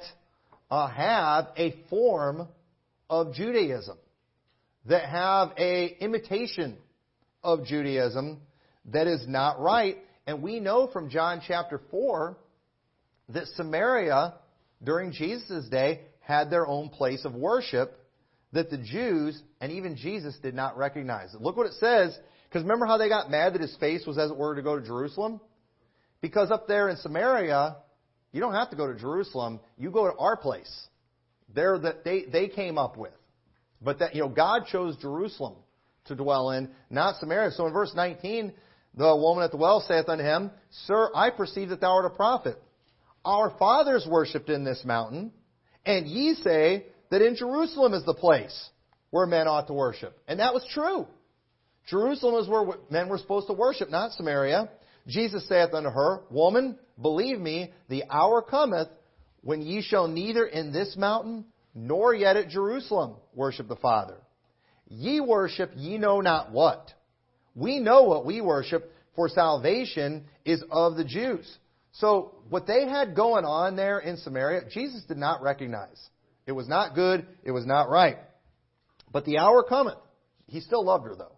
uh, 0.71 0.87
have 0.87 1.47
a 1.57 1.75
form 1.89 2.47
of 3.09 3.33
Judaism, 3.33 3.97
that 4.85 5.05
have 5.09 5.51
a 5.57 5.85
imitation 5.99 6.77
of 7.43 7.65
Judaism 7.65 8.39
that 8.85 9.07
is 9.07 9.25
not 9.27 9.59
right. 9.59 9.97
And 10.25 10.41
we 10.41 10.59
know 10.59 10.87
from 10.87 11.09
John 11.09 11.41
chapter 11.45 11.81
4 11.91 12.37
that 13.29 13.47
Samaria, 13.55 14.35
during 14.83 15.11
Jesus' 15.11 15.67
day, 15.69 16.01
had 16.21 16.49
their 16.49 16.65
own 16.65 16.89
place 16.89 17.25
of 17.25 17.33
worship 17.33 17.99
that 18.53 18.69
the 18.69 18.77
Jews 18.77 19.41
and 19.59 19.71
even 19.71 19.95
Jesus 19.95 20.37
did 20.41 20.53
not 20.53 20.77
recognize. 20.77 21.35
Look 21.39 21.57
what 21.57 21.65
it 21.65 21.73
says, 21.73 22.17
because 22.53 22.65
remember 22.65 22.85
how 22.85 22.99
they 22.99 23.09
got 23.09 23.31
mad 23.31 23.55
that 23.55 23.61
his 23.61 23.75
face 23.77 24.05
was, 24.05 24.19
as 24.19 24.29
it 24.29 24.37
were, 24.37 24.53
to 24.53 24.61
go 24.61 24.79
to 24.79 24.85
Jerusalem? 24.85 25.41
Because 26.21 26.51
up 26.51 26.67
there 26.67 26.87
in 26.87 26.97
Samaria, 26.97 27.77
you 28.31 28.41
don't 28.41 28.53
have 28.53 28.69
to 28.69 28.75
go 28.75 28.85
to 28.85 28.93
Jerusalem. 28.93 29.59
You 29.75 29.89
go 29.89 30.07
to 30.07 30.15
our 30.15 30.37
place 30.37 30.71
there 31.51 31.79
that 31.79 32.03
they, 32.03 32.25
they 32.31 32.49
came 32.49 32.77
up 32.77 32.95
with. 32.95 33.13
But 33.81 33.97
that, 33.99 34.13
you 34.13 34.21
know, 34.21 34.29
God 34.29 34.67
chose 34.71 34.95
Jerusalem 34.97 35.55
to 36.05 36.15
dwell 36.15 36.51
in, 36.51 36.69
not 36.91 37.15
Samaria. 37.15 37.49
So 37.53 37.65
in 37.65 37.73
verse 37.73 37.91
19, 37.95 38.53
the 38.93 39.15
woman 39.15 39.43
at 39.43 39.49
the 39.49 39.57
well 39.57 39.83
saith 39.87 40.07
unto 40.07 40.23
him, 40.23 40.51
Sir, 40.85 41.09
I 41.15 41.31
perceive 41.31 41.69
that 41.69 41.81
thou 41.81 41.93
art 41.93 42.05
a 42.05 42.11
prophet. 42.11 42.61
Our 43.25 43.49
fathers 43.57 44.05
worshipped 44.07 44.51
in 44.51 44.63
this 44.63 44.83
mountain, 44.85 45.31
and 45.87 46.05
ye 46.05 46.35
say 46.35 46.85
that 47.09 47.23
in 47.23 47.35
Jerusalem 47.35 47.95
is 47.95 48.05
the 48.05 48.13
place 48.13 48.69
where 49.09 49.25
men 49.25 49.47
ought 49.47 49.65
to 49.67 49.73
worship. 49.73 50.15
And 50.27 50.39
that 50.39 50.53
was 50.53 50.63
true. 50.71 51.07
Jerusalem 51.87 52.41
is 52.41 52.47
where 52.47 52.77
men 52.89 53.09
were 53.09 53.17
supposed 53.17 53.47
to 53.47 53.53
worship, 53.53 53.89
not 53.89 54.11
Samaria. 54.13 54.69
Jesus 55.07 55.47
saith 55.47 55.73
unto 55.73 55.89
her, 55.89 56.21
Woman, 56.29 56.77
believe 57.01 57.39
me, 57.39 57.73
the 57.89 58.03
hour 58.09 58.41
cometh 58.41 58.87
when 59.41 59.61
ye 59.61 59.81
shall 59.81 60.07
neither 60.07 60.45
in 60.45 60.71
this 60.71 60.95
mountain 60.95 61.45
nor 61.75 62.13
yet 62.13 62.37
at 62.37 62.49
Jerusalem 62.49 63.15
worship 63.33 63.67
the 63.67 63.75
Father. 63.75 64.17
Ye 64.87 65.19
worship 65.19 65.71
ye 65.75 65.97
know 65.97 66.21
not 66.21 66.51
what. 66.51 66.91
We 67.55 67.79
know 67.79 68.03
what 68.03 68.25
we 68.25 68.41
worship, 68.41 68.91
for 69.15 69.29
salvation 69.29 70.25
is 70.45 70.63
of 70.71 70.95
the 70.95 71.03
Jews. 71.03 71.57
So, 71.93 72.35
what 72.49 72.65
they 72.65 72.87
had 72.87 73.15
going 73.15 73.45
on 73.45 73.75
there 73.75 73.99
in 73.99 74.17
Samaria, 74.17 74.61
Jesus 74.71 75.03
did 75.03 75.17
not 75.17 75.43
recognize. 75.43 76.01
It 76.47 76.51
was 76.51 76.67
not 76.67 76.95
good, 76.95 77.27
it 77.43 77.51
was 77.51 77.65
not 77.65 77.89
right. 77.89 78.17
But 79.11 79.25
the 79.25 79.37
hour 79.37 79.63
cometh. 79.63 79.99
He 80.47 80.59
still 80.59 80.83
loved 80.83 81.05
her, 81.05 81.15
though. 81.15 81.37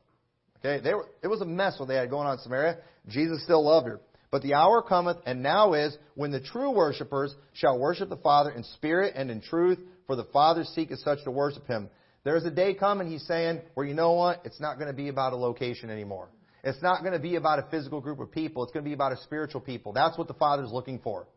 Okay, 0.60 0.84
they 0.84 0.94
were, 0.94 1.08
it 1.24 1.28
was 1.28 1.42
a 1.42 1.46
mess 1.46 1.80
what 1.80 1.88
they 1.88 1.96
had 1.96 2.10
going 2.10 2.28
on 2.28 2.34
in 2.34 2.40
Samaria. 2.40 2.78
Jesus 3.08 3.44
still 3.44 3.64
loved 3.64 3.88
her. 3.88 4.00
But 4.32 4.42
the 4.42 4.56
hour 4.56 4.82
cometh, 4.82 5.18
and 5.26 5.44
now 5.44 5.74
is, 5.74 5.96
when 6.16 6.32
the 6.32 6.42
true 6.42 6.72
worshippers 6.72 7.34
shall 7.54 7.80
worship 7.80 8.10
the 8.10 8.18
Father 8.18 8.52
in 8.52 8.64
spirit 8.64 9.14
and 9.16 9.30
in 9.30 9.42
truth, 9.42 9.80
for 10.08 10.16
the 10.16 10.26
Father 10.26 10.64
seeketh 10.64 11.00
such 11.00 11.24
to 11.24 11.32
worship 11.32 11.68
him. 11.68 11.90
There's 12.24 12.44
a 12.44 12.52
day 12.52 12.74
coming, 12.74 13.10
he's 13.10 13.26
saying, 13.28 13.62
where 13.76 13.86
you 13.86 13.94
know 13.94 14.14
what? 14.14 14.42
It's 14.46 14.60
not 14.60 14.76
going 14.76 14.88
to 14.88 14.94
be 14.94 15.10
about 15.10 15.34
a 15.34 15.36
location 15.36 15.90
anymore. 15.90 16.30
It's 16.64 16.82
not 16.82 17.02
going 17.02 17.14
to 17.14 17.20
be 17.20 17.36
about 17.36 17.60
a 17.60 17.68
physical 17.70 18.02
group 18.02 18.20
of 18.20 18.32
people. 18.32 18.64
It's 18.64 18.74
going 18.74 18.84
to 18.84 18.90
be 18.90 18.94
about 18.94 19.12
a 19.12 19.18
spiritual 19.18 19.62
people. 19.62 19.94
That's 19.94 20.18
what 20.18 20.28
the 20.28 20.34
Father's 20.34 20.72
looking 20.72 21.00
for. 21.00 21.28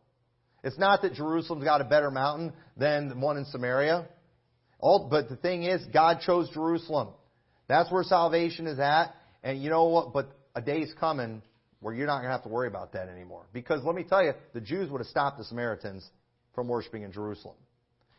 It's 0.63 0.79
not 0.79 1.03
that 1.03 1.13
Jerusalem's 1.13 1.63
got 1.63 1.81
a 1.81 1.85
better 1.85 2.09
mountain 2.09 2.51
than 2.75 3.09
the 3.09 3.15
one 3.15 3.37
in 3.37 3.45
Samaria. 3.45 4.07
All, 4.79 5.07
but 5.09 5.29
the 5.29 5.35
thing 5.35 5.63
is, 5.63 5.85
God 5.93 6.21
chose 6.25 6.49
Jerusalem. 6.49 7.09
That's 7.69 7.89
where 7.89 8.03
salvation 8.03 8.67
is 8.67 8.79
at. 8.79 9.15
And 9.41 9.63
you 9.63 9.69
know 9.69 9.85
what? 9.85 10.11
But 10.11 10.35
a 10.55 10.61
day's 10.61 10.93
coming 10.99 11.41
where 11.79 11.93
you're 11.93 12.07
not 12.07 12.17
going 12.17 12.25
to 12.27 12.31
have 12.31 12.43
to 12.43 12.49
worry 12.49 12.67
about 12.67 12.91
that 12.93 13.07
anymore. 13.07 13.45
Because 13.53 13.83
let 13.85 13.95
me 13.95 14.03
tell 14.03 14.21
you, 14.21 14.33
the 14.53 14.59
Jews 14.59 14.89
would 14.89 14.99
have 14.99 15.07
stopped 15.07 15.37
the 15.37 15.45
Samaritans 15.45 16.05
from 16.53 16.67
worshiping 16.67 17.03
in 17.03 17.13
Jerusalem. 17.13 17.55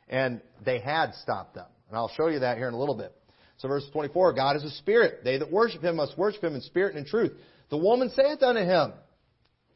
And 0.08 0.40
they 0.64 0.78
had 0.78 1.14
stopped 1.16 1.54
them. 1.56 1.66
And 1.88 1.96
I'll 1.96 2.12
show 2.16 2.28
you 2.28 2.38
that 2.38 2.56
here 2.56 2.68
in 2.68 2.74
a 2.74 2.78
little 2.78 2.96
bit. 2.96 3.14
So 3.58 3.68
verse 3.68 3.84
24, 3.92 4.32
God 4.32 4.56
is 4.56 4.64
a 4.64 4.70
spirit. 4.70 5.22
They 5.24 5.36
that 5.36 5.52
worship 5.52 5.82
him 5.82 5.96
must 5.96 6.16
worship 6.16 6.42
him 6.42 6.54
in 6.54 6.62
spirit 6.62 6.94
and 6.94 7.04
in 7.04 7.10
truth. 7.10 7.32
The 7.68 7.76
woman 7.76 8.10
saith 8.10 8.42
unto 8.42 8.62
him, 8.62 8.92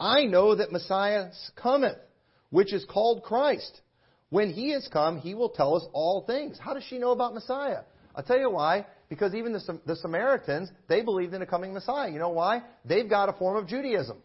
I 0.01 0.25
know 0.25 0.55
that 0.55 0.73
Messiah 0.73 1.31
cometh, 1.57 1.99
which 2.51 2.73
is 2.73 2.85
called 2.89 3.23
Christ. 3.23 3.81
When 4.31 4.51
he 4.51 4.73
is 4.73 4.89
come, 4.93 5.19
he 5.19 5.35
will 5.35 5.51
tell 5.51 5.77
us 5.77 5.85
all 5.93 6.25
things. 6.27 6.59
How 6.59 6.75
does 6.75 6.85
she 6.85 6.99
know 6.99 7.13
about 7.13 7.35
Messiah? 7.35 7.83
I'll 8.15 8.25
tell 8.25 8.39
you 8.39 8.51
why. 8.51 8.87
Because 9.09 9.35
even 9.35 9.53
the, 9.53 9.81
the 9.87 9.97
Samaritans, 9.97 10.71
they 10.89 11.03
believed 11.03 11.35
in 11.35 11.43
a 11.43 11.47
coming 11.47 11.73
Messiah. 11.75 12.11
You 12.11 12.19
know 12.19 12.31
why? 12.31 12.63
They've 12.85 13.09
got 13.09 13.29
a 13.29 13.33
form 13.35 13.57
of 13.57 13.69
Judaism. 13.69 14.19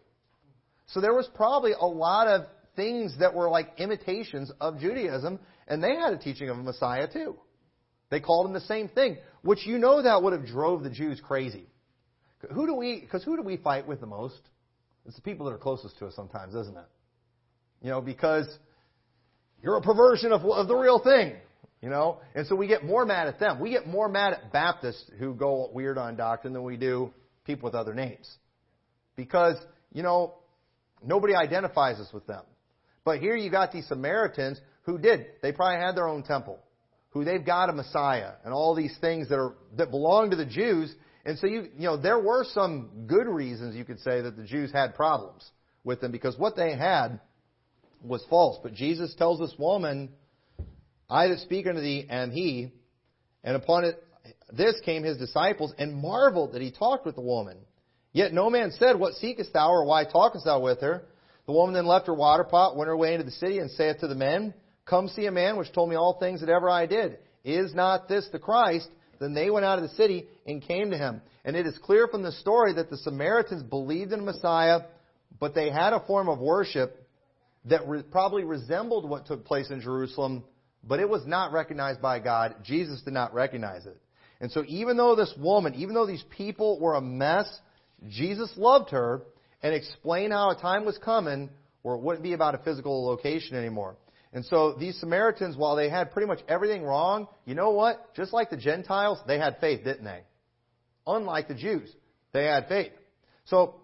So 0.88 1.02
there 1.02 1.14
was 1.14 1.30
probably 1.36 1.74
a 1.74 1.86
lot 1.86 2.28
of 2.28 2.46
things 2.76 3.16
that 3.20 3.34
were 3.34 3.50
like 3.50 3.74
imitations 3.78 4.52
of 4.60 4.80
Judaism, 4.80 5.40
and 5.68 5.84
they 5.84 5.96
had 5.96 6.14
a 6.14 6.18
teaching 6.18 6.50
of 6.50 6.58
a 6.58 6.64
Messiah 6.64 7.08
too. 7.12 7.36
They 8.10 8.20
called 8.20 8.48
him 8.48 8.54
the 8.54 8.62
same 8.62 8.88
thing, 8.88 9.18
which 9.44 9.68
you 9.68 9.78
know 9.78 10.02
that 10.02 10.24
would 10.24 10.34
have 10.34 10.48
drove 10.48 10.84
the 10.84 10.90
Jews 10.90 11.22
crazy. 11.22 11.68
Who 12.54 12.66
do 12.66 12.74
we, 12.74 13.02
because 13.02 13.24
who 13.24 13.36
do 13.36 13.44
we 13.44 13.58
fight 13.58 13.88
with 13.88 14.00
the 14.00 14.08
most? 14.08 14.40
It's 15.06 15.16
the 15.16 15.22
people 15.22 15.46
that 15.46 15.54
are 15.54 15.58
closest 15.58 15.98
to 16.00 16.08
us 16.08 16.16
sometimes, 16.16 16.56
isn't 16.56 16.78
it? 16.78 16.86
You 17.82 17.90
know, 17.90 18.02
because 18.02 18.48
you're 19.62 19.78
a 19.78 19.82
perversion 19.82 20.32
of, 20.32 20.44
of 20.46 20.68
the 20.68 20.76
real 20.76 21.00
thing. 21.00 21.36
You 21.82 21.90
know? 21.90 22.20
And 22.36 22.46
so 22.48 22.56
we 22.56 22.68
get 22.68 22.84
more 22.84 23.06
mad 23.06 23.28
at 23.28 23.40
them. 23.40 23.60
We 23.60 23.70
get 23.70 23.88
more 23.88 24.10
mad 24.10 24.34
at 24.34 24.52
Baptists 24.52 25.10
who 25.18 25.34
go 25.34 25.70
weird 25.74 25.98
on 25.98 26.16
doctrine 26.16 26.54
than 26.54 26.64
we 26.64 26.78
do 26.78 27.12
people 27.46 27.68
with 27.68 27.76
other 27.76 27.94
names. 27.94 28.30
Because, 29.16 29.56
you 29.94 30.04
know, 30.04 30.36
nobody 31.04 31.36
identifies 31.36 32.00
us 32.00 32.12
with 32.14 32.28
them. 32.28 32.44
But 33.06 33.20
here 33.20 33.36
you 33.36 33.50
got 33.50 33.72
these 33.72 33.88
Samaritans 33.88 34.60
who 34.84 34.98
did. 34.98 35.26
They 35.42 35.52
probably 35.52 35.80
had 35.80 35.96
their 35.96 36.08
own 36.08 36.24
temple. 36.24 36.60
Who 37.12 37.24
they've 37.24 37.44
got 37.44 37.70
a 37.70 37.74
Messiah 37.74 38.34
and 38.44 38.54
all 38.54 38.76
these 38.76 38.96
things 39.02 39.30
that 39.30 39.40
are 39.40 39.56
that 39.78 39.90
belong 39.90 40.30
to 40.30 40.36
the 40.36 40.46
Jews. 40.46 40.94
And 41.26 41.40
so 41.40 41.48
you 41.48 41.70
you 41.76 41.88
know, 41.88 41.98
there 41.98 42.20
were 42.20 42.46
some 42.54 43.06
good 43.08 43.28
reasons 43.28 43.76
you 43.76 43.84
could 43.84 44.00
say 44.02 44.22
that 44.22 44.38
the 44.38 44.44
Jews 44.44 44.72
had 44.72 44.94
problems 44.94 45.44
with 45.84 46.02
them 46.02 46.12
because 46.12 46.38
what 46.38 46.56
they 46.56 46.76
had 46.76 47.20
was 48.04 48.24
false. 48.30 48.60
But 48.62 48.76
Jesus 48.76 49.16
tells 49.16 49.40
this 49.40 49.56
woman, 49.58 50.10
I 51.10 51.28
that 51.28 51.40
speak 51.40 51.66
unto 51.68 51.82
thee 51.82 52.06
am 52.10 52.32
he. 52.32 52.72
And 53.44 53.56
upon 53.56 53.86
it, 53.86 54.04
this 54.52 54.76
came 54.86 55.04
his 55.04 55.18
disciples 55.18 55.74
and 55.78 55.96
marveled 55.96 56.54
that 56.54 56.62
he 56.62 56.72
talked 56.72 57.06
with 57.06 57.16
the 57.16 57.22
woman. 57.22 57.58
Yet 58.12 58.34
no 58.34 58.50
man 58.50 58.72
said, 58.72 59.00
What 59.00 59.14
seekest 59.16 59.54
thou, 59.54 59.70
or 59.70 59.86
why 59.86 60.04
talkest 60.04 60.46
thou 60.46 60.60
with 60.60 60.82
her? 60.82 61.04
The 61.46 61.54
woman 61.54 61.74
then 61.74 61.86
left 61.86 62.08
her 62.08 62.14
water 62.14 62.44
pot, 62.44 62.76
went 62.76 62.88
her 62.88 62.98
way 62.98 63.14
into 63.14 63.26
the 63.26 63.32
city, 63.32 63.60
and 63.60 63.72
saith 63.72 64.00
to 64.00 64.08
the 64.08 64.16
men, 64.16 64.54
Come 64.86 65.08
see 65.08 65.26
a 65.26 65.32
man 65.32 65.58
which 65.58 65.72
told 65.72 65.90
me 65.90 65.96
all 65.96 66.20
things 66.20 66.42
that 66.42 66.50
ever 66.50 66.70
I 66.70 66.86
did. 66.86 67.20
Is 67.44 67.74
not 67.74 68.08
this 68.08 68.28
the 68.32 68.40
Christ? 68.40 68.88
Then 69.20 69.34
they 69.34 69.50
went 69.50 69.66
out 69.66 69.80
of 69.80 69.84
the 69.84 69.96
city 69.96 70.28
and 70.46 70.62
came 70.62 70.92
to 70.92 70.98
him. 70.98 71.22
And 71.46 71.56
it 71.56 71.66
is 71.66 71.78
clear 71.78 72.08
from 72.08 72.24
the 72.24 72.32
story 72.32 72.74
that 72.74 72.90
the 72.90 72.98
Samaritans 72.98 73.64
believed 73.64 74.12
in 74.12 74.26
Messiah, 74.26 74.82
but 75.40 75.54
they 75.54 75.70
had 75.70 75.94
a 75.94 76.06
form 76.06 76.30
of 76.30 76.40
worship 76.40 76.96
that 77.66 77.88
re- 77.88 78.04
probably 78.04 78.44
resembled 78.44 79.08
what 79.08 79.26
took 79.26 79.46
place 79.46 79.70
in 79.70 79.82
Jerusalem 79.82 80.44
but 80.84 81.00
it 81.00 81.10
was 81.10 81.26
not 81.26 81.52
recognized 81.52 82.02
by 82.02 82.20
God. 82.20 82.56
Jesus 82.64 83.02
did 83.02 83.14
not 83.14 83.34
recognize 83.34 83.86
it. 83.86 83.98
And 84.42 84.52
so 84.52 84.64
even 84.68 84.98
though 84.98 85.16
this 85.16 85.34
woman, 85.38 85.76
even 85.76 85.94
though 85.94 86.06
these 86.06 86.24
people 86.30 86.80
were 86.80 86.96
a 86.96 87.02
mess, 87.02 87.48
Jesus 88.08 88.52
loved 88.56 88.92
her 88.92 89.24
and 89.62 89.74
explained 89.74 90.32
how 90.32 90.52
a 90.52 90.56
time 90.56 90.86
was 90.86 90.98
coming 90.98 91.50
where 91.82 91.96
it 91.96 92.02
wouldn't 92.02 92.24
be 92.24 92.34
about 92.34 92.56
a 92.56 92.60
physical 92.60 93.06
location 93.06 93.58
anymore. 93.58 93.98
And 94.32 94.46
so 94.46 94.74
these 94.74 94.98
Samaritans, 95.00 95.58
while 95.58 95.76
they 95.76 95.90
had 95.90 96.12
pretty 96.12 96.28
much 96.28 96.40
everything 96.48 96.84
wrong, 96.84 97.28
you 97.46 97.56
know 97.56 97.72
what? 97.72 98.14
Just 98.16 98.32
like 98.32 98.50
the 98.50 98.58
Gentiles, 98.58 99.18
they 99.28 99.40
had 99.40 99.58
faith, 99.60 99.84
didn't 99.84 100.06
they? 100.06 100.22
Unlike 101.08 101.48
the 101.48 101.56
Jews, 101.56 101.92
they 102.32 102.46
had 102.46 102.68
faith. 102.68 102.92
So 103.46 103.76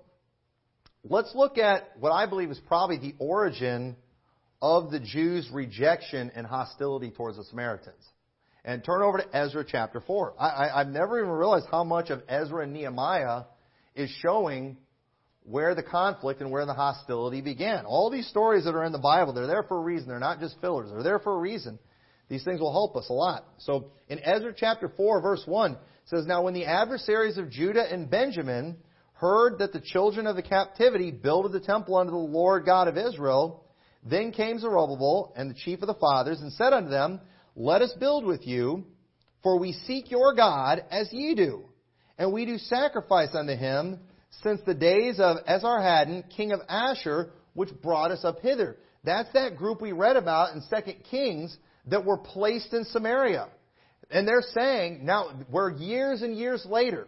let's 1.04 1.34
look 1.34 1.58
at 1.58 1.90
what 2.00 2.12
I 2.12 2.28
believe 2.28 2.52
is 2.52 2.60
probably 2.68 2.98
the 2.98 3.16
origin 3.18 3.96
of 4.62 4.92
the 4.92 5.00
Jews' 5.00 5.50
rejection 5.52 6.32
and 6.36 6.46
hostility 6.46 7.12
towards 7.12 7.38
the 7.38 7.44
Samaritans. 7.46 8.04
And 8.64 8.84
turn 8.84 9.04
over 9.04 9.20
to 9.20 9.38
Ezra 9.38 9.64
chapter 9.68 10.02
4. 10.02 10.34
I, 10.40 10.80
have 10.80 10.88
never 10.88 11.20
even 11.20 11.32
realized 11.32 11.68
how 11.70 11.84
much 11.84 12.10
of 12.10 12.24
Ezra 12.28 12.64
and 12.64 12.74
Nehemiah 12.74 13.44
is 13.96 14.10
showing 14.22 14.78
where 15.44 15.76
the 15.76 15.84
conflict 15.84 16.42
and 16.42 16.50
where 16.50 16.66
the 16.66 16.74
hostility 16.74 17.42
began. 17.42 17.86
All 17.86 18.10
these 18.10 18.28
stories 18.28 18.66
that 18.66 18.74
are 18.74 18.84
in 18.84 18.92
the 18.92 18.98
Bible, 18.98 19.34
they're 19.34 19.46
there 19.46 19.64
for 19.64 19.78
a 19.78 19.82
reason. 19.82 20.08
They're 20.08 20.20
not 20.20 20.40
just 20.40 20.60
fillers. 20.62 20.90
They're 20.92 21.04
there 21.04 21.20
for 21.20 21.36
a 21.36 21.40
reason. 21.40 21.78
These 22.28 22.44
things 22.44 22.60
will 22.60 22.72
help 22.72 22.96
us 22.96 23.08
a 23.10 23.14
lot. 23.14 23.46
So 23.60 23.92
in 24.10 24.20
Ezra 24.24 24.54
chapter 24.58 24.92
4, 24.98 25.22
verse 25.22 25.44
1, 25.46 25.74
it 25.74 25.78
says, 26.06 26.26
Now 26.26 26.44
when 26.44 26.56
the 26.56 26.66
adversaries 26.66 27.38
of 27.38 27.52
Judah 27.52 27.86
and 27.92 28.10
Benjamin 28.10 28.78
heard 29.14 29.60
that 29.60 29.74
the 29.74 29.82
children 29.82 30.26
of 30.26 30.36
the 30.36 30.42
captivity 30.42 31.12
builded 31.12 31.52
the 31.52 31.66
temple 31.66 31.96
unto 31.98 32.12
the 32.12 32.18
Lord 32.18 32.66
God 32.66 32.88
of 32.88 32.98
Israel, 32.98 33.65
then 34.06 34.32
came 34.32 34.60
Zerubbabel 34.60 35.34
and 35.36 35.50
the 35.50 35.56
chief 35.56 35.82
of 35.82 35.88
the 35.88 35.96
fathers 35.96 36.40
and 36.40 36.54
said 36.54 36.74
unto 36.74 36.90
them, 36.90 37.20
Let 37.56 37.82
us 37.82 37.94
build 38.00 38.24
with 38.24 38.46
you, 38.46 38.86
for 39.42 39.60
we 39.60 39.74
seek 39.74 40.12
your 40.12 40.36
God 40.36 40.84
as 40.92 41.12
ye 41.12 41.34
do. 41.34 41.66
And 42.18 42.32
we 42.32 42.46
do 42.46 42.58
sacrifice 42.58 43.34
unto 43.34 43.56
him 43.56 44.00
since 44.44 44.62
the 44.66 44.74
days 44.74 45.20
of 45.20 45.38
Esarhaddon, 45.48 46.30
king 46.36 46.52
of 46.52 46.62
Assur, 46.70 47.32
which 47.54 47.70
brought 47.82 48.12
us 48.12 48.24
up 48.24 48.40
hither. 48.42 48.78
That's 49.04 49.32
that 49.34 49.58
group 49.58 49.82
we 49.82 49.92
read 49.92 50.18
about 50.18 50.56
in 50.56 50.62
2 50.62 50.94
Kings 51.10 51.56
that 51.88 52.06
were 52.06 52.18
placed 52.18 52.74
in 52.74 52.86
Samaria. 52.86 53.48
And 54.12 54.28
they're 54.28 54.44
saying, 54.54 55.04
now 55.04 55.32
we're 55.50 55.72
years 55.72 56.22
and 56.22 56.38
years 56.38 56.66
later, 56.70 57.08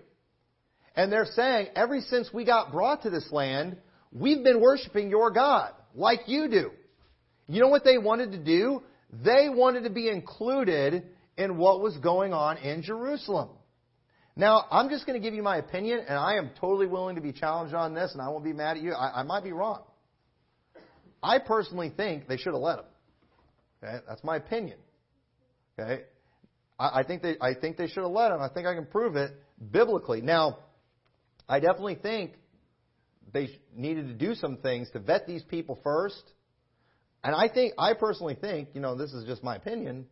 and 0.95 1.11
they're 1.11 1.27
saying, 1.35 1.67
ever 1.75 2.01
since 2.01 2.33
we 2.33 2.43
got 2.43 2.71
brought 2.71 3.03
to 3.03 3.11
this 3.11 3.31
land, 3.31 3.77
we've 4.11 4.43
been 4.43 4.59
worshiping 4.59 5.09
your 5.11 5.29
God, 5.29 5.73
like 5.93 6.21
you 6.25 6.49
do. 6.49 6.71
You 7.47 7.61
know 7.61 7.69
what 7.69 7.83
they 7.83 7.97
wanted 7.97 8.31
to 8.33 8.37
do? 8.37 8.83
They 9.11 9.49
wanted 9.49 9.83
to 9.83 9.89
be 9.89 10.09
included 10.09 11.03
in 11.37 11.57
what 11.57 11.81
was 11.81 11.95
going 11.97 12.33
on 12.33 12.57
in 12.57 12.81
Jerusalem. 12.81 13.49
Now, 14.35 14.65
I'm 14.69 14.89
just 14.89 15.05
going 15.05 15.19
to 15.19 15.25
give 15.25 15.33
you 15.33 15.41
my 15.41 15.57
opinion, 15.57 15.99
and 16.07 16.17
I 16.17 16.35
am 16.35 16.51
totally 16.59 16.85
willing 16.85 17.15
to 17.15 17.21
be 17.21 17.31
challenged 17.31 17.73
on 17.73 17.93
this, 17.95 18.11
and 18.13 18.21
I 18.21 18.29
won't 18.29 18.43
be 18.43 18.53
mad 18.53 18.77
at 18.77 18.83
you. 18.83 18.93
I, 18.93 19.21
I 19.21 19.23
might 19.23 19.43
be 19.43 19.51
wrong. 19.51 19.81
I 21.23 21.39
personally 21.39 21.91
think 21.95 22.27
they 22.27 22.37
should 22.37 22.53
have 22.53 22.61
let 22.61 22.77
them. 22.77 22.85
Okay, 23.83 23.97
that's 24.07 24.23
my 24.23 24.35
opinion. 24.35 24.77
Okay, 25.79 26.03
I, 26.77 26.99
I 26.99 27.03
think 27.03 27.21
they 27.21 27.35
I 27.41 27.53
think 27.53 27.77
they 27.77 27.87
should 27.87 28.03
have 28.03 28.11
let 28.11 28.29
them. 28.29 28.41
I 28.41 28.49
think 28.49 28.67
I 28.67 28.75
can 28.75 28.85
prove 28.85 29.15
it 29.15 29.31
biblically. 29.71 30.21
Now, 30.21 30.59
I 31.49 31.59
definitely 31.59 31.95
think 31.95 32.33
they 33.33 33.49
needed 33.75 34.07
to 34.07 34.13
do 34.13 34.35
some 34.35 34.57
things 34.57 34.89
to 34.91 34.99
vet 34.99 35.25
these 35.25 35.43
people 35.43 35.79
first 35.83 36.23
and 37.23 37.35
I 37.35 37.47
think, 37.47 37.73
I 37.77 37.93
personally 37.93 38.35
think, 38.35 38.69
you 38.73 38.81
know, 38.81 38.95
this 38.95 39.13
is 39.13 39.25
just 39.25 39.43
my 39.43 39.55
opinion, 39.55 40.05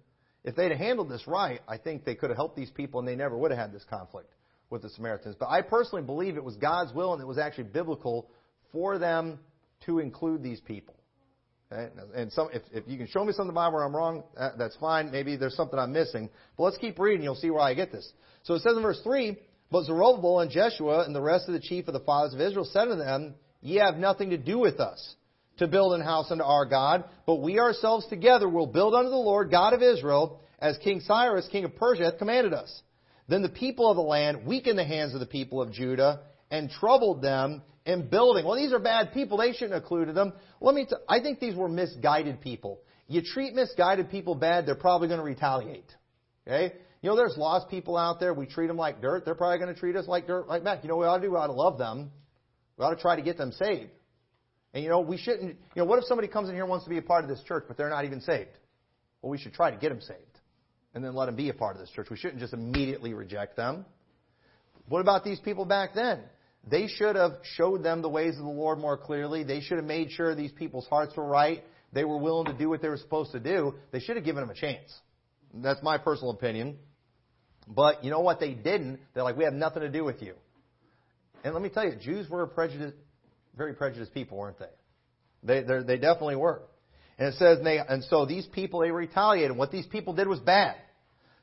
if 0.43 0.55
they'd 0.55 0.71
have 0.71 0.79
handled 0.79 1.09
this 1.09 1.27
right, 1.27 1.61
I 1.67 1.77
think 1.77 2.05
they 2.05 2.15
could 2.15 2.29
have 2.29 2.37
helped 2.37 2.55
these 2.55 2.69
people 2.69 2.99
and 2.99 3.07
they 3.07 3.15
never 3.15 3.37
would 3.37 3.51
have 3.51 3.59
had 3.59 3.73
this 3.73 3.83
conflict 3.89 4.31
with 4.69 4.81
the 4.81 4.89
Samaritans. 4.89 5.35
But 5.39 5.49
I 5.49 5.61
personally 5.61 6.03
believe 6.03 6.37
it 6.37 6.43
was 6.43 6.55
God's 6.55 6.93
will 6.93 7.13
and 7.13 7.21
it 7.21 7.25
was 7.25 7.37
actually 7.37 7.65
biblical 7.65 8.29
for 8.71 8.97
them 8.97 9.39
to 9.85 9.99
include 9.99 10.43
these 10.43 10.59
people. 10.59 10.95
Okay? 11.71 11.91
And 12.15 12.31
some, 12.31 12.49
if, 12.53 12.61
if 12.71 12.83
you 12.87 12.97
can 12.97 13.07
show 13.07 13.23
me 13.23 13.31
something 13.31 13.43
in 13.43 13.47
the 13.47 13.53
Bible 13.53 13.75
where 13.77 13.85
I'm 13.85 13.95
wrong, 13.95 14.23
that's 14.57 14.75
fine. 14.77 15.11
Maybe 15.11 15.35
there's 15.35 15.55
something 15.55 15.79
I'm 15.79 15.93
missing. 15.93 16.29
But 16.57 16.63
let's 16.63 16.77
keep 16.77 16.99
reading. 16.99 17.23
You'll 17.23 17.35
see 17.35 17.49
where 17.49 17.61
I 17.61 17.73
get 17.73 17.91
this. 17.91 18.11
So 18.43 18.53
it 18.53 18.61
says 18.61 18.77
in 18.77 18.83
verse 18.83 19.01
3, 19.03 19.37
But 19.71 19.85
Zerubbabel 19.85 20.41
and 20.41 20.51
Jeshua 20.51 21.05
and 21.05 21.15
the 21.15 21.21
rest 21.21 21.47
of 21.47 21.53
the 21.53 21.59
chief 21.59 21.87
of 21.87 21.93
the 21.93 22.01
fathers 22.01 22.33
of 22.33 22.41
Israel 22.41 22.65
said 22.65 22.85
to 22.85 22.95
them, 22.95 23.35
Ye 23.61 23.77
have 23.77 23.97
nothing 23.97 24.29
to 24.29 24.37
do 24.37 24.59
with 24.59 24.79
us 24.79 25.15
to 25.57 25.67
build 25.67 25.93
an 25.93 26.01
house 26.01 26.31
unto 26.31 26.43
our 26.43 26.65
God, 26.65 27.05
but 27.25 27.41
we 27.41 27.59
ourselves 27.59 28.05
together 28.07 28.49
will 28.49 28.67
build 28.67 28.93
unto 28.93 29.09
the 29.09 29.15
Lord 29.15 29.51
God 29.51 29.73
of 29.73 29.81
Israel, 29.81 30.41
as 30.59 30.77
King 30.79 31.01
Cyrus, 31.01 31.47
king 31.51 31.65
of 31.65 31.75
Persia, 31.75 32.05
hath 32.05 32.17
commanded 32.17 32.53
us. 32.53 32.81
Then 33.27 33.41
the 33.41 33.49
people 33.49 33.89
of 33.89 33.95
the 33.95 34.03
land 34.03 34.45
weakened 34.45 34.77
the 34.77 34.85
hands 34.85 35.13
of 35.13 35.19
the 35.19 35.25
people 35.25 35.61
of 35.61 35.71
Judah 35.71 36.21
and 36.51 36.69
troubled 36.69 37.21
them 37.21 37.61
in 37.85 38.07
building. 38.07 38.45
Well, 38.45 38.55
these 38.55 38.73
are 38.73 38.79
bad 38.79 39.13
people. 39.13 39.37
They 39.37 39.51
shouldn't 39.51 39.73
have 39.73 39.83
included 39.83 40.15
them. 40.15 40.33
Let 40.61 40.75
me. 40.75 40.85
T- 40.85 40.95
I 41.07 41.19
think 41.19 41.39
these 41.39 41.55
were 41.55 41.67
misguided 41.67 42.41
people. 42.41 42.81
You 43.07 43.21
treat 43.21 43.53
misguided 43.53 44.09
people 44.09 44.35
bad, 44.35 44.65
they're 44.65 44.75
probably 44.75 45.07
going 45.07 45.19
to 45.19 45.25
retaliate. 45.25 45.91
Okay? 46.47 46.75
You 47.01 47.09
know, 47.09 47.15
there's 47.15 47.37
lost 47.37 47.69
people 47.69 47.97
out 47.97 48.19
there. 48.19 48.33
We 48.33 48.47
treat 48.47 48.67
them 48.67 48.77
like 48.77 49.01
dirt. 49.01 49.25
They're 49.25 49.35
probably 49.35 49.59
going 49.59 49.73
to 49.73 49.79
treat 49.79 49.95
us 49.95 50.07
like 50.07 50.25
dirt, 50.25 50.47
like 50.47 50.63
that. 50.63 50.83
You 50.83 50.89
know 50.89 50.97
we 50.97 51.05
ought 51.05 51.17
to 51.17 51.23
do? 51.23 51.31
We 51.31 51.37
ought 51.37 51.47
to 51.47 51.53
love 51.53 51.77
them. 51.77 52.11
We 52.77 52.85
ought 52.85 52.95
to 52.95 53.01
try 53.01 53.15
to 53.15 53.21
get 53.21 53.37
them 53.37 53.51
saved. 53.51 53.91
And 54.75 54.83
you 54.83 54.89
know, 54.89 54.99
we 54.99 55.17
shouldn't, 55.17 55.55
you 55.73 55.81
know, 55.81 55.85
what 55.85 55.99
if 55.99 56.05
somebody 56.05 56.27
comes 56.27 56.49
in 56.49 56.55
here 56.55 56.65
and 56.65 56.69
wants 56.69 56.83
to 56.83 56.89
be 56.89 56.97
a 56.97 57.01
part 57.01 57.23
of 57.23 57.29
this 57.29 57.41
church, 57.47 57.63
but 57.65 57.77
they're 57.77 57.89
not 57.89 58.03
even 58.03 58.19
saved? 58.19 58.49
Well, 59.21 59.31
we 59.31 59.37
should 59.37 59.53
try 59.53 59.71
to 59.71 59.77
get 59.77 59.87
them 59.87 60.01
saved 60.01 60.19
and 60.93 61.01
then 61.01 61.15
let 61.15 61.27
them 61.27 61.37
be 61.37 61.47
a 61.47 61.53
part 61.53 61.77
of 61.77 61.81
this 61.81 61.89
church. 61.89 62.09
We 62.11 62.17
shouldn't 62.17 62.41
just 62.41 62.53
immediately 62.53 63.13
reject 63.13 63.55
them. 63.55 63.85
What 64.89 64.99
about 64.99 65.23
these 65.23 65.39
people 65.39 65.63
back 65.63 65.95
then? 65.95 66.19
They 66.69 66.87
should 66.87 67.15
have 67.15 67.37
showed 67.55 67.83
them 67.83 68.01
the 68.01 68.09
ways 68.09 68.35
of 68.35 68.43
the 68.43 68.51
Lord 68.51 68.77
more 68.77 68.97
clearly. 68.97 69.45
They 69.45 69.61
should 69.61 69.77
have 69.77 69.85
made 69.85 70.11
sure 70.11 70.35
these 70.35 70.51
people's 70.51 70.87
hearts 70.87 71.15
were 71.15 71.25
right. 71.25 71.63
they 71.93 72.03
were 72.03 72.17
willing 72.17 72.47
to 72.47 72.53
do 72.53 72.67
what 72.67 72.81
they 72.81 72.89
were 72.89 72.97
supposed 72.97 73.31
to 73.31 73.39
do, 73.39 73.75
they 73.91 74.01
should 74.01 74.17
have 74.17 74.25
given 74.25 74.41
them 74.41 74.49
a 74.49 74.59
chance. 74.59 74.93
That's 75.53 75.81
my 75.81 75.97
personal 75.97 76.31
opinion. 76.31 76.77
But 77.65 78.03
you 78.03 78.11
know 78.11 78.19
what? 78.19 78.41
They 78.41 78.53
didn't. 78.53 78.99
They're 79.13 79.23
like, 79.23 79.37
we 79.37 79.45
have 79.45 79.53
nothing 79.53 79.83
to 79.83 79.89
do 79.89 80.03
with 80.03 80.21
you. 80.21 80.33
And 81.45 81.53
let 81.53 81.63
me 81.63 81.69
tell 81.69 81.85
you, 81.85 81.95
Jews 81.95 82.29
were 82.29 82.43
a 82.43 82.47
prejudiced, 82.47 82.95
very 83.57 83.73
prejudiced 83.73 84.13
people, 84.13 84.37
weren't 84.37 84.57
they? 84.59 84.65
They, 85.43 85.83
they 85.83 85.97
definitely 85.97 86.35
were. 86.35 86.61
And 87.17 87.29
it 87.29 87.37
says, 87.37 87.59
and, 87.59 87.65
they, 87.65 87.77
and 87.77 88.03
so 88.05 88.25
these 88.25 88.45
people, 88.47 88.81
they 88.81 88.91
retaliated. 88.91 89.55
What 89.55 89.71
these 89.71 89.85
people 89.85 90.13
did 90.13 90.27
was 90.27 90.39
bad. 90.39 90.75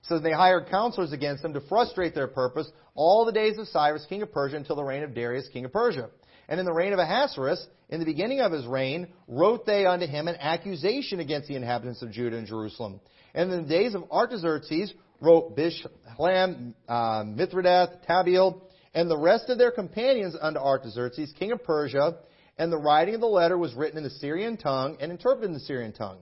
So 0.03 0.19
they 0.19 0.33
hired 0.33 0.69
counselors 0.69 1.13
against 1.13 1.43
them 1.43 1.55
to 1.55 1.61
frustrate 1.61 2.15
their 2.15 2.27
purpose 2.27 2.71
all 2.95 3.25
the 3.25 3.33
days 3.33 3.57
of 3.59 3.69
Cyrus, 3.69 4.05
king 4.09 4.23
of 4.23 4.33
Persia, 4.33 4.57
until 4.57 4.77
the 4.77 4.83
reign 4.83 5.05
of 5.05 5.15
Darius, 5.15 5.49
king 5.53 5.65
of 5.65 5.73
Persia. 5.73 6.11
And 6.49 6.59
in 6.59 6.67
the 6.67 6.73
reign 6.73 6.93
of 6.93 6.99
Ahasuerus, 6.99 7.65
in 7.89 8.01
the 8.01 8.07
beginning 8.07 8.41
of 8.41 8.53
his 8.53 8.67
reign, 8.67 9.09
wrote 9.29 9.65
they 9.65 9.87
unto 9.87 10.07
him 10.07 10.27
an 10.27 10.37
accusation 10.41 11.21
against 11.21 11.49
the 11.49 11.55
inhabitants 11.55 12.03
of 12.03 12.11
Judah 12.11 12.37
and 12.37 12.47
Jerusalem. 12.47 13.01
And 13.33 13.51
in 13.53 13.63
the 13.63 13.69
days 13.69 13.95
of 13.95 14.11
Artaxerxes, 14.11 14.93
wrote 15.21 15.57
Bishlam, 15.57 16.75
uh, 16.89 17.23
Mithredath, 17.23 18.05
Tabeel, 18.07 18.61
and 18.95 19.11
the 19.11 19.17
rest 19.17 19.49
of 19.49 19.59
their 19.59 19.71
companions 19.71 20.37
unto 20.41 20.59
Artaxerxes, 20.59 21.33
king 21.39 21.53
of 21.53 21.63
Persia, 21.65 22.17
and 22.59 22.71
the 22.71 22.79
writing 22.79 23.15
of 23.15 23.21
the 23.21 23.27
letter 23.27 23.57
was 23.57 23.75
written 23.75 23.99
in 23.99 24.05
the 24.05 24.11
Syrian 24.11 24.57
tongue 24.57 24.97
and 25.01 25.11
interpreted 25.11 25.49
in 25.49 25.55
the 25.55 25.61
Syrian 25.61 25.93
tongue. 25.93 26.19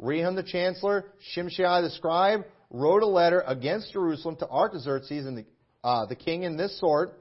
Rehum 0.00 0.36
the 0.36 0.42
chancellor, 0.42 1.06
Shimshai 1.34 1.82
the 1.82 1.90
scribe, 1.90 2.42
wrote 2.70 3.02
a 3.02 3.06
letter 3.06 3.42
against 3.46 3.92
Jerusalem 3.92 4.36
to 4.36 4.48
Artaxerxes 4.48 5.26
and 5.26 5.38
the, 5.38 5.44
uh, 5.82 6.06
the 6.06 6.16
king 6.16 6.42
in 6.42 6.56
this 6.56 6.78
sort. 6.78 7.12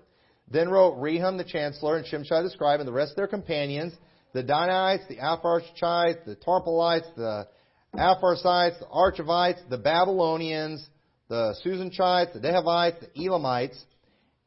Then 0.49 0.69
wrote 0.69 0.97
Rehum 0.97 1.37
the 1.37 1.43
chancellor 1.43 1.97
and 1.97 2.05
Shimshai 2.05 2.43
the 2.43 2.49
scribe 2.49 2.79
and 2.79 2.87
the 2.87 2.93
rest 2.93 3.11
of 3.11 3.17
their 3.17 3.27
companions, 3.27 3.93
the 4.33 4.43
Danites, 4.43 5.03
the 5.09 5.17
Apharchites, 5.17 6.25
the 6.25 6.35
Tarpelites, 6.35 7.13
the 7.15 7.47
Apharsites, 7.95 8.79
the 8.79 8.85
Archevites, 8.85 9.67
the 9.69 9.77
Babylonians, 9.77 10.85
the 11.29 11.55
Susanchites, 11.65 12.33
the 12.33 12.39
Dehavites, 12.39 12.99
the 13.01 13.25
Elamites, 13.25 13.77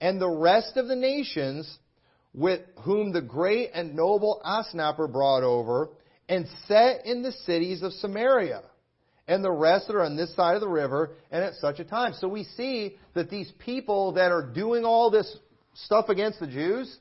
and 0.01 0.20
the 0.20 0.28
rest 0.28 0.76
of 0.76 0.88
the 0.88 0.96
nations 0.96 1.78
with 2.32 2.61
whom 2.82 3.12
the 3.12 3.20
great 3.20 3.70
and 3.74 3.94
noble 3.94 4.40
Asnapper 4.44 5.11
brought 5.11 5.42
over 5.42 5.90
and 6.28 6.46
set 6.66 7.05
in 7.07 7.22
the 7.22 7.32
cities 7.32 7.82
of 7.82 7.92
Samaria. 7.94 8.62
And 9.26 9.44
the 9.44 9.53
rest 9.53 9.86
that 9.86 9.94
are 9.94 10.03
on 10.03 10.16
this 10.16 10.34
side 10.34 10.55
of 10.55 10.61
the 10.61 10.68
river 10.68 11.12
and 11.30 11.44
at 11.44 11.55
such 11.55 11.78
a 11.78 11.84
time. 11.84 12.14
So 12.14 12.26
we 12.26 12.44
see 12.57 12.96
that 13.14 13.30
these 13.30 13.51
people 13.59 14.12
that 14.12 14.32
are 14.32 14.42
doing 14.42 14.84
all 14.84 15.11
this 15.11 15.36
stuff 15.74 16.09
against 16.09 16.40
the 16.40 16.48
Jews 16.48 16.96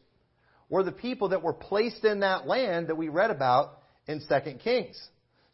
were 0.69 0.83
the 0.83 0.91
people 0.91 1.29
that 1.29 1.41
were 1.41 1.53
placed 1.53 2.03
in 2.03 2.19
that 2.19 2.45
land 2.45 2.87
that 2.87 2.95
we 2.95 3.09
read 3.09 3.31
about 3.31 3.79
in 4.07 4.21
2 4.27 4.51
Kings. 4.63 4.99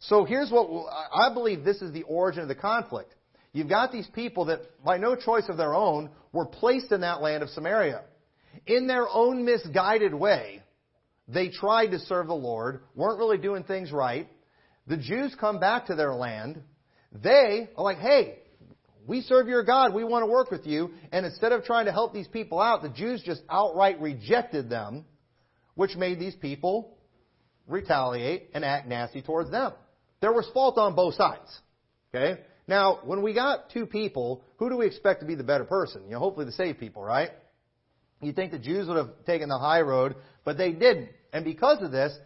So 0.00 0.24
here's 0.24 0.50
what 0.50 0.68
I 1.14 1.32
believe 1.32 1.64
this 1.64 1.80
is 1.80 1.92
the 1.92 2.02
origin 2.02 2.42
of 2.42 2.48
the 2.48 2.54
conflict. 2.54 3.14
You've 3.56 3.70
got 3.70 3.90
these 3.90 4.06
people 4.14 4.44
that, 4.46 4.60
by 4.84 4.98
no 4.98 5.16
choice 5.16 5.44
of 5.48 5.56
their 5.56 5.74
own, 5.74 6.10
were 6.30 6.44
placed 6.44 6.92
in 6.92 7.00
that 7.00 7.22
land 7.22 7.42
of 7.42 7.48
Samaria. 7.48 8.02
In 8.66 8.86
their 8.86 9.08
own 9.08 9.46
misguided 9.46 10.12
way, 10.12 10.62
they 11.26 11.48
tried 11.48 11.86
to 11.92 11.98
serve 12.00 12.26
the 12.26 12.34
Lord, 12.34 12.82
weren't 12.94 13.18
really 13.18 13.38
doing 13.38 13.64
things 13.64 13.90
right. 13.90 14.28
The 14.88 14.98
Jews 14.98 15.34
come 15.40 15.58
back 15.58 15.86
to 15.86 15.94
their 15.94 16.12
land. 16.12 16.60
They 17.10 17.70
are 17.78 17.82
like, 17.82 17.96
hey, 17.96 18.40
we 19.06 19.22
serve 19.22 19.48
your 19.48 19.64
God. 19.64 19.94
We 19.94 20.04
want 20.04 20.22
to 20.22 20.30
work 20.30 20.50
with 20.50 20.66
you. 20.66 20.90
And 21.10 21.24
instead 21.24 21.52
of 21.52 21.64
trying 21.64 21.86
to 21.86 21.92
help 21.92 22.12
these 22.12 22.28
people 22.28 22.60
out, 22.60 22.82
the 22.82 22.90
Jews 22.90 23.22
just 23.24 23.40
outright 23.48 23.98
rejected 24.02 24.68
them, 24.68 25.06
which 25.76 25.96
made 25.96 26.20
these 26.20 26.36
people 26.36 26.98
retaliate 27.66 28.50
and 28.52 28.66
act 28.66 28.86
nasty 28.86 29.22
towards 29.22 29.50
them. 29.50 29.72
There 30.20 30.34
was 30.34 30.46
fault 30.52 30.76
on 30.76 30.94
both 30.94 31.14
sides. 31.14 31.58
Okay? 32.14 32.42
Now, 32.68 32.98
when 33.04 33.22
we 33.22 33.32
got 33.32 33.70
two 33.70 33.86
people, 33.86 34.42
who 34.56 34.68
do 34.68 34.76
we 34.76 34.86
expect 34.86 35.20
to 35.20 35.26
be 35.26 35.34
the 35.34 35.44
better 35.44 35.64
person? 35.64 36.04
You 36.06 36.12
know, 36.12 36.18
hopefully 36.18 36.46
the 36.46 36.52
saved 36.52 36.80
people, 36.80 37.02
right? 37.02 37.30
You'd 38.20 38.34
think 38.34 38.50
the 38.50 38.58
Jews 38.58 38.88
would 38.88 38.96
have 38.96 39.10
taken 39.24 39.48
the 39.48 39.58
high 39.58 39.82
road, 39.82 40.16
but 40.44 40.56
they 40.56 40.72
didn't. 40.72 41.10
And 41.32 41.44
because 41.44 41.82
of 41.82 41.92
this, 41.92 42.16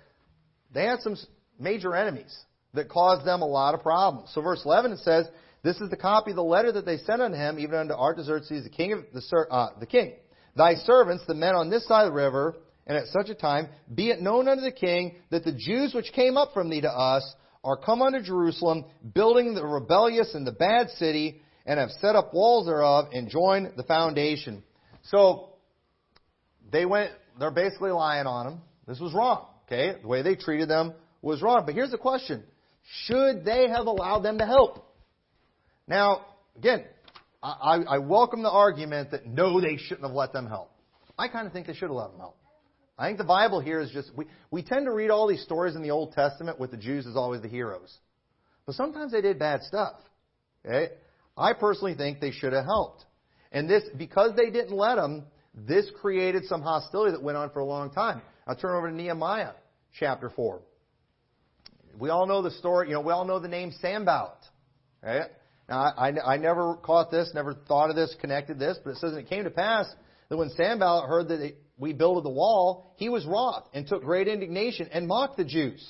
they 0.73 0.85
had 0.85 1.01
some 1.01 1.17
major 1.59 1.95
enemies 1.95 2.37
that 2.75 2.89
caused 2.89 3.27
them 3.27 3.43
a 3.43 3.47
lot 3.47 3.75
of 3.75 3.83
problems. 3.83 4.31
So 4.33 4.41
verse 4.41 4.63
11 4.65 4.93
it 4.93 5.01
says, 5.01 5.27
This 5.63 5.77
is 5.81 5.91
the 5.91 5.97
copy 5.97 6.31
of 6.31 6.37
the 6.37 6.43
letter 6.43 6.73
that 6.73 6.87
they 6.87 6.99
sent 6.99 7.21
unto 7.21 7.37
him, 7.37 7.59
even 7.59 7.75
unto 7.75 7.95
Artaxerxes, 7.95 8.65
the 8.65 8.71
king 8.71 8.93
of 8.93 9.05
the, 9.13 9.47
uh, 9.51 9.79
the 9.79 9.87
king. 9.87 10.15
Thy 10.57 10.75
servants, 10.75 11.25
the 11.27 11.35
men 11.35 11.55
on 11.55 11.71
this 11.71 11.87
side 11.87 12.07
of 12.07 12.13
the 12.13 12.17
river, 12.17 12.57
and 12.87 12.97
at 12.97 13.07
such 13.09 13.29
a 13.29 13.35
time, 13.35 13.69
be 13.95 14.11
it 14.11 14.21
known 14.21 14.49
unto 14.49 14.63
the 14.63 14.73
king 14.73 15.17
that 15.31 15.45
the 15.45 15.53
Jews 15.53 15.93
which 15.95 16.13
came 16.13 16.37
up 16.37 16.53
from 16.55 16.71
thee 16.71 16.81
to 16.81 16.91
us 16.91 17.35
are 17.63 17.77
come 17.77 18.03
unto 18.03 18.23
Jerusalem, 18.23 18.85
building 19.15 19.55
the 19.55 19.65
rebellious 19.65 20.35
and 20.35 20.47
the 20.47 20.53
bad 20.53 20.91
city, 20.91 21.43
and 21.67 21.79
have 21.79 21.91
set 22.01 22.17
up 22.17 22.33
walls 22.33 22.67
thereof, 22.67 23.07
and 23.13 23.29
joined 23.29 23.73
the 23.77 23.83
foundation. 23.83 24.63
So, 25.05 25.51
they 26.73 26.87
went, 26.87 27.13
they're 27.39 27.51
basically 27.51 27.91
lying 27.91 28.27
on 28.27 28.47
them. 28.47 28.61
This 28.87 28.99
was 28.99 29.13
wrong, 29.13 29.47
okay? 29.67 30.01
The 30.01 30.09
way 30.09 30.23
they 30.23 30.37
treated 30.37 30.69
them 30.69 30.95
was 31.23 31.43
wrong. 31.43 31.65
But 31.67 31.75
here's 31.75 31.91
the 31.91 31.99
question. 31.99 32.43
Should 33.05 33.45
they 33.45 33.69
have 33.69 33.87
allowed 33.87 34.21
them 34.21 34.39
to 34.39 34.47
help? 34.47 34.85
Now, 35.87 36.25
again, 36.57 36.85
I, 37.43 37.83
I 37.89 37.99
welcome 37.99 38.43
the 38.43 38.51
argument 38.51 39.13
that 39.13 39.27
no, 39.27 39.61
they 39.61 39.77
shouldn't 39.77 40.07
have 40.07 40.15
let 40.15 40.33
them 40.33 40.47
help. 40.47 40.71
I 41.19 41.29
kind 41.29 41.47
of 41.47 41.53
think 41.53 41.67
they 41.67 41.75
should 41.75 41.89
have 41.89 41.93
let 41.93 42.11
them 42.11 42.21
help. 42.21 42.37
I 43.01 43.07
think 43.07 43.17
the 43.17 43.25
Bible 43.25 43.61
here 43.61 43.81
is 43.81 43.91
just, 43.91 44.15
we, 44.15 44.27
we 44.51 44.63
tend 44.63 44.85
to 44.85 44.93
read 44.93 45.09
all 45.09 45.27
these 45.27 45.43
stories 45.43 45.75
in 45.75 45.83
the 45.83 45.91
Old 45.91 46.13
Testament 46.13 46.61
with 46.61 46.71
the 46.71 46.77
Jews 46.77 47.07
as 47.07 47.17
always 47.17 47.41
the 47.41 47.49
heroes. 47.49 47.97
But 48.67 48.75
sometimes 48.75 49.13
they 49.13 49.23
did 49.23 49.39
bad 49.39 49.63
stuff. 49.63 49.95
Okay? 50.67 50.93
I 51.35 51.55
personally 51.55 51.95
think 51.95 52.21
they 52.21 52.31
should 52.31 52.53
have 52.53 52.67
helped. 52.67 53.07
And 53.53 53.71
this, 53.71 53.85
because 53.97 54.37
they 54.37 54.51
didn't 54.51 54.77
let 54.77 54.97
them, 54.97 55.25
this 55.55 55.91
created 56.03 56.45
some 56.45 56.61
hostility 56.61 57.13
that 57.13 57.23
went 57.23 57.39
on 57.39 57.49
for 57.51 57.61
a 57.61 57.65
long 57.65 57.91
time. 57.91 58.21
I'll 58.47 58.55
turn 58.55 58.77
over 58.77 58.91
to 58.91 58.95
Nehemiah 58.95 59.53
chapter 59.99 60.29
4. 60.29 60.61
We 61.99 62.11
all 62.11 62.27
know 62.27 62.43
the 62.43 62.51
story, 62.51 62.89
you 62.89 62.95
know, 62.95 63.01
we 63.01 63.15
all 63.15 63.25
know 63.25 63.39
the 63.39 63.49
name 63.49 63.73
Sanballat. 63.81 64.45
Right? 65.03 65.31
Now, 65.71 65.95
I, 65.97 66.09
I, 66.11 66.35
I 66.35 66.37
never 66.37 66.75
caught 66.77 67.11
this, 67.11 67.31
never 67.33 67.55
thought 67.55 67.89
of 67.89 67.97
this, 67.97 68.15
connected 68.21 68.59
this, 68.59 68.79
but 68.85 68.91
it 68.91 68.99
says 68.99 69.13
and 69.13 69.21
it 69.21 69.31
came 69.31 69.45
to 69.45 69.51
pass 69.51 69.91
that 70.29 70.37
when 70.37 70.51
Sanballat 70.51 71.09
heard 71.09 71.29
that 71.29 71.55
we 71.81 71.93
builded 71.95 72.25
the 72.25 72.31
wall, 72.31 72.95
he 72.97 73.09
was 73.09 73.25
wroth 73.25 73.65
and 73.73 73.87
took 73.87 74.05
great 74.05 74.29
indignation 74.29 74.89
and 74.93 75.09
mocked 75.09 75.39
the 75.39 75.45
Jews 75.45 75.85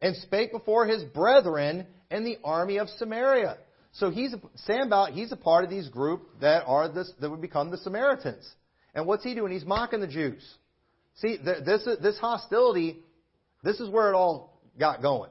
and 0.00 0.16
spake 0.16 0.50
before 0.50 0.86
his 0.86 1.04
brethren 1.04 1.86
and 2.10 2.26
the 2.26 2.38
army 2.42 2.78
of 2.78 2.88
Samaria. 2.88 3.58
So 3.92 4.10
he's 4.10 4.32
a, 4.32 4.40
Sanballat, 4.64 5.12
he's 5.12 5.30
a 5.30 5.36
part 5.36 5.64
of 5.64 5.70
these 5.70 5.88
group 5.88 6.22
that 6.40 6.64
are 6.66 6.88
this, 6.88 7.12
that 7.20 7.30
would 7.30 7.42
become 7.42 7.70
the 7.70 7.76
Samaritans. 7.76 8.50
And 8.94 9.06
what's 9.06 9.22
he 9.22 9.34
doing? 9.34 9.52
He's 9.52 9.66
mocking 9.66 10.00
the 10.00 10.06
Jews. 10.06 10.42
See, 11.16 11.36
this, 11.36 11.86
this 12.00 12.18
hostility, 12.18 12.98
this 13.62 13.80
is 13.80 13.90
where 13.90 14.10
it 14.10 14.14
all 14.14 14.58
got 14.80 15.02
going. 15.02 15.30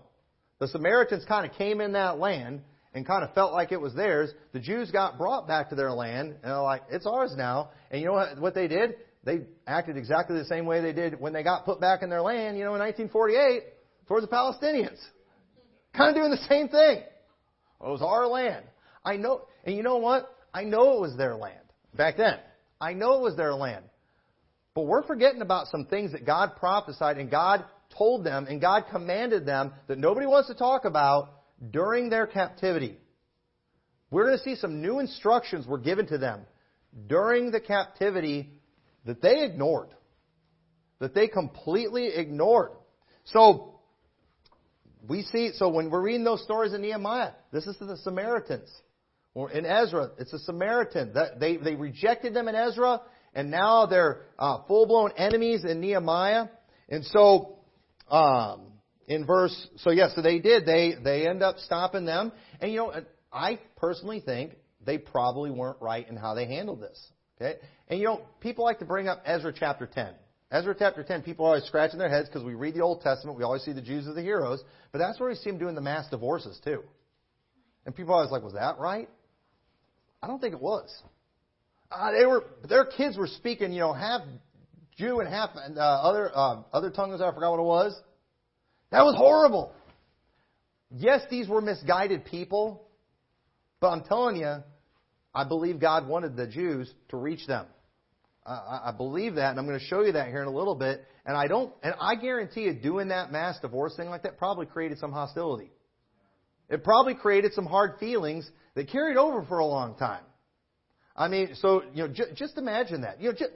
The 0.59 0.67
Samaritans 0.67 1.25
kind 1.27 1.49
of 1.49 1.57
came 1.57 1.82
in 1.82 1.93
that 1.93 2.19
land 2.19 2.61
and 2.93 3.05
kind 3.05 3.23
of 3.23 3.34
felt 3.34 3.51
like 3.51 3.71
it 3.71 3.82
was 3.82 3.95
theirs. 3.95 4.29
The 4.53 4.59
Jews 4.59 4.91
got 4.91 5.17
brought 5.17 5.47
back 5.47 5.69
to 5.69 5.75
their 5.75 5.91
land 5.91 6.29
and 6.29 6.43
they're 6.43 6.61
like, 6.61 6.84
it's 6.91 7.07
ours 7.07 7.34
now. 7.36 7.71
And 7.89 7.99
you 7.99 8.05
know 8.05 8.13
what, 8.13 8.39
what 8.39 8.53
they 8.53 8.67
did? 8.67 8.95
They 9.24 9.41
acted 9.67 9.97
exactly 9.97 10.38
the 10.38 10.45
same 10.45 10.65
way 10.65 10.82
they 10.82 10.93
did 10.93 11.19
when 11.19 11.34
they 11.34 11.43
got 11.43 11.65
put 11.65 11.80
back 11.80 12.01
in 12.01 12.09
their 12.09 12.22
land, 12.22 12.57
you 12.57 12.63
know, 12.63 12.74
in 12.74 12.80
1948 12.80 13.63
towards 14.07 14.28
the 14.28 14.34
Palestinians. 14.34 14.99
Kind 15.95 16.09
of 16.09 16.15
doing 16.15 16.32
the 16.32 16.47
same 16.49 16.69
thing. 16.69 16.97
It 16.99 17.07
was 17.80 18.01
our 18.01 18.28
land. 18.28 18.65
I 19.03 19.17
know, 19.17 19.43
and 19.63 19.76
you 19.76 19.84
know 19.84 19.97
what? 19.97 20.36
I 20.53 20.63
know 20.63 20.97
it 20.97 21.01
was 21.01 21.17
their 21.17 21.36
land 21.36 21.55
back 21.95 22.17
then. 22.17 22.38
I 22.80 22.93
know 22.93 23.17
it 23.17 23.22
was 23.22 23.36
their 23.36 23.53
land. 23.53 23.86
But 24.74 24.84
we're 24.84 25.03
forgetting 25.03 25.41
about 25.41 25.67
some 25.67 25.86
things 25.86 26.13
that 26.13 26.26
God 26.26 26.55
prophesied 26.57 27.17
and 27.17 27.30
God 27.30 27.65
told 27.97 28.24
them 28.24 28.47
and 28.47 28.61
God 28.61 28.86
commanded 28.89 29.45
them 29.45 29.74
that 29.88 29.97
nobody 29.97 30.26
wants 30.26 30.47
to 30.47 30.55
talk 30.55 30.86
about 30.86 31.30
during 31.72 32.09
their 32.09 32.26
captivity. 32.26 32.97
We're 34.09 34.26
going 34.26 34.38
to 34.38 34.43
see 34.43 34.55
some 34.55 34.82
new 34.82 34.99
instructions 34.99 35.67
were 35.67 35.78
given 35.78 36.07
to 36.07 36.17
them 36.17 36.41
during 37.07 37.51
the 37.51 37.59
captivity 37.59 38.49
that 39.05 39.21
they 39.21 39.43
ignored, 39.43 39.89
that 40.99 41.13
they 41.13 41.27
completely 41.27 42.07
ignored. 42.07 42.71
So, 43.25 43.79
we 45.07 45.23
see, 45.23 45.51
so 45.55 45.69
when 45.69 45.89
we're 45.89 46.01
reading 46.01 46.23
those 46.23 46.43
stories 46.43 46.73
in 46.73 46.81
Nehemiah, 46.81 47.31
this 47.51 47.65
is 47.65 47.75
the 47.79 47.97
Samaritans. 47.97 48.69
Or 49.33 49.49
in 49.49 49.65
Ezra, 49.65 50.11
it's 50.19 50.33
a 50.33 50.39
Samaritan. 50.39 51.13
That 51.13 51.39
They, 51.39 51.57
they 51.57 51.75
rejected 51.75 52.33
them 52.33 52.47
in 52.47 52.55
Ezra, 52.55 53.01
and 53.33 53.49
now 53.49 53.85
they're 53.85 54.23
uh, 54.37 54.63
full 54.67 54.85
blown 54.85 55.11
enemies 55.17 55.63
in 55.63 55.79
Nehemiah. 55.79 56.47
And 56.89 57.05
so, 57.05 57.59
um, 58.09 58.67
in 59.07 59.25
verse, 59.25 59.67
so 59.77 59.91
yes, 59.91 60.09
yeah, 60.11 60.15
so 60.15 60.21
they 60.21 60.39
did. 60.39 60.65
They, 60.65 60.93
they 61.01 61.27
end 61.27 61.41
up 61.41 61.57
stopping 61.59 62.05
them. 62.05 62.31
And 62.59 62.71
you 62.71 62.77
know, 62.77 62.93
I 63.31 63.59
personally 63.77 64.19
think 64.19 64.53
they 64.85 64.97
probably 64.97 65.51
weren't 65.51 65.81
right 65.81 66.07
in 66.07 66.17
how 66.17 66.33
they 66.33 66.45
handled 66.45 66.81
this. 66.81 66.99
Okay? 67.41 67.59
And 67.87 67.99
you 67.99 68.05
know, 68.05 68.21
people 68.39 68.63
like 68.63 68.79
to 68.79 68.85
bring 68.85 69.07
up 69.07 69.23
Ezra 69.25 69.53
chapter 69.57 69.87
10. 69.87 70.13
Ezra 70.51 70.75
chapter 70.77 71.03
10, 71.03 71.23
people 71.23 71.45
are 71.45 71.49
always 71.49 71.63
scratching 71.63 71.97
their 71.97 72.09
heads 72.09 72.27
because 72.27 72.43
we 72.43 72.53
read 72.53 72.75
the 72.75 72.81
Old 72.81 73.01
Testament. 73.01 73.37
We 73.37 73.43
always 73.43 73.63
see 73.63 73.71
the 73.71 73.81
Jews 73.81 74.07
as 74.07 74.15
the 74.15 74.21
heroes. 74.21 74.61
But 74.91 74.99
that's 74.99 75.19
where 75.19 75.29
we 75.29 75.35
see 75.35 75.49
them 75.49 75.57
doing 75.57 75.75
the 75.75 75.81
mass 75.81 76.09
divorces, 76.09 76.59
too. 76.63 76.83
And 77.85 77.95
people 77.95 78.13
are 78.13 78.17
always 78.17 78.31
like, 78.31 78.43
was 78.43 78.53
that 78.53 78.77
right? 78.77 79.09
I 80.21 80.27
don't 80.27 80.39
think 80.39 80.53
it 80.53 80.61
was. 80.61 80.93
Uh, 81.89 82.11
they 82.11 82.25
were, 82.25 82.43
their 82.67 82.85
kids 82.85 83.17
were 83.17 83.27
speaking, 83.27 83.71
you 83.71 83.79
know, 83.79 83.93
half 83.93 84.21
Jew 84.97 85.19
and 85.19 85.29
half 85.29 85.51
uh, 85.55 85.79
other, 85.79 86.31
uh, 86.33 86.61
other 86.73 86.91
tongues. 86.91 87.21
I 87.21 87.33
forgot 87.33 87.51
what 87.51 87.59
it 87.59 87.63
was. 87.63 87.99
That 88.91 89.03
was 89.03 89.15
horrible. 89.15 89.73
Yes, 90.91 91.21
these 91.29 91.47
were 91.47 91.61
misguided 91.61 92.25
people. 92.25 92.85
But 93.79 93.91
I'm 93.91 94.03
telling 94.03 94.35
you, 94.35 94.57
I 95.34 95.43
believe 95.45 95.79
God 95.79 96.07
wanted 96.07 96.36
the 96.36 96.47
Jews 96.47 96.91
to 97.09 97.17
reach 97.17 97.45
them. 97.47 97.65
I, 98.45 98.82
I 98.86 98.93
believe 98.95 99.36
that, 99.36 99.51
and 99.51 99.59
I'm 99.59 99.67
going 99.67 99.79
to 99.79 99.86
show 99.86 100.01
you 100.01 100.13
that 100.13 100.27
here 100.27 100.41
in 100.41 100.47
a 100.47 100.51
little 100.51 100.75
bit. 100.75 101.05
And 101.25 101.38
I 101.38 101.47
don't, 101.47 101.73
and 101.84 101.93
I 101.99 102.15
guarantee 102.15 102.61
you, 102.61 102.73
doing 102.73 103.09
that 103.09 103.32
mass 103.32 103.59
divorce 103.61 103.95
thing 103.95 104.09
like 104.09 104.23
that 104.23 104.38
probably 104.38 104.65
created 104.65 104.97
some 104.97 105.11
hostility. 105.11 105.71
It 106.69 106.84
probably 106.84 107.13
created 107.13 107.53
some 107.53 107.65
hard 107.65 107.99
feelings 107.99 108.49
that 108.75 108.89
carried 108.89 109.17
over 109.17 109.43
for 109.43 109.59
a 109.59 109.65
long 109.65 109.95
time. 109.95 110.23
I 111.15 111.27
mean, 111.27 111.49
so 111.55 111.84
you 111.93 112.07
know, 112.07 112.13
j- 112.13 112.34
just 112.36 112.57
imagine 112.57 113.01
that. 113.01 113.21
You 113.21 113.29
know, 113.29 113.36
just, 113.38 113.51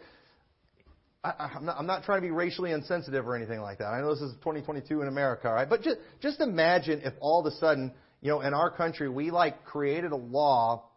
I, 1.23 1.49
am 1.55 1.65
not, 1.65 1.77
I'm 1.79 1.87
not 1.87 2.03
trying 2.03 2.19
to 2.21 2.27
be 2.27 2.31
racially 2.31 2.71
insensitive 2.71 3.25
or 3.25 3.35
anything 3.35 3.61
like 3.61 3.79
that. 3.79 3.87
I 3.87 4.01
know 4.01 4.13
this 4.13 4.21
is 4.21 4.33
2022 4.35 5.01
in 5.01 5.07
America, 5.07 5.51
right? 5.51 5.67
But 5.67 5.81
just 5.81 5.97
just 6.21 6.41
imagine 6.41 7.01
if 7.03 7.13
all 7.21 7.39
of 7.39 7.51
a 7.51 7.55
sudden, 7.57 7.93
you 8.21 8.29
know, 8.29 8.41
in 8.41 8.53
our 8.53 8.69
country 8.69 9.09
we 9.09 9.31
like 9.31 9.63
created 9.65 10.11
a 10.11 10.17
law 10.17 10.89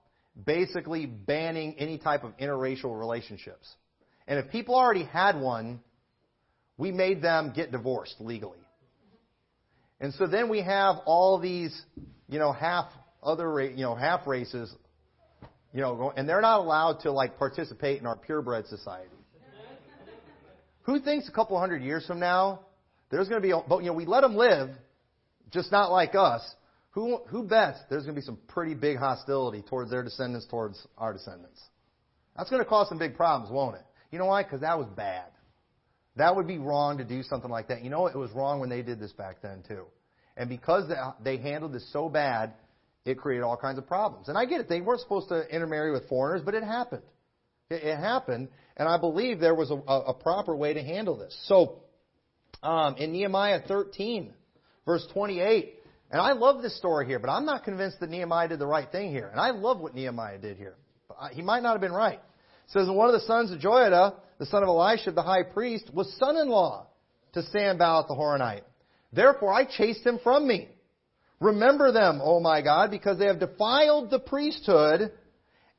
basically 0.45 1.07
banning 1.07 1.75
any 1.79 1.99
type 1.99 2.25
of 2.25 2.37
interracial 2.39 2.99
relationships. 2.99 3.69
And 4.27 4.39
if 4.39 4.51
people 4.51 4.75
already 4.75 5.05
had 5.05 5.41
one, 5.41 5.81
we 6.77 6.93
made 6.93 7.23
them 7.23 7.53
get 7.55 7.73
divorced 7.73 8.17
legally. 8.21 8.59
And 10.01 10.15
so 10.15 10.27
then 10.27 10.49
we 10.49 10.63
have 10.63 10.97
all 11.07 11.39
these, 11.39 11.81
you 12.29 12.39
know, 12.39 12.53
half 12.53 12.87
other, 13.23 13.61
you 13.63 13.83
know, 13.83 13.95
half 13.95 14.27
races, 14.27 14.73
you 15.73 15.81
know, 15.81 16.13
and 16.17 16.29
they're 16.29 16.41
not 16.41 16.61
allowed 16.61 17.01
to 17.01 17.11
like 17.11 17.37
participate 17.39 18.01
in 18.01 18.07
our 18.07 18.17
purebred 18.17 18.67
society. 18.67 19.11
Who 20.83 21.01
thinks 21.01 21.29
a 21.29 21.33
couple 21.33 21.59
hundred 21.59 21.83
years 21.83 22.07
from 22.07 22.21
now 22.21 22.61
there's 23.11 23.29
going 23.29 23.43
to 23.43 23.47
be, 23.47 23.55
but 23.69 23.81
you 23.81 23.87
know, 23.87 23.95
we 23.95 24.07
let 24.07 24.21
them 24.21 24.37
live, 24.37 24.71
just 25.51 25.73
not 25.73 25.91
like 25.91 26.15
us. 26.15 26.43
Who 26.91 27.21
who 27.29 27.45
bets 27.45 27.79
there's 27.91 28.05
going 28.05 28.15
to 28.15 28.21
be 28.21 28.25
some 28.25 28.39
pretty 28.49 28.75
big 28.75 28.97
hostility 28.99 29.63
towards 29.63 29.91
their 29.91 30.03
descendants, 30.03 30.47
towards 30.47 30.85
our 30.97 31.13
descendants? 31.13 31.61
That's 32.37 32.51
going 32.51 32.63
to 32.63 32.69
cause 32.69 32.89
some 32.89 32.99
big 32.99 33.17
problems, 33.17 33.53
won't 33.53 33.77
it? 33.77 33.83
You 34.11 34.19
know 34.19 34.27
why? 34.27 34.43
Because 34.43 34.61
that 34.61 34.79
was 34.79 34.89
bad. 34.97 35.27
That 36.17 36.35
would 36.35 36.47
be 36.47 36.59
wrong 36.59 36.99
to 36.99 37.05
do 37.05 37.23
something 37.23 37.51
like 37.51 37.69
that. 37.69 37.83
You 37.83 37.91
know, 37.91 38.07
it 38.07 38.17
was 38.17 38.31
wrong 38.33 38.61
when 38.61 38.69
they 38.69 38.83
did 38.83 38.99
this 38.99 39.13
back 39.13 39.43
then, 39.43 39.63
too. 39.67 39.85
And 40.37 40.49
because 40.49 40.91
they 41.23 41.37
handled 41.37 41.73
this 41.73 41.93
so 41.93 42.09
bad, 42.09 42.55
it 43.05 43.19
created 43.19 43.43
all 43.43 43.57
kinds 43.57 43.79
of 43.79 43.87
problems. 43.87 44.29
And 44.29 44.39
I 44.39 44.45
get 44.45 44.61
it. 44.61 44.69
They 44.69 44.81
weren't 44.81 45.01
supposed 45.01 45.29
to 45.29 45.47
intermarry 45.49 45.93
with 45.93 46.09
foreigners, 46.09 46.43
but 46.45 46.55
it 46.55 46.63
happened. 46.63 47.03
It, 47.71 47.83
it 47.83 47.99
happened. 47.99 48.49
And 48.77 48.89
I 48.89 48.99
believe 48.99 49.41
there 49.41 49.55
was 49.55 49.71
a, 49.71 49.75
a, 49.75 50.15
proper 50.15 50.55
way 50.55 50.75
to 50.75 50.83
handle 50.83 51.17
this. 51.17 51.37
So, 51.47 51.81
um, 52.63 52.97
in 52.97 53.13
Nehemiah 53.13 53.61
13, 53.67 54.33
verse 54.87 55.07
28, 55.13 55.75
and 56.11 56.21
I 56.21 56.33
love 56.33 56.63
this 56.63 56.77
story 56.79 57.07
here, 57.07 57.19
but 57.19 57.31
I'm 57.31 57.45
not 57.45 57.65
convinced 57.65 58.01
that 58.01 58.11
Nehemiah 58.11 58.49
did 58.49 58.59
the 58.59 58.67
right 58.67 58.91
thing 58.91 59.11
here. 59.11 59.29
And 59.29 59.41
I 59.41 59.51
love 59.51 59.79
what 59.81 59.95
Nehemiah 59.95 60.39
did 60.39 60.57
here. 60.57 60.77
But 61.09 61.33
He 61.33 61.43
might 61.43 61.63
not 61.63 61.73
have 61.73 61.81
been 61.81 61.93
right. 61.93 62.19
It 62.19 62.71
says, 62.71 62.89
one 62.89 63.09
of 63.09 63.15
the 63.15 63.27
sons 63.27 63.51
of 63.51 63.61
Joiada, 63.61 64.15
the 64.39 64.47
son 64.47 64.63
of 64.63 64.69
Elisha, 64.69 65.13
the 65.13 65.23
high 65.23 65.43
priest, 65.43 65.91
was 65.93 66.13
son-in-law 66.19 66.87
to 67.35 67.43
Sanballat 67.43 68.09
the 68.09 68.15
Horonite. 68.15 68.63
Therefore 69.13 69.53
I 69.53 69.65
chased 69.65 70.05
him 70.05 70.19
from 70.23 70.47
me. 70.47 70.69
Remember 71.41 71.93
them, 71.93 72.21
O 72.23 72.41
my 72.41 72.63
God, 72.63 72.91
because 72.91 73.19
they 73.19 73.27
have 73.27 73.39
defiled 73.39 74.11
the 74.11 74.19
priesthood 74.19 75.13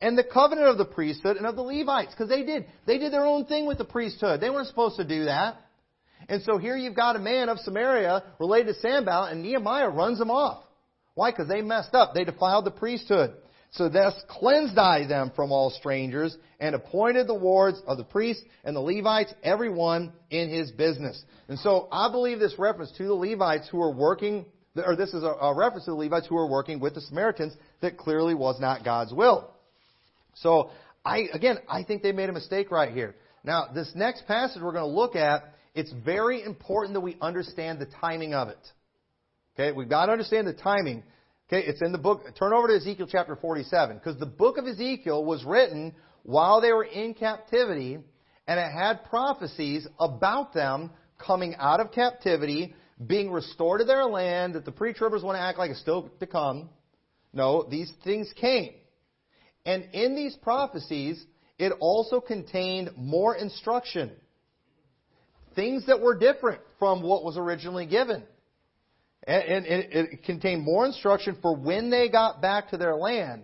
and 0.01 0.17
the 0.17 0.23
covenant 0.23 0.67
of 0.67 0.77
the 0.77 0.85
priesthood 0.85 1.37
and 1.37 1.45
of 1.45 1.55
the 1.55 1.61
Levites. 1.61 2.11
Because 2.11 2.29
they 2.29 2.43
did. 2.43 2.65
They 2.85 2.97
did 2.97 3.11
their 3.11 3.25
own 3.25 3.45
thing 3.45 3.65
with 3.65 3.77
the 3.77 3.85
priesthood. 3.85 4.41
They 4.41 4.49
weren't 4.49 4.67
supposed 4.67 4.97
to 4.97 5.03
do 5.03 5.25
that. 5.25 5.57
And 6.29 6.43
so 6.43 6.57
here 6.57 6.77
you've 6.77 6.95
got 6.95 7.15
a 7.15 7.19
man 7.19 7.49
of 7.49 7.59
Samaria 7.59 8.23
related 8.39 8.75
to 8.75 8.79
Sanballat, 8.79 9.33
and 9.33 9.41
Nehemiah 9.41 9.89
runs 9.89 10.19
them 10.19 10.31
off. 10.31 10.63
Why? 11.15 11.31
Because 11.31 11.49
they 11.49 11.61
messed 11.61 11.93
up. 11.93 12.13
They 12.13 12.23
defiled 12.23 12.65
the 12.65 12.71
priesthood. 12.71 13.33
So 13.71 13.89
thus 13.89 14.13
cleansed 14.29 14.77
I 14.77 15.05
them 15.05 15.31
from 15.35 15.51
all 15.51 15.69
strangers, 15.71 16.37
and 16.59 16.75
appointed 16.75 17.27
the 17.27 17.35
wards 17.35 17.81
of 17.87 17.97
the 17.97 18.03
priests 18.03 18.43
and 18.63 18.75
the 18.75 18.79
Levites, 18.79 19.33
every 19.43 19.69
one 19.69 20.11
in 20.29 20.49
his 20.49 20.71
business. 20.71 21.21
And 21.47 21.57
so 21.59 21.87
I 21.91 22.11
believe 22.11 22.39
this 22.39 22.57
reference 22.57 22.91
to 22.97 23.03
the 23.03 23.13
Levites 23.13 23.67
who 23.69 23.81
are 23.81 23.93
working, 23.93 24.45
or 24.75 24.95
this 24.95 25.13
is 25.13 25.23
a, 25.23 25.53
reference 25.55 25.85
to 25.85 25.91
the 25.91 25.97
Levites 25.97 26.27
who 26.27 26.37
are 26.37 26.47
working 26.47 26.79
with 26.79 26.95
the 26.95 27.01
Samaritans 27.01 27.53
that 27.81 27.97
clearly 27.97 28.35
was 28.35 28.59
not 28.59 28.83
God's 28.83 29.13
will. 29.13 29.51
So 30.35 30.71
I, 31.03 31.27
again, 31.33 31.57
I 31.67 31.83
think 31.83 32.03
they 32.03 32.11
made 32.11 32.29
a 32.29 32.33
mistake 32.33 32.71
right 32.71 32.91
here. 32.91 33.15
Now, 33.43 33.67
this 33.73 33.91
next 33.95 34.27
passage 34.27 34.61
we're 34.61 34.73
going 34.73 34.89
to 34.89 34.95
look 34.95 35.15
at, 35.15 35.43
it's 35.73 35.91
very 36.03 36.43
important 36.43 36.93
that 36.93 37.01
we 37.01 37.17
understand 37.21 37.79
the 37.79 37.87
timing 38.01 38.33
of 38.33 38.49
it. 38.49 38.67
Okay, 39.55 39.71
we've 39.71 39.89
got 39.89 40.07
to 40.07 40.11
understand 40.11 40.47
the 40.47 40.53
timing. 40.53 41.03
Okay, 41.47 41.65
it's 41.65 41.81
in 41.81 41.91
the 41.91 41.97
book. 41.97 42.21
Turn 42.37 42.53
over 42.53 42.67
to 42.67 42.75
Ezekiel 42.75 43.07
chapter 43.09 43.35
47 43.35 43.97
because 43.97 44.19
the 44.19 44.25
book 44.25 44.57
of 44.57 44.65
Ezekiel 44.65 45.23
was 45.23 45.43
written 45.43 45.93
while 46.23 46.61
they 46.61 46.71
were 46.71 46.83
in 46.83 47.13
captivity 47.13 47.99
and 48.47 48.59
it 48.59 48.71
had 48.71 49.03
prophecies 49.05 49.87
about 49.99 50.53
them 50.53 50.91
coming 51.19 51.55
out 51.59 51.79
of 51.79 51.91
captivity, 51.91 52.73
being 53.05 53.31
restored 53.31 53.79
to 53.79 53.85
their 53.85 54.05
land, 54.05 54.55
that 54.55 54.65
the 54.65 54.71
pre-tribbers 54.71 55.23
want 55.23 55.35
to 55.35 55.41
act 55.41 55.59
like 55.59 55.69
it's 55.69 55.79
still 55.79 56.09
to 56.19 56.25
come. 56.25 56.69
No, 57.31 57.67
these 57.69 57.91
things 58.03 58.33
came. 58.35 58.73
And 59.65 59.87
in 59.93 60.15
these 60.15 60.35
prophecies, 60.37 61.23
it 61.59 61.73
also 61.79 62.19
contained 62.19 62.89
more 62.95 63.35
instruction. 63.35 64.11
Things 65.55 65.85
that 65.87 66.01
were 66.01 66.17
different 66.17 66.61
from 66.77 67.01
what 67.01 67.23
was 67.23 67.37
originally 67.37 67.85
given. 67.85 68.23
And, 69.27 69.65
it 69.65 70.23
contained 70.23 70.63
more 70.63 70.85
instruction 70.85 71.37
for 71.41 71.55
when 71.55 71.89
they 71.89 72.09
got 72.09 72.41
back 72.41 72.69
to 72.69 72.77
their 72.77 72.95
land. 72.95 73.43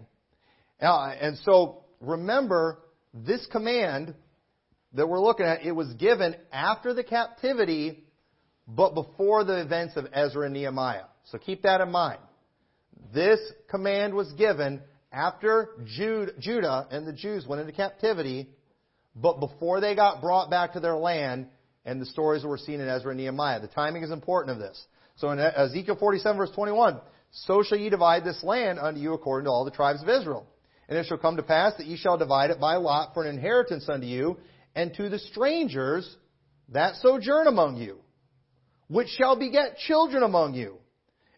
And 0.79 1.37
so 1.39 1.83
remember, 1.99 2.79
this 3.13 3.45
command 3.51 4.15
that 4.93 5.07
we're 5.07 5.19
looking 5.19 5.45
at, 5.45 5.63
it 5.63 5.73
was 5.73 5.93
given 5.95 6.35
after 6.51 6.93
the 6.93 7.03
captivity, 7.03 8.05
but 8.67 8.93
before 8.93 9.43
the 9.43 9.59
events 9.61 9.95
of 9.97 10.07
Ezra 10.13 10.45
and 10.45 10.53
Nehemiah. 10.53 11.05
So 11.25 11.37
keep 11.37 11.63
that 11.63 11.81
in 11.81 11.91
mind. 11.91 12.19
This 13.13 13.39
command 13.69 14.13
was 14.13 14.31
given 14.33 14.81
after 15.11 15.69
Judah 15.85 16.87
and 16.89 17.05
the 17.05 17.13
Jews 17.13 17.45
went 17.47 17.61
into 17.61 17.73
captivity, 17.73 18.49
but 19.15 19.39
before 19.39 19.81
they 19.81 19.95
got 19.95 20.21
brought 20.21 20.49
back 20.49 20.73
to 20.73 20.79
their 20.79 20.95
land, 20.95 21.47
and 21.85 22.01
the 22.01 22.05
stories 22.05 22.41
that 22.41 22.47
we're 22.47 22.57
seeing 22.57 22.79
in 22.79 22.87
Ezra 22.87 23.11
and 23.11 23.19
Nehemiah. 23.19 23.61
The 23.61 23.67
timing 23.67 24.03
is 24.03 24.11
important 24.11 24.57
of 24.57 24.59
this. 24.59 24.83
So 25.17 25.29
in 25.29 25.39
Ezekiel 25.39 25.97
47 25.99 26.37
verse 26.37 26.51
21, 26.51 26.99
so 27.31 27.63
shall 27.63 27.77
ye 27.77 27.89
divide 27.89 28.23
this 28.23 28.43
land 28.43 28.79
unto 28.79 28.99
you 28.99 29.13
according 29.13 29.45
to 29.45 29.51
all 29.51 29.65
the 29.65 29.71
tribes 29.71 30.01
of 30.01 30.09
Israel. 30.09 30.47
And 30.87 30.97
it 30.97 31.05
shall 31.07 31.17
come 31.17 31.37
to 31.37 31.43
pass 31.43 31.73
that 31.77 31.87
ye 31.87 31.97
shall 31.97 32.17
divide 32.17 32.49
it 32.49 32.59
by 32.59 32.75
lot 32.75 33.13
for 33.13 33.23
an 33.23 33.35
inheritance 33.35 33.89
unto 33.89 34.05
you, 34.05 34.37
and 34.75 34.93
to 34.95 35.09
the 35.09 35.19
strangers 35.19 36.15
that 36.69 36.95
sojourn 36.97 37.47
among 37.47 37.77
you, 37.77 37.97
which 38.87 39.07
shall 39.09 39.37
beget 39.37 39.77
children 39.77 40.21
among 40.23 40.53
you. 40.53 40.77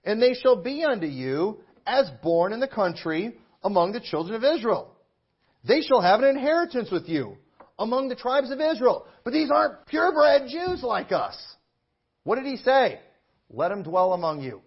And 0.04 0.22
they 0.22 0.34
shall 0.34 0.62
be 0.62 0.84
unto 0.84 1.06
you 1.06 1.60
as 1.86 2.10
born 2.24 2.54
in 2.54 2.60
the 2.60 2.68
country 2.68 3.38
among 3.64 3.91
the 3.91 4.00
children 4.00 4.36
of 4.36 4.43
Israel. 4.43 4.93
They 5.68 5.82
shall 5.82 6.02
have 6.02 6.22
an 6.22 6.30
inheritance 6.30 6.89
with 6.91 7.08
you 7.08 7.38
among 7.80 8.09
the 8.09 8.15
tribes 8.15 8.51
of 8.51 8.59
Israel. 8.59 9.05
But 9.23 9.34
these 9.34 9.51
aren't 9.51 9.86
purebred 9.86 10.49
Jews 10.49 10.84
like 10.84 11.11
us. 11.11 11.38
What 12.23 12.36
did 12.36 12.45
he 12.45 12.57
say? 12.57 12.99
Let 13.49 13.69
them 13.69 13.84
dwell 13.84 14.13
among 14.13 14.41
you. 14.41 14.61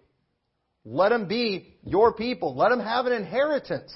Let 0.83 1.09
them 1.09 1.27
be 1.27 1.75
your 1.83 2.13
people. 2.13 2.55
Let 2.55 2.69
them 2.69 2.79
have 2.79 3.05
an 3.05 3.13
inheritance 3.13 3.93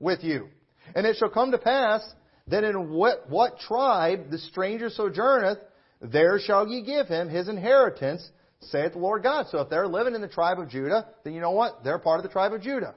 with 0.00 0.24
you. 0.24 0.48
And 0.94 1.06
it 1.06 1.16
shall 1.16 1.28
come 1.28 1.52
to 1.52 1.58
pass 1.58 2.02
that 2.48 2.64
in 2.64 2.90
what, 2.90 3.28
what 3.28 3.58
tribe 3.60 4.30
the 4.30 4.38
stranger 4.38 4.88
sojourneth, 4.88 5.58
there 6.00 6.38
shall 6.38 6.66
ye 6.66 6.82
give 6.82 7.06
him 7.06 7.28
his 7.28 7.48
inheritance, 7.48 8.28
saith 8.60 8.92
the 8.92 8.98
Lord 8.98 9.22
God. 9.22 9.46
So 9.50 9.60
if 9.60 9.68
they're 9.68 9.86
living 9.86 10.14
in 10.14 10.20
the 10.20 10.28
tribe 10.28 10.58
of 10.58 10.68
Judah, 10.68 11.06
then 11.24 11.34
you 11.34 11.40
know 11.40 11.50
what? 11.50 11.84
They're 11.84 11.98
part 11.98 12.18
of 12.18 12.24
the 12.24 12.32
tribe 12.32 12.52
of 12.52 12.62
Judah. 12.62 12.94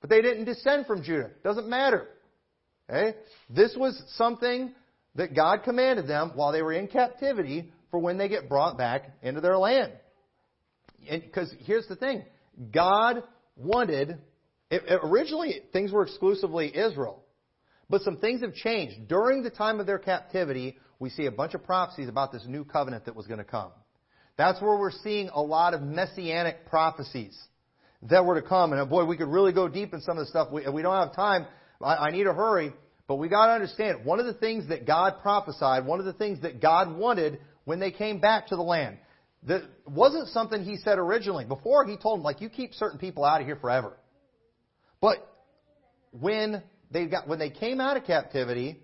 But 0.00 0.10
they 0.10 0.22
didn't 0.22 0.44
descend 0.44 0.86
from 0.86 1.02
Judah. 1.02 1.30
Doesn't 1.42 1.68
matter. 1.68 2.08
Okay? 2.88 3.16
This 3.50 3.74
was 3.76 4.00
something 4.16 4.74
that 5.14 5.34
God 5.34 5.62
commanded 5.64 6.06
them 6.06 6.32
while 6.34 6.52
they 6.52 6.62
were 6.62 6.72
in 6.72 6.88
captivity 6.88 7.72
for 7.90 7.98
when 7.98 8.18
they 8.18 8.28
get 8.28 8.48
brought 8.48 8.76
back 8.76 9.10
into 9.22 9.40
their 9.40 9.58
land. 9.58 9.92
Because 11.08 11.52
here's 11.60 11.86
the 11.86 11.96
thing 11.96 12.24
God 12.72 13.22
wanted, 13.56 14.18
it, 14.70 14.82
originally 15.02 15.60
things 15.72 15.92
were 15.92 16.02
exclusively 16.02 16.76
Israel. 16.76 17.22
But 17.88 18.02
some 18.02 18.16
things 18.18 18.40
have 18.40 18.54
changed. 18.54 19.08
During 19.08 19.42
the 19.42 19.50
time 19.50 19.78
of 19.78 19.86
their 19.86 19.98
captivity, 19.98 20.76
we 20.98 21.10
see 21.10 21.26
a 21.26 21.30
bunch 21.30 21.54
of 21.54 21.62
prophecies 21.62 22.08
about 22.08 22.32
this 22.32 22.44
new 22.46 22.64
covenant 22.64 23.04
that 23.04 23.14
was 23.14 23.26
going 23.26 23.38
to 23.38 23.44
come. 23.44 23.70
That's 24.36 24.60
where 24.60 24.76
we're 24.76 24.90
seeing 24.90 25.28
a 25.28 25.40
lot 25.40 25.72
of 25.72 25.82
messianic 25.82 26.66
prophecies 26.66 27.38
that 28.02 28.24
were 28.24 28.40
to 28.40 28.46
come. 28.46 28.72
And 28.72 28.90
boy, 28.90 29.04
we 29.04 29.16
could 29.16 29.28
really 29.28 29.52
go 29.52 29.68
deep 29.68 29.94
in 29.94 30.00
some 30.00 30.18
of 30.18 30.24
the 30.24 30.30
stuff. 30.30 30.48
We, 30.52 30.68
we 30.68 30.82
don't 30.82 30.94
have 30.94 31.14
time. 31.14 31.46
I, 31.80 31.96
I 31.96 32.10
need 32.10 32.24
to 32.24 32.32
hurry. 32.32 32.72
But 33.08 33.16
we 33.16 33.28
got 33.28 33.46
to 33.46 33.52
understand, 33.52 34.04
one 34.04 34.18
of 34.18 34.26
the 34.26 34.34
things 34.34 34.68
that 34.68 34.86
God 34.86 35.20
prophesied, 35.22 35.86
one 35.86 36.00
of 36.00 36.06
the 36.06 36.12
things 36.12 36.42
that 36.42 36.60
God 36.60 36.96
wanted 36.96 37.38
when 37.64 37.78
they 37.78 37.92
came 37.92 38.20
back 38.20 38.48
to 38.48 38.56
the 38.56 38.62
land, 38.62 38.98
that 39.44 39.62
wasn't 39.86 40.28
something 40.28 40.64
He 40.64 40.76
said 40.76 40.98
originally. 40.98 41.44
Before 41.44 41.86
He 41.86 41.96
told 41.96 42.18
them, 42.18 42.24
like, 42.24 42.40
you 42.40 42.48
keep 42.48 42.74
certain 42.74 42.98
people 42.98 43.24
out 43.24 43.40
of 43.40 43.46
here 43.46 43.56
forever. 43.56 43.96
But 45.00 45.18
when 46.10 46.62
they 46.90 47.06
got, 47.06 47.28
when 47.28 47.38
they 47.38 47.50
came 47.50 47.80
out 47.80 47.96
of 47.96 48.04
captivity, 48.04 48.80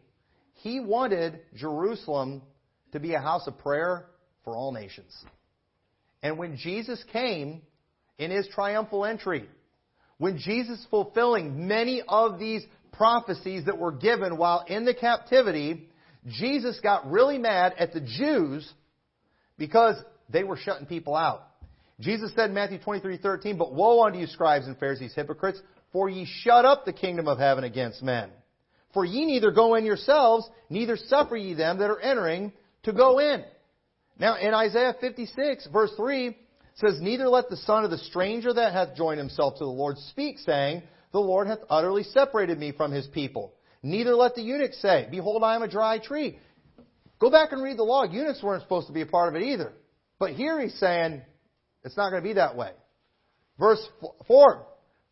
He 0.55 0.79
wanted 0.79 1.41
Jerusalem 1.57 2.43
to 2.93 3.01
be 3.01 3.15
a 3.15 3.21
house 3.21 3.47
of 3.49 3.59
prayer 3.59 4.07
for 4.45 4.55
all 4.55 4.71
nations. 4.71 5.13
And 6.23 6.39
when 6.39 6.57
Jesus 6.57 7.03
came 7.13 7.63
in 8.19 8.31
His 8.31 8.47
triumphal 8.49 9.05
entry, 9.05 9.49
when 10.19 10.39
Jesus 10.39 10.87
fulfilling 10.91 11.67
many 11.67 12.03
of 12.07 12.39
these 12.39 12.63
prophecies 12.93 13.65
that 13.67 13.79
were 13.79 13.93
given 13.93 14.37
while 14.37 14.65
in 14.67 14.85
the 14.85 14.95
captivity, 14.95 15.89
Jesus 16.27 16.79
got 16.81 17.11
really 17.11 17.39
mad 17.39 17.75
at 17.79 17.93
the 17.93 18.01
Jews 18.01 18.71
because 19.59 19.97
they 20.29 20.45
were 20.45 20.57
shutting 20.57 20.87
people 20.87 21.17
out. 21.17 21.43
Jesus 22.01 22.33
said 22.35 22.51
in 22.51 22.55
Matthew 22.55 22.79
23:13, 22.79 23.57
"But 23.59 23.73
woe 23.73 24.05
unto 24.05 24.19
you, 24.19 24.27
scribes 24.27 24.67
and 24.67 24.79
Pharisees, 24.79 25.15
hypocrites, 25.15 25.61
for 25.93 26.09
ye 26.09 26.25
shut 26.25 26.65
up 26.65 26.85
the 26.85 26.93
kingdom 26.93 27.29
of 27.29 27.39
heaven 27.39 27.65
against 27.65 28.03
men. 28.03 28.31
For 28.93 29.05
ye 29.05 29.25
neither 29.25 29.51
go 29.51 29.75
in 29.75 29.85
yourselves, 29.85 30.49
neither 30.69 30.97
suffer 30.97 31.37
ye 31.37 31.55
them 31.55 31.79
that 31.79 31.91
are 31.91 32.01
entering 32.01 32.53
to 32.85 32.93
go 32.93 33.19
in." 33.19 33.45
Now, 34.19 34.37
in 34.37 34.55
Isaiah 34.55 34.95
56, 35.01 35.67
verse 35.67 35.93
3, 35.97 36.37
says, 36.75 37.01
Neither 37.01 37.29
let 37.29 37.49
the 37.49 37.57
son 37.57 37.85
of 37.85 37.91
the 37.91 37.99
stranger 37.99 38.53
that 38.53 38.73
hath 38.73 38.95
joined 38.95 39.19
himself 39.19 39.55
to 39.55 39.65
the 39.65 39.71
Lord 39.71 39.99
speak, 39.99 40.39
saying, 40.39 40.83
the 41.13 41.21
Lord 41.21 41.47
hath 41.47 41.61
utterly 41.69 42.03
separated 42.03 42.59
me 42.59 42.73
from 42.73 42.91
his 42.91 43.07
people. 43.07 43.55
Neither 43.83 44.15
let 44.15 44.35
the 44.35 44.43
eunuch 44.43 44.75
say, 44.75 45.09
Behold, 45.11 45.43
I 45.43 45.55
am 45.55 45.63
a 45.63 45.69
dry 45.69 45.99
tree. 45.99 46.39
Go 47.19 47.31
back 47.31 47.53
and 47.53 47.63
read 47.63 47.79
the 47.79 47.85
law. 47.85 48.05
Eunuchs 48.05 48.43
weren't 48.43 48.63
supposed 48.63 48.87
to 48.87 48.93
be 48.93 49.03
a 49.03 49.07
part 49.07 49.29
of 49.29 49.41
it 49.41 49.47
either. 49.47 49.73
But 50.19 50.33
here 50.33 50.61
he's 50.61 50.79
saying, 50.79 51.23
it's 51.85 51.97
not 51.97 52.11
going 52.11 52.23
to 52.23 52.29
be 52.29 52.35
that 52.35 52.57
way. 52.57 52.71
Verse 53.59 53.85
4 54.27 54.67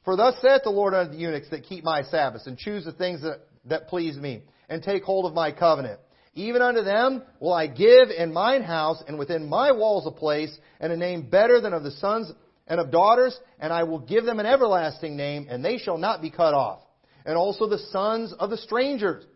For 0.05 0.16
thus 0.16 0.34
saith 0.40 0.62
the 0.64 0.70
Lord 0.70 0.94
unto 0.94 1.12
the 1.12 1.18
eunuchs 1.18 1.51
that 1.51 1.64
keep 1.64 1.84
my 1.84 2.03
Sabbaths, 2.03 2.46
and 2.46 2.57
choose 2.57 2.84
the 2.84 2.92
things 2.92 3.22
that, 3.22 3.40
that 3.66 3.88
please 3.88 4.16
me, 4.16 4.42
and 4.68 4.82
take 4.82 5.03
hold 5.03 5.26
of 5.26 5.34
my 5.34 5.53
covenant. 5.53 6.01
Even 6.34 6.62
unto 6.62 6.82
them 6.82 7.22
will 7.40 7.53
I 7.53 7.66
give 7.66 8.09
in 8.16 8.32
mine 8.32 8.62
house 8.62 9.03
and 9.07 9.18
within 9.18 9.48
my 9.48 9.72
walls 9.72 10.07
a 10.07 10.12
place, 10.12 10.57
and 10.78 10.92
a 10.92 10.96
name 10.96 11.28
better 11.28 11.61
than 11.61 11.72
of 11.72 11.82
the 11.82 11.90
sons 11.92 12.32
and 12.71 12.81
of 12.81 12.91
daughters, 12.93 13.39
and 13.59 13.73
I 13.73 13.83
will 13.83 13.99
give 13.99 14.25
them 14.25 14.39
an 14.39 14.47
everlasting 14.47 15.16
name, 15.16 15.49
and 15.51 15.62
they 15.62 15.77
shall 15.77 15.99
not 15.99 16.23
be 16.23 16.31
cut 16.31 16.55
off. 16.55 16.79
And 17.27 17.37
also 17.37 17.68
the 17.68 17.85
sons 17.91 18.33
of 18.39 18.49
the 18.49 18.57
strangers 18.57 19.27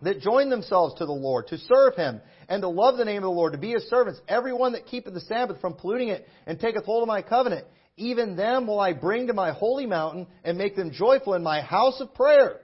that 0.00 0.20
join 0.20 0.48
themselves 0.48 0.94
to 0.94 1.06
the 1.06 1.12
Lord, 1.12 1.48
to 1.48 1.58
serve 1.58 1.94
him, 1.94 2.20
and 2.48 2.62
to 2.62 2.68
love 2.68 2.96
the 2.96 3.04
name 3.04 3.18
of 3.18 3.24
the 3.24 3.30
Lord, 3.30 3.52
to 3.52 3.58
be 3.58 3.72
his 3.72 3.88
servants, 3.88 4.20
every 4.26 4.54
one 4.54 4.72
that 4.72 4.86
keepeth 4.86 5.12
the 5.14 5.20
Sabbath 5.20 5.60
from 5.60 5.74
polluting 5.74 6.08
it, 6.08 6.26
and 6.46 6.58
taketh 6.58 6.84
hold 6.84 7.02
of 7.02 7.08
my 7.08 7.20
covenant. 7.20 7.66
Even 7.98 8.36
them 8.36 8.66
will 8.66 8.80
I 8.80 8.94
bring 8.94 9.26
to 9.26 9.34
my 9.34 9.52
holy 9.52 9.86
mountain, 9.86 10.26
and 10.42 10.56
make 10.56 10.76
them 10.76 10.90
joyful 10.90 11.34
in 11.34 11.42
my 11.42 11.60
house 11.60 12.00
of 12.00 12.14
prayer. 12.14 12.60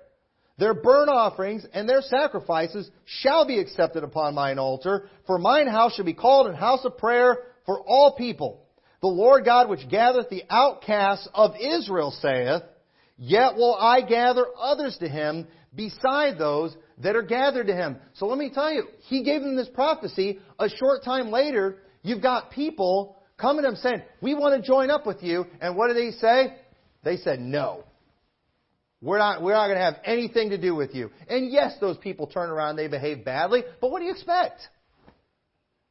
Their 0.58 0.74
burnt 0.74 1.10
offerings 1.10 1.66
and 1.72 1.88
their 1.88 2.02
sacrifices 2.02 2.90
shall 3.04 3.46
be 3.46 3.58
accepted 3.58 4.04
upon 4.04 4.34
mine 4.34 4.58
altar, 4.58 5.08
for 5.26 5.38
mine 5.38 5.66
house 5.66 5.94
shall 5.94 6.04
be 6.04 6.14
called 6.14 6.46
an 6.46 6.54
house 6.54 6.84
of 6.84 6.98
prayer 6.98 7.38
for 7.66 7.80
all 7.80 8.14
people. 8.16 8.61
The 9.02 9.08
Lord 9.08 9.44
God 9.44 9.68
which 9.68 9.88
gathereth 9.90 10.30
the 10.30 10.44
outcasts 10.48 11.28
of 11.34 11.54
Israel 11.60 12.12
saith, 12.22 12.62
Yet 13.18 13.56
will 13.56 13.74
I 13.74 14.00
gather 14.00 14.46
others 14.58 14.96
to 15.00 15.08
him 15.08 15.46
beside 15.74 16.38
those 16.38 16.74
that 16.98 17.16
are 17.16 17.22
gathered 17.22 17.66
to 17.66 17.74
him. 17.74 17.96
So 18.14 18.26
let 18.26 18.38
me 18.38 18.50
tell 18.50 18.72
you, 18.72 18.84
he 19.08 19.24
gave 19.24 19.42
them 19.42 19.56
this 19.56 19.68
prophecy. 19.68 20.38
A 20.58 20.68
short 20.68 21.04
time 21.04 21.30
later, 21.30 21.78
you've 22.02 22.22
got 22.22 22.52
people 22.52 23.16
coming 23.38 23.64
to 23.64 23.70
him 23.70 23.76
saying, 23.76 24.02
We 24.20 24.34
want 24.34 24.60
to 24.60 24.66
join 24.66 24.90
up 24.90 25.04
with 25.04 25.22
you. 25.22 25.46
And 25.60 25.76
what 25.76 25.88
did 25.88 25.96
they 25.96 26.12
say? 26.18 26.54
They 27.02 27.16
said, 27.16 27.40
No. 27.40 27.84
We're 29.00 29.18
not, 29.18 29.42
we're 29.42 29.54
not 29.54 29.66
going 29.66 29.78
to 29.78 29.84
have 29.84 29.96
anything 30.04 30.50
to 30.50 30.58
do 30.58 30.76
with 30.76 30.94
you. 30.94 31.10
And 31.28 31.50
yes, 31.50 31.74
those 31.80 31.98
people 31.98 32.28
turn 32.28 32.50
around, 32.50 32.76
they 32.76 32.86
behave 32.86 33.24
badly, 33.24 33.64
but 33.80 33.90
what 33.90 33.98
do 33.98 34.04
you 34.04 34.12
expect? 34.12 34.60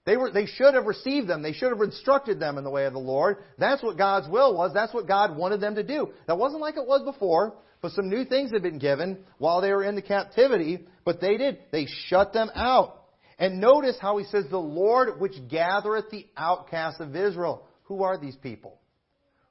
They, 0.06 0.18
were, 0.18 0.32
they 0.32 0.47
should 0.47 0.74
have 0.74 0.86
received 0.86 1.28
them. 1.28 1.43
They 1.43 1.54
should 1.54 1.70
have 1.70 1.82
instructed 1.82 2.39
them 2.39 2.58
in 2.58 2.64
the 2.64 2.72
way 2.72 2.86
of 2.86 2.93
the 2.93 2.99
Lord. 2.99 3.38
That's 3.60 3.84
what 3.84 3.97
God's 3.97 4.28
will 4.28 4.56
was. 4.56 4.72
That's 4.74 4.93
what 4.93 5.08
God 5.08 5.38
wanted 5.38 5.62
them 5.62 5.76
to 5.76 5.84
do. 5.84 6.10
That 6.28 6.39
wasn't 6.39 6.62
like 6.62 6.76
it 6.76 6.88
was 6.88 7.04
before, 7.04 7.54
but 7.82 7.91
some 7.91 8.10
new 8.10 8.26
things 8.26 8.52
had 8.52 8.64
been 8.64 8.80
given 8.80 9.20
while 9.38 9.62
they 9.62 9.72
were 9.72 9.84
in 9.84 9.95
the 9.95 10.02
captivity, 10.02 10.88
but 11.06 11.22
they 11.22 11.38
did. 11.38 11.60
They 11.72 11.86
shut 12.08 12.34
them 12.34 12.49
out. 12.56 12.97
And 13.38 13.62
notice 13.62 13.97
how 13.99 14.18
he 14.18 14.26
says, 14.26 14.45
The 14.49 14.58
Lord 14.58 15.20
which 15.20 15.36
gathereth 15.49 16.10
the 16.10 16.28
outcasts 16.36 16.99
of 16.99 17.16
Israel. 17.16 17.68
Who 17.84 18.04
are 18.04 18.18
these 18.18 18.36
people? 18.36 18.80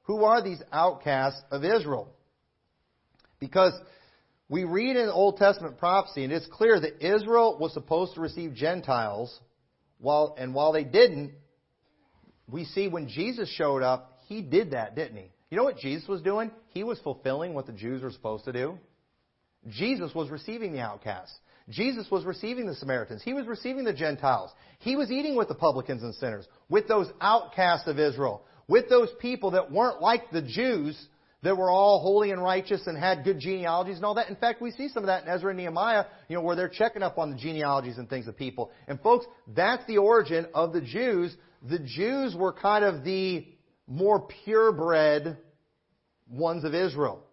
Who 0.03 0.25
are 0.25 0.41
these 0.41 0.61
outcasts 0.71 1.41
of 1.51 1.63
Israel? 1.63 2.09
Because 3.39 3.73
we 4.49 4.65
read 4.65 4.97
in 4.97 5.05
the 5.05 5.13
Old 5.13 5.37
Testament 5.37 5.77
prophecy, 5.77 6.25
and 6.25 6.33
it's 6.33 6.47
clear 6.51 6.77
that 6.79 7.05
Israel 7.05 7.57
was 7.57 7.73
supposed 7.73 8.15
to 8.15 8.21
receive 8.21 8.53
Gentiles 8.53 9.39
while, 10.01 10.35
and 10.37 10.53
while 10.53 10.73
they 10.73 10.83
didn't, 10.83 11.31
we 12.47 12.65
see 12.65 12.87
when 12.87 13.07
Jesus 13.07 13.49
showed 13.49 13.83
up, 13.83 14.19
he 14.27 14.41
did 14.41 14.71
that, 14.71 14.95
didn't 14.95 15.17
he? 15.17 15.31
You 15.49 15.57
know 15.57 15.63
what 15.63 15.77
Jesus 15.77 16.07
was 16.07 16.21
doing? 16.21 16.51
He 16.69 16.83
was 16.83 16.99
fulfilling 16.99 17.53
what 17.53 17.65
the 17.65 17.73
Jews 17.73 18.01
were 18.01 18.11
supposed 18.11 18.45
to 18.45 18.53
do. 18.53 18.77
Jesus 19.69 20.13
was 20.15 20.29
receiving 20.29 20.73
the 20.73 20.79
outcasts. 20.79 21.37
Jesus 21.69 22.09
was 22.09 22.25
receiving 22.25 22.65
the 22.65 22.75
Samaritans. 22.75 23.21
He 23.23 23.33
was 23.33 23.45
receiving 23.45 23.83
the 23.83 23.93
Gentiles. 23.93 24.51
He 24.79 24.95
was 24.95 25.11
eating 25.11 25.35
with 25.35 25.47
the 25.47 25.55
publicans 25.55 26.03
and 26.03 26.15
sinners, 26.15 26.47
with 26.69 26.87
those 26.87 27.07
outcasts 27.21 27.87
of 27.87 27.99
Israel, 27.99 28.43
with 28.67 28.89
those 28.89 29.09
people 29.19 29.51
that 29.51 29.71
weren't 29.71 30.01
like 30.01 30.31
the 30.31 30.41
Jews 30.41 30.97
that 31.43 31.57
were 31.57 31.71
all 31.71 31.99
holy 31.99 32.31
and 32.31 32.41
righteous 32.41 32.85
and 32.85 32.97
had 32.97 33.23
good 33.23 33.39
genealogies 33.39 33.95
and 33.95 34.05
all 34.05 34.13
that. 34.13 34.29
In 34.29 34.35
fact, 34.35 34.61
we 34.61 34.71
see 34.71 34.87
some 34.89 35.03
of 35.03 35.07
that 35.07 35.23
in 35.23 35.29
Ezra 35.29 35.49
and 35.49 35.57
Nehemiah, 35.57 36.05
you 36.27 36.35
know, 36.35 36.43
where 36.43 36.55
they're 36.55 36.69
checking 36.69 37.01
up 37.01 37.17
on 37.17 37.31
the 37.31 37.37
genealogies 37.37 37.97
and 37.97 38.09
things 38.09 38.27
of 38.27 38.37
people. 38.37 38.71
And 38.87 39.01
folks, 39.01 39.25
that's 39.47 39.85
the 39.87 39.97
origin 39.97 40.45
of 40.53 40.71
the 40.71 40.81
Jews. 40.81 41.35
The 41.67 41.79
Jews 41.79 42.35
were 42.35 42.53
kind 42.53 42.85
of 42.85 43.03
the 43.03 43.47
more 43.87 44.27
purebred 44.45 45.37
ones 46.29 46.63
of 46.63 46.75
Israel. 46.75 47.23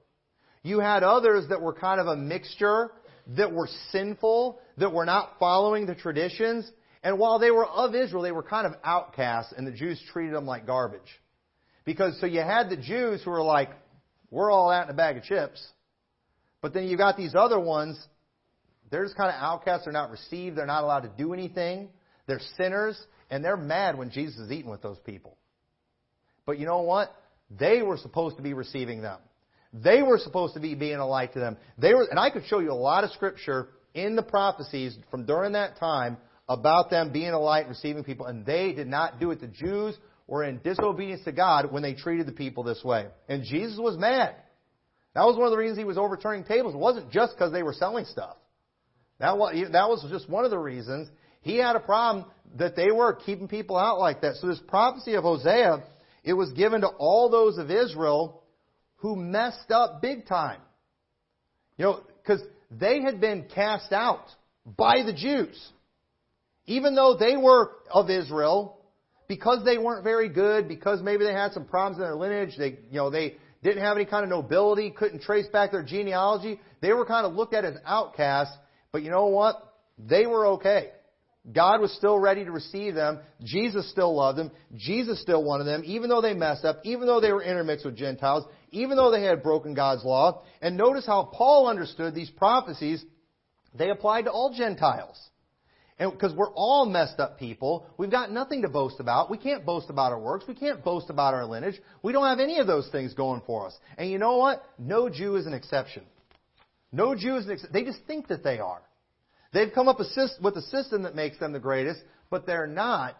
You 0.62 0.80
had 0.80 1.02
others 1.02 1.48
that 1.50 1.61
were 1.61 1.74
kind 1.74 2.00
of 2.00 2.06
a 2.06 2.16
mixture, 2.16 2.90
that 3.36 3.52
were 3.52 3.68
sinful, 3.92 4.59
that 4.78 4.92
were 4.92 5.04
not 5.04 5.34
following 5.38 5.86
the 5.86 5.94
traditions. 5.94 6.70
And 7.02 7.18
while 7.18 7.38
they 7.38 7.50
were 7.50 7.66
of 7.66 7.94
Israel, 7.94 8.22
they 8.22 8.32
were 8.32 8.42
kind 8.42 8.66
of 8.66 8.72
outcasts, 8.82 9.52
and 9.56 9.66
the 9.66 9.72
Jews 9.72 10.02
treated 10.12 10.34
them 10.34 10.46
like 10.46 10.66
garbage. 10.66 11.00
Because 11.84 12.18
so 12.20 12.26
you 12.26 12.40
had 12.40 12.70
the 12.70 12.76
Jews 12.76 13.22
who 13.22 13.30
were 13.30 13.42
like, 13.42 13.70
we're 14.31 14.51
all 14.51 14.70
out 14.70 14.85
in 14.85 14.91
a 14.91 14.97
bag 14.97 15.16
of 15.16 15.24
chips. 15.24 15.66
But 16.61 16.74
then 16.74 16.85
you've 16.85 16.99
got 16.99 17.16
these 17.16 17.35
other 17.35 17.59
ones, 17.59 17.99
they're 18.91 19.05
just 19.05 19.16
kind 19.16 19.31
of 19.31 19.41
outcasts. 19.41 19.85
They're 19.85 19.93
not 19.93 20.11
received. 20.11 20.57
They're 20.57 20.66
not 20.66 20.85
allowed 20.85 21.01
to 21.01 21.11
do 21.16 21.33
anything. 21.33 21.89
They're 22.26 22.41
sinners, 22.57 22.99
and 23.31 23.45
they're 23.45 23.57
mad 23.57 23.97
when 23.97 24.11
Jesus 24.11 24.39
is 24.39 24.51
eating 24.51 24.70
with 24.70 24.83
those 24.83 24.99
people. 25.05 25.37
But 26.47 26.59
you 26.59 26.66
know 26.66 26.83
what? 26.83 27.14
They 27.51 27.83
were 27.83 27.97
supposed 27.97 28.37
to 28.37 28.43
be 28.43 28.55
receiving 28.55 29.03
them. 29.03 29.18
They 29.72 30.03
were 30.03 30.18
supposed 30.18 30.55
to 30.55 30.61
be 30.61 30.74
being 30.74 30.97
a 30.97 31.07
light 31.07 31.35
to 31.35 31.41
them. 31.41 31.57
They 31.76 31.93
were, 31.95 32.05
and 32.05 32.18
I 32.18 32.31
could 32.31 32.47
show 32.47 32.59
you 32.59 32.72
a 32.72 32.74
lot 32.74 33.05
of 33.05 33.11
scripture 33.11 33.68
in 33.95 34.16
the 34.16 34.22
prophecies 34.22 34.97
from 35.11 35.26
during 35.26 35.53
that 35.53 35.79
time 35.79 36.16
about 36.49 36.89
them 36.89 37.12
being 37.12 37.31
a 37.31 37.39
light, 37.39 37.61
and 37.61 37.68
receiving 37.68 38.05
people, 38.05 38.24
and 38.24 38.47
they 38.47 38.72
did 38.72 38.87
not 38.87 39.20
do 39.20 39.31
it. 39.31 39.41
The 39.41 39.49
Jews 39.49 39.95
were 40.29 40.45
in 40.45 40.59
disobedience 40.59 41.24
to 41.24 41.33
God 41.33 41.72
when 41.72 41.83
they 41.83 41.95
treated 41.95 42.26
the 42.26 42.33
people 42.33 42.62
this 42.62 42.85
way. 42.85 43.07
And 43.29 43.43
Jesus 43.43 43.79
was 43.79 43.97
mad. 43.97 44.37
That 45.14 45.24
was 45.24 45.37
one 45.37 45.47
of 45.47 45.51
the 45.51 45.57
reasons 45.57 45.79
he 45.79 45.85
was 45.85 45.99
overturning 45.99 46.45
tables. 46.45 46.74
It 46.74 46.79
wasn't 46.79 47.11
just 47.11 47.35
because 47.35 47.51
they 47.51 47.64
were 47.64 47.72
selling 47.72 48.05
stuff. 48.05 48.37
That 49.18 49.37
was, 49.37 49.55
that 49.72 49.89
was 49.89 50.07
just 50.11 50.29
one 50.29 50.45
of 50.45 50.51
the 50.53 50.59
reasons. 50.59 51.09
He 51.41 51.57
had 51.57 51.74
a 51.74 51.81
problem 51.81 52.26
that 52.57 52.76
they 52.76 52.93
were 52.93 53.14
keeping 53.14 53.49
people 53.49 53.76
out 53.76 53.99
like 53.99 54.20
that. 54.20 54.37
So 54.37 54.47
this 54.47 54.61
prophecy 54.68 55.14
of 55.14 55.24
Hosea, 55.24 55.83
it 56.22 56.35
was 56.35 56.53
given 56.53 56.83
to 56.83 56.89
all 56.89 57.31
those 57.31 57.59
of 57.59 57.70
Israel 57.70 58.43
who 58.97 59.16
messed 59.16 59.70
up 59.70 60.03
big 60.03 60.26
time. 60.26 60.61
You 61.79 61.85
know, 61.87 62.01
because 62.22 62.43
they 62.70 63.01
had 63.01 63.20
been 63.20 63.47
cast 63.55 63.93
out 63.93 64.26
by 64.64 65.03
the 65.05 65.14
Jews. 65.14 65.59
Even 66.66 66.95
though 66.95 67.16
they 67.18 67.37
were 67.37 67.72
of 67.91 68.11
Israel, 68.11 68.78
because 69.29 69.64
they 69.64 69.79
weren't 69.79 70.03
very 70.03 70.29
good, 70.29 70.66
because 70.66 71.03
maybe 71.03 71.24
they 71.24 71.33
had 71.33 71.53
some 71.53 71.66
problems 71.66 71.99
in 71.99 72.03
their 72.03 72.16
lineage, 72.16 72.57
they, 72.57 72.79
you 72.91 72.97
know, 72.97 73.11
they 73.11 73.37
didn't 73.62 73.83
have 73.83 73.97
any 73.97 74.07
kind 74.07 74.24
of 74.24 74.31
nobility, 74.31 74.91
couldn't 74.91 75.22
trace 75.22 75.47
back 75.49 75.72
their 75.72 75.83
genealogy, 75.83 76.61
they 76.81 76.93
were 76.93 77.05
kind 77.05 77.26
of 77.26 77.35
looked 77.35 77.55
at 77.55 77.64
as 77.64 77.74
outcasts. 77.85 78.57
But 78.91 79.03
you 79.03 79.11
know 79.11 79.26
what? 79.26 79.57
They 79.99 80.26
were 80.26 80.47
okay. 80.47 80.91
God 81.51 81.81
was 81.81 81.93
still 81.95 82.18
ready 82.18 82.45
to 82.45 82.51
receive 82.51 82.95
them. 82.95 83.20
Jesus 83.43 83.91
still 83.91 84.14
loved 84.14 84.39
them. 84.39 84.51
Jesus 84.76 85.20
still 85.20 85.43
wanted 85.43 85.64
them, 85.64 85.83
even 85.85 86.09
though 86.09 86.20
they 86.20 86.35
messed 86.35 86.64
up, 86.64 86.81
even 86.85 87.07
though 87.07 87.20
they 87.20 87.33
were 87.33 87.43
intermixed 87.43 87.85
with 87.85 87.97
Gentiles, 87.97 88.45
even 88.70 88.97
though 88.97 89.11
they 89.11 89.22
had 89.22 89.43
broken 89.43 89.74
God's 89.74 90.05
law. 90.05 90.43
And 90.61 90.76
notice 90.76 91.07
how 91.07 91.31
Paul 91.33 91.68
understood 91.68 92.14
these 92.14 92.31
prophecies. 92.31 93.05
They 93.74 93.91
applied 93.91 94.24
to 94.24 94.31
all 94.31 94.55
Gentiles. 94.55 95.18
And 95.99 96.12
because 96.12 96.32
we're 96.32 96.53
all 96.53 96.86
messed 96.86 97.18
up 97.18 97.38
people, 97.38 97.86
we've 97.96 98.11
got 98.11 98.30
nothing 98.30 98.62
to 98.62 98.68
boast 98.68 99.01
about. 99.01 99.30
We 99.30 99.38
can't 99.38 99.66
boast 99.66 99.90
about 99.90 100.12
our 100.12 100.20
works. 100.20 100.44
We 100.46 100.55
can't 100.55 100.84
boast 100.84 101.11
about 101.11 101.34
our 101.34 101.44
lineage. 101.44 101.80
We 102.03 102.12
don't 102.12 102.26
have 102.26 102.38
any 102.38 102.59
of 102.59 102.68
those 102.68 102.88
things 102.90 103.14
going 103.14 103.42
for 103.46 103.66
us. 103.66 103.76
And 103.96 104.09
you 104.09 104.18
know 104.18 104.36
what? 104.36 104.62
No 104.78 105.09
Jew 105.09 105.34
is 105.36 105.46
an 105.46 105.55
exception. 105.55 106.05
No 106.92 107.16
Jew 107.16 107.36
is 107.36 107.46
an 107.46 107.53
exception. 107.53 107.72
They 107.72 107.84
just 107.84 108.05
think 108.07 108.28
that 108.28 108.44
they 108.44 108.61
are. 108.61 108.80
They've 109.53 109.72
come 109.74 109.88
up 109.88 109.99
with 109.99 110.57
a 110.57 110.62
system 110.62 111.03
that 111.03 111.16
makes 111.16 111.38
them 111.38 111.53
the 111.53 111.59
greatest, 111.59 112.01
but 112.30 112.46
they're 112.46 112.66
not. 112.66 113.16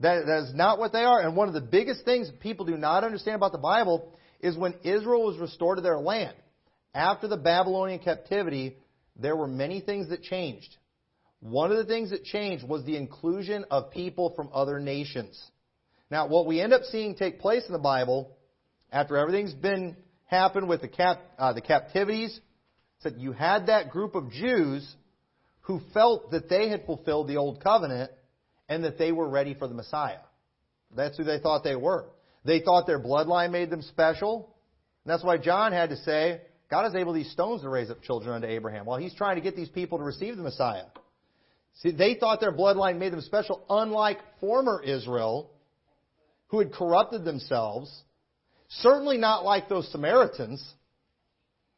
That, 0.00 0.26
that 0.26 0.48
is 0.48 0.54
not 0.54 0.78
what 0.78 0.92
they 0.92 1.04
are. 1.04 1.20
And 1.20 1.34
one 1.34 1.48
of 1.48 1.54
the 1.54 1.60
biggest 1.60 2.04
things 2.04 2.30
people 2.40 2.66
do 2.66 2.76
not 2.76 3.04
understand 3.04 3.36
about 3.36 3.52
the 3.52 3.58
Bible 3.58 4.12
is 4.40 4.56
when 4.56 4.74
Israel 4.82 5.24
was 5.24 5.38
restored 5.38 5.78
to 5.78 5.82
their 5.82 5.98
land. 5.98 6.34
After 6.94 7.26
the 7.28 7.36
Babylonian 7.36 8.00
captivity, 8.00 8.76
there 9.16 9.36
were 9.36 9.46
many 9.46 9.80
things 9.80 10.10
that 10.10 10.22
changed. 10.22 10.76
One 11.42 11.72
of 11.72 11.76
the 11.76 11.84
things 11.84 12.10
that 12.10 12.22
changed 12.22 12.66
was 12.66 12.84
the 12.84 12.96
inclusion 12.96 13.64
of 13.68 13.90
people 13.90 14.32
from 14.36 14.48
other 14.54 14.78
nations. 14.78 15.40
Now, 16.08 16.28
what 16.28 16.46
we 16.46 16.60
end 16.60 16.72
up 16.72 16.82
seeing 16.84 17.16
take 17.16 17.40
place 17.40 17.64
in 17.66 17.72
the 17.72 17.80
Bible, 17.80 18.36
after 18.92 19.16
everything's 19.16 19.52
been 19.52 19.96
happened 20.26 20.68
with 20.68 20.82
the, 20.82 20.88
cap, 20.88 21.20
uh, 21.38 21.52
the 21.52 21.60
captivities, 21.60 22.30
is 22.30 22.40
that 23.02 23.18
you 23.18 23.32
had 23.32 23.66
that 23.66 23.90
group 23.90 24.14
of 24.14 24.30
Jews 24.30 24.88
who 25.62 25.80
felt 25.92 26.30
that 26.30 26.48
they 26.48 26.68
had 26.68 26.86
fulfilled 26.86 27.26
the 27.26 27.38
old 27.38 27.60
covenant 27.60 28.12
and 28.68 28.84
that 28.84 28.96
they 28.96 29.10
were 29.10 29.28
ready 29.28 29.54
for 29.54 29.66
the 29.66 29.74
Messiah. 29.74 30.20
That's 30.94 31.16
who 31.16 31.24
they 31.24 31.40
thought 31.40 31.64
they 31.64 31.74
were. 31.74 32.06
They 32.44 32.60
thought 32.60 32.86
their 32.86 33.00
bloodline 33.00 33.50
made 33.50 33.68
them 33.68 33.82
special. 33.82 34.54
And 35.04 35.10
that's 35.10 35.24
why 35.24 35.38
John 35.38 35.72
had 35.72 35.90
to 35.90 35.96
say, 35.96 36.40
God 36.70 36.86
is 36.86 36.94
able 36.94 37.12
these 37.12 37.32
stones 37.32 37.62
to 37.62 37.68
raise 37.68 37.90
up 37.90 38.00
children 38.02 38.32
unto 38.32 38.46
Abraham 38.46 38.86
while 38.86 38.98
he's 38.98 39.14
trying 39.14 39.36
to 39.36 39.42
get 39.42 39.56
these 39.56 39.68
people 39.68 39.98
to 39.98 40.04
receive 40.04 40.36
the 40.36 40.42
Messiah. 40.44 40.84
See, 41.80 41.90
they 41.90 42.14
thought 42.14 42.40
their 42.40 42.52
bloodline 42.52 42.98
made 42.98 43.12
them 43.12 43.20
special, 43.20 43.64
unlike 43.68 44.18
former 44.40 44.82
Israel, 44.82 45.50
who 46.48 46.58
had 46.58 46.72
corrupted 46.72 47.24
themselves. 47.24 47.90
Certainly 48.68 49.18
not 49.18 49.44
like 49.44 49.68
those 49.68 49.90
Samaritans. 49.90 50.62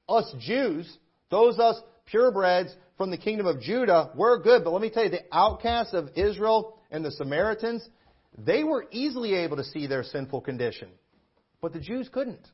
Us 0.09 0.33
Jews, 0.41 0.99
those 1.31 1.59
us 1.59 1.81
purebreds 2.13 2.73
from 2.97 3.11
the 3.11 3.17
kingdom 3.17 3.47
of 3.47 3.61
Judah 3.61 4.11
were 4.15 4.43
good, 4.43 4.63
but 4.65 4.73
let 4.73 4.83
me 4.83 4.91
tell 4.91 5.05
you, 5.05 5.11
the 5.11 5.25
outcasts 5.33 5.95
of 5.95 6.11
Israel 6.17 6.79
and 6.91 7.05
the 7.05 7.11
Samaritans, 7.11 7.89
they 8.37 8.63
were 8.63 8.87
easily 8.91 9.35
able 9.35 9.57
to 9.57 9.65
see 9.65 9.87
their 9.87 10.03
sinful 10.05 10.43
condition. 10.43 10.89
But 11.61 11.73
the 11.73 11.81
Jews 11.81 12.09
couldn't. 12.13 12.47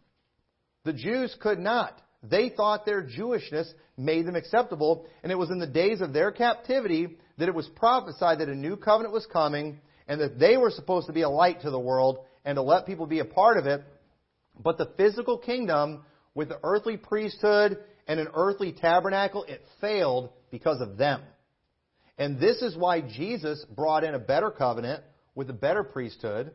The 0.85 0.93
Jews 0.93 1.35
could 1.41 1.59
not. 1.59 2.01
They 2.23 2.51
thought 2.51 2.87
their 2.87 3.03
Jewishness 3.03 3.71
made 3.97 4.27
them 4.27 4.37
acceptable, 4.37 5.07
and 5.23 5.33
it 5.33 5.39
was 5.39 5.51
in 5.51 5.59
the 5.59 5.67
days 5.67 6.01
of 6.01 6.13
their 6.13 6.31
captivity 6.31 7.19
that 7.41 7.49
it 7.49 7.55
was 7.55 7.69
prophesied 7.77 8.39
that 8.39 8.49
a 8.49 8.55
new 8.55 8.77
covenant 8.77 9.13
was 9.13 9.27
coming 9.27 9.81
and 10.07 10.21
that 10.21 10.39
they 10.39 10.57
were 10.57 10.71
supposed 10.71 11.07
to 11.07 11.13
be 11.13 11.23
a 11.23 11.29
light 11.29 11.63
to 11.63 11.71
the 11.71 11.79
world 11.79 12.21
and 12.45 12.57
to 12.57 12.63
let 12.63 12.87
people 12.87 13.07
be 13.07 13.21
a 13.21 13.25
part 13.25 13.57
of 13.59 13.67
it. 13.67 13.83
But 14.59 14.79
the 14.79 14.93
physical 14.97 15.39
kingdom 15.39 16.05
with 16.35 16.49
the 16.49 16.59
earthly 16.63 16.97
priesthood 16.97 17.79
and 18.07 18.21
an 18.21 18.29
earthly 18.35 18.73
tabernacle, 18.73 19.45
it 19.45 19.63
failed 19.81 20.31
because 20.51 20.81
of 20.81 20.97
them. 20.97 21.23
And 22.19 22.39
this 22.39 22.61
is 22.61 22.77
why 22.77 23.01
Jesus 23.01 23.65
brought 23.75 24.05
in 24.05 24.15
a 24.15 24.19
better 24.19 24.51
covenant 24.51 25.03
with 25.35 25.49
a 25.49 25.55
better 25.55 25.83
priesthood 25.83 26.53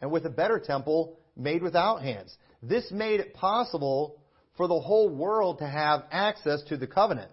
and 0.00 0.10
with 0.10 0.26
a 0.26 0.30
better 0.30 0.58
temple 0.58 1.18
made 1.36 1.62
without 1.62 2.02
hands. 2.02 2.36
This 2.62 2.90
made 2.90 3.20
it 3.20 3.34
possible 3.34 4.20
for 4.56 4.66
the 4.66 4.80
whole 4.80 5.08
world 5.08 5.58
to 5.58 5.66
have 5.66 6.04
access 6.10 6.62
to 6.64 6.76
the 6.76 6.86
covenant. 6.86 7.30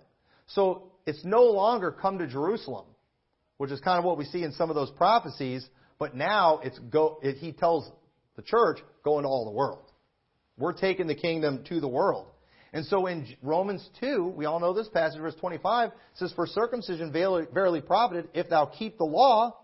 So 0.47 0.91
it's 1.05 1.23
no 1.25 1.43
longer 1.45 1.91
come 1.91 2.19
to 2.19 2.27
Jerusalem, 2.27 2.85
which 3.57 3.71
is 3.71 3.79
kind 3.79 3.99
of 3.99 4.05
what 4.05 4.17
we 4.17 4.25
see 4.25 4.43
in 4.43 4.51
some 4.51 4.69
of 4.69 4.75
those 4.75 4.91
prophecies, 4.91 5.67
but 5.99 6.15
now 6.15 6.59
it's 6.63 6.77
go, 6.79 7.19
it, 7.21 7.37
he 7.37 7.51
tells 7.51 7.89
the 8.35 8.41
church, 8.41 8.79
go 9.03 9.19
into 9.19 9.29
all 9.29 9.45
the 9.45 9.51
world. 9.51 9.91
We're 10.57 10.73
taking 10.73 11.07
the 11.07 11.15
kingdom 11.15 11.63
to 11.69 11.79
the 11.79 11.87
world. 11.87 12.27
And 12.73 12.85
so 12.85 13.05
in 13.05 13.27
Romans 13.43 13.87
2, 13.99 14.33
we 14.35 14.45
all 14.45 14.59
know 14.59 14.73
this 14.73 14.89
passage, 14.89 15.21
verse 15.21 15.35
25, 15.35 15.91
says, 16.15 16.33
For 16.33 16.47
circumcision 16.47 17.11
verily 17.11 17.81
profited 17.81 18.29
if 18.33 18.49
thou 18.49 18.65
keep 18.65 18.97
the 18.97 19.05
law, 19.05 19.55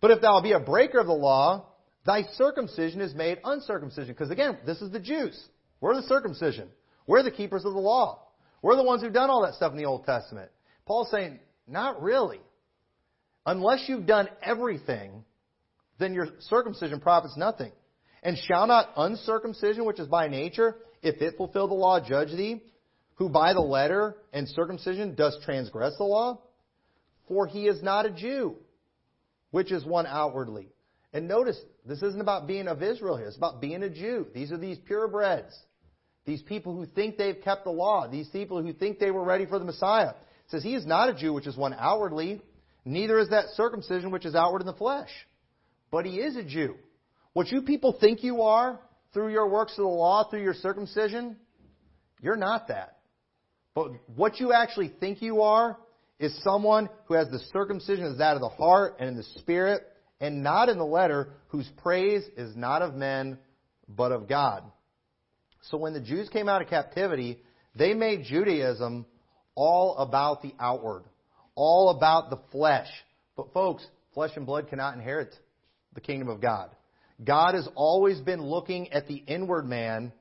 but 0.00 0.12
if 0.12 0.20
thou 0.20 0.40
be 0.40 0.52
a 0.52 0.60
breaker 0.60 0.98
of 0.98 1.06
the 1.06 1.12
law, 1.12 1.66
thy 2.06 2.22
circumcision 2.34 3.00
is 3.00 3.14
made 3.14 3.38
uncircumcision. 3.44 4.14
Because 4.14 4.30
again, 4.30 4.58
this 4.64 4.80
is 4.80 4.92
the 4.92 5.00
Jews. 5.00 5.40
We're 5.80 5.96
the 5.96 6.06
circumcision. 6.06 6.68
We're 7.08 7.24
the 7.24 7.32
keepers 7.32 7.64
of 7.64 7.72
the 7.72 7.80
law. 7.80 8.20
We're 8.62 8.76
the 8.76 8.84
ones 8.84 9.02
who've 9.02 9.12
done 9.12 9.28
all 9.28 9.42
that 9.42 9.54
stuff 9.54 9.72
in 9.72 9.78
the 9.78 9.86
Old 9.86 10.04
Testament. 10.04 10.50
Paul's 10.86 11.10
saying, 11.10 11.40
not 11.66 12.00
really. 12.00 12.40
Unless 13.44 13.88
you've 13.88 14.06
done 14.06 14.28
everything, 14.42 15.24
then 15.98 16.14
your 16.14 16.28
circumcision 16.40 17.00
profits 17.00 17.36
nothing. 17.36 17.72
And 18.22 18.38
shall 18.38 18.66
not 18.66 18.90
uncircumcision, 18.96 19.84
which 19.84 19.98
is 19.98 20.06
by 20.06 20.28
nature, 20.28 20.76
if 21.02 21.20
it 21.20 21.36
fulfill 21.36 21.66
the 21.66 21.74
law, 21.74 21.98
judge 22.00 22.30
thee, 22.30 22.62
who 23.16 23.28
by 23.28 23.52
the 23.52 23.60
letter 23.60 24.16
and 24.32 24.48
circumcision 24.48 25.14
does 25.14 25.36
transgress 25.44 25.94
the 25.98 26.04
law? 26.04 26.40
For 27.26 27.46
he 27.46 27.66
is 27.66 27.82
not 27.82 28.06
a 28.06 28.10
Jew, 28.10 28.56
which 29.50 29.72
is 29.72 29.84
one 29.84 30.06
outwardly. 30.06 30.68
And 31.12 31.28
notice, 31.28 31.60
this 31.84 32.02
isn't 32.02 32.20
about 32.20 32.46
being 32.46 32.68
of 32.68 32.82
Israel 32.82 33.16
here. 33.16 33.26
It's 33.26 33.36
about 33.36 33.60
being 33.60 33.82
a 33.82 33.90
Jew. 33.90 34.26
These 34.32 34.52
are 34.52 34.56
these 34.56 34.78
purebreds. 34.78 35.52
These 36.24 36.42
people 36.42 36.74
who 36.76 36.86
think 36.86 37.16
they've 37.16 37.40
kept 37.42 37.64
the 37.64 37.70
law. 37.70 38.08
These 38.08 38.28
people 38.28 38.62
who 38.62 38.72
think 38.72 38.98
they 38.98 39.10
were 39.10 39.24
ready 39.24 39.46
for 39.46 39.58
the 39.58 39.64
Messiah. 39.64 40.10
It 40.10 40.50
says, 40.50 40.62
He 40.62 40.74
is 40.74 40.86
not 40.86 41.08
a 41.08 41.14
Jew, 41.14 41.32
which 41.32 41.46
is 41.46 41.56
one 41.56 41.74
outwardly. 41.78 42.40
Neither 42.84 43.18
is 43.18 43.28
that 43.30 43.46
circumcision, 43.54 44.10
which 44.10 44.26
is 44.26 44.34
outward 44.34 44.62
in 44.62 44.66
the 44.66 44.72
flesh. 44.72 45.10
But 45.90 46.06
he 46.06 46.16
is 46.16 46.36
a 46.36 46.42
Jew. 46.42 46.76
What 47.32 47.48
you 47.50 47.62
people 47.62 47.96
think 48.00 48.22
you 48.22 48.42
are, 48.42 48.80
through 49.12 49.30
your 49.30 49.48
works 49.48 49.72
of 49.72 49.84
the 49.84 49.88
law, 49.88 50.28
through 50.28 50.42
your 50.42 50.54
circumcision, 50.54 51.36
you're 52.20 52.36
not 52.36 52.68
that. 52.68 52.98
But 53.74 53.92
what 54.14 54.40
you 54.40 54.52
actually 54.52 54.92
think 55.00 55.22
you 55.22 55.42
are 55.42 55.78
is 56.18 56.38
someone 56.42 56.88
who 57.06 57.14
has 57.14 57.28
the 57.28 57.40
circumcision 57.52 58.04
as 58.04 58.18
that 58.18 58.36
of 58.36 58.40
the 58.40 58.48
heart 58.48 58.96
and 59.00 59.08
in 59.08 59.16
the 59.16 59.22
spirit, 59.40 59.82
and 60.20 60.42
not 60.42 60.68
in 60.68 60.78
the 60.78 60.84
letter, 60.84 61.30
whose 61.48 61.68
praise 61.82 62.22
is 62.36 62.54
not 62.56 62.80
of 62.80 62.94
men, 62.94 63.38
but 63.88 64.12
of 64.12 64.28
God. 64.28 64.62
So 65.62 65.76
when 65.76 65.94
the 65.94 66.00
Jews 66.00 66.28
came 66.28 66.48
out 66.48 66.62
of 66.62 66.68
captivity, 66.68 67.42
they 67.74 67.94
made 67.94 68.24
Judaism 68.24 69.06
all 69.54 69.96
about 69.96 70.42
the 70.42 70.54
outward, 70.60 71.04
all 71.54 71.90
about 71.90 72.30
the 72.30 72.38
flesh. 72.50 72.88
But 73.36 73.52
folks, 73.52 73.86
flesh 74.14 74.30
and 74.36 74.46
blood 74.46 74.68
cannot 74.68 74.94
inherit 74.94 75.34
the 75.94 76.00
kingdom 76.00 76.28
of 76.28 76.40
God. 76.40 76.70
God 77.22 77.54
has 77.54 77.68
always 77.74 78.20
been 78.20 78.42
looking 78.42 78.92
at 78.92 79.06
the 79.06 79.16
inward 79.16 79.66
man 79.66 80.12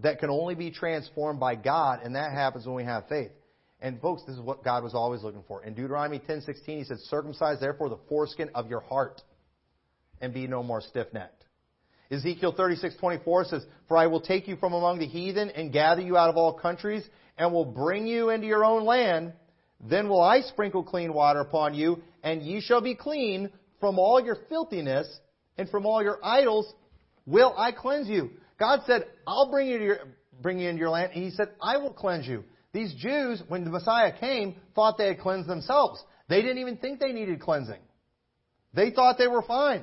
that 0.00 0.18
can 0.18 0.30
only 0.30 0.54
be 0.54 0.70
transformed 0.70 1.40
by 1.40 1.54
God, 1.54 2.00
and 2.02 2.16
that 2.16 2.32
happens 2.32 2.66
when 2.66 2.76
we 2.76 2.84
have 2.84 3.08
faith. 3.08 3.32
And 3.80 4.00
folks, 4.00 4.22
this 4.24 4.36
is 4.36 4.40
what 4.40 4.62
God 4.62 4.84
was 4.84 4.94
always 4.94 5.22
looking 5.22 5.42
for. 5.48 5.64
In 5.64 5.74
Deuteronomy 5.74 6.20
10:16, 6.20 6.78
he 6.78 6.84
said, 6.84 6.98
"Circumcise 7.00 7.58
therefore 7.58 7.88
the 7.88 7.98
foreskin 8.08 8.50
of 8.54 8.70
your 8.70 8.80
heart, 8.80 9.20
and 10.20 10.32
be 10.32 10.46
no 10.46 10.62
more 10.62 10.80
stiff-necked." 10.80 11.44
Ezekiel 12.10 12.52
36:24 12.52 13.44
says, 13.44 13.66
"For 13.88 13.96
I 13.96 14.06
will 14.06 14.20
take 14.20 14.46
you 14.46 14.56
from 14.56 14.72
among 14.72 14.98
the 14.98 15.06
heathen 15.06 15.50
and 15.50 15.72
gather 15.72 16.00
you 16.00 16.16
out 16.16 16.30
of 16.30 16.36
all 16.36 16.52
countries, 16.52 17.08
and 17.36 17.52
will 17.52 17.64
bring 17.64 18.06
you 18.06 18.30
into 18.30 18.46
your 18.46 18.64
own 18.64 18.84
land. 18.84 19.32
Then 19.82 20.08
will 20.08 20.20
I 20.20 20.42
sprinkle 20.42 20.84
clean 20.84 21.12
water 21.12 21.40
upon 21.40 21.74
you, 21.74 22.02
and 22.22 22.42
ye 22.42 22.60
shall 22.60 22.80
be 22.80 22.94
clean 22.94 23.50
from 23.80 23.98
all 23.98 24.20
your 24.24 24.36
filthiness, 24.48 25.08
and 25.58 25.68
from 25.68 25.86
all 25.86 26.02
your 26.02 26.18
idols 26.24 26.72
will 27.26 27.54
I 27.56 27.72
cleanse 27.72 28.08
you. 28.08 28.30
God 28.58 28.80
said, 28.86 29.06
I'll 29.26 29.50
bring 29.50 29.66
you, 29.66 29.78
to 29.78 29.84
your, 29.84 29.98
bring 30.40 30.60
you 30.60 30.68
into 30.68 30.80
your 30.80 30.90
land. 30.90 31.12
And 31.14 31.24
He 31.24 31.30
said, 31.30 31.48
I 31.60 31.78
will 31.78 31.92
cleanse 31.92 32.26
you. 32.26 32.44
These 32.72 32.94
Jews, 32.94 33.42
when 33.48 33.64
the 33.64 33.70
Messiah 33.70 34.12
came, 34.18 34.54
thought 34.74 34.98
they 34.98 35.08
had 35.08 35.18
cleansed 35.18 35.48
themselves. 35.48 36.02
They 36.28 36.40
didn't 36.40 36.58
even 36.58 36.76
think 36.76 37.00
they 37.00 37.12
needed 37.12 37.40
cleansing. 37.40 37.80
They 38.72 38.90
thought 38.90 39.18
they 39.18 39.26
were 39.26 39.42
fine. 39.42 39.82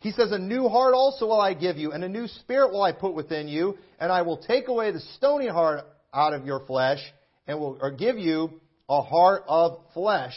He 0.00 0.12
says, 0.12 0.32
A 0.32 0.38
new 0.38 0.68
heart 0.68 0.94
also 0.94 1.26
will 1.26 1.40
I 1.40 1.54
give 1.54 1.76
you, 1.76 1.92
and 1.92 2.02
a 2.02 2.08
new 2.08 2.26
spirit 2.26 2.72
will 2.72 2.82
I 2.82 2.92
put 2.92 3.14
within 3.14 3.46
you, 3.46 3.76
and 4.00 4.10
I 4.10 4.22
will 4.22 4.38
take 4.38 4.68
away 4.68 4.90
the 4.90 5.00
stony 5.16 5.48
heart 5.48 5.84
out 6.14 6.32
of 6.32 6.46
your 6.46 6.60
flesh, 6.66 6.98
and 7.46 7.60
will 7.60 7.78
or 7.80 7.90
give 7.90 8.18
you 8.18 8.60
a 8.88 9.02
heart 9.02 9.44
of 9.46 9.80
flesh, 9.94 10.34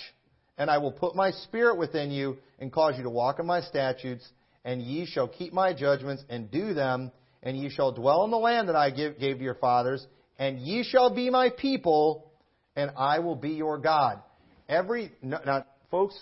and 0.57 0.69
I 0.69 0.77
will 0.77 0.91
put 0.91 1.15
my 1.15 1.31
spirit 1.31 1.77
within 1.77 2.11
you, 2.11 2.37
and 2.59 2.71
cause 2.71 2.95
you 2.97 3.03
to 3.03 3.09
walk 3.09 3.39
in 3.39 3.45
my 3.45 3.61
statutes, 3.61 4.27
and 4.63 4.81
ye 4.81 5.05
shall 5.05 5.27
keep 5.27 5.53
my 5.53 5.73
judgments 5.73 6.23
and 6.29 6.51
do 6.51 6.73
them, 6.73 7.11
and 7.41 7.57
ye 7.57 7.69
shall 7.69 7.91
dwell 7.91 8.23
in 8.25 8.31
the 8.31 8.37
land 8.37 8.69
that 8.69 8.75
I 8.75 8.91
give, 8.91 9.19
gave 9.19 9.37
to 9.37 9.43
your 9.43 9.55
fathers, 9.55 10.05
and 10.37 10.59
ye 10.59 10.83
shall 10.83 11.13
be 11.13 11.29
my 11.29 11.49
people, 11.49 12.31
and 12.75 12.91
I 12.97 13.19
will 13.19 13.35
be 13.35 13.51
your 13.51 13.77
God. 13.77 14.21
Every 14.69 15.11
now, 15.21 15.65
folks, 15.89 16.17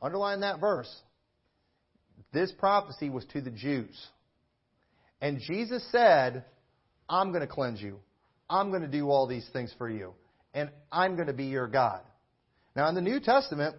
underline 0.00 0.40
that 0.40 0.60
verse. 0.60 0.92
This 2.32 2.52
prophecy 2.52 3.10
was 3.10 3.24
to 3.32 3.40
the 3.40 3.50
Jews. 3.50 3.94
And 5.20 5.40
Jesus 5.40 5.84
said, 5.90 6.44
I'm 7.08 7.30
going 7.30 7.42
to 7.42 7.46
cleanse 7.46 7.80
you. 7.80 7.98
I'm 8.50 8.70
going 8.70 8.82
to 8.82 8.88
do 8.88 9.08
all 9.08 9.26
these 9.26 9.48
things 9.52 9.74
for 9.78 9.88
you. 9.88 10.14
And 10.54 10.70
I'm 10.90 11.16
going 11.16 11.26
to 11.26 11.34
be 11.34 11.46
your 11.46 11.66
God. 11.66 12.00
Now, 12.76 12.88
in 12.88 12.94
the 12.94 13.02
New 13.02 13.20
Testament, 13.20 13.76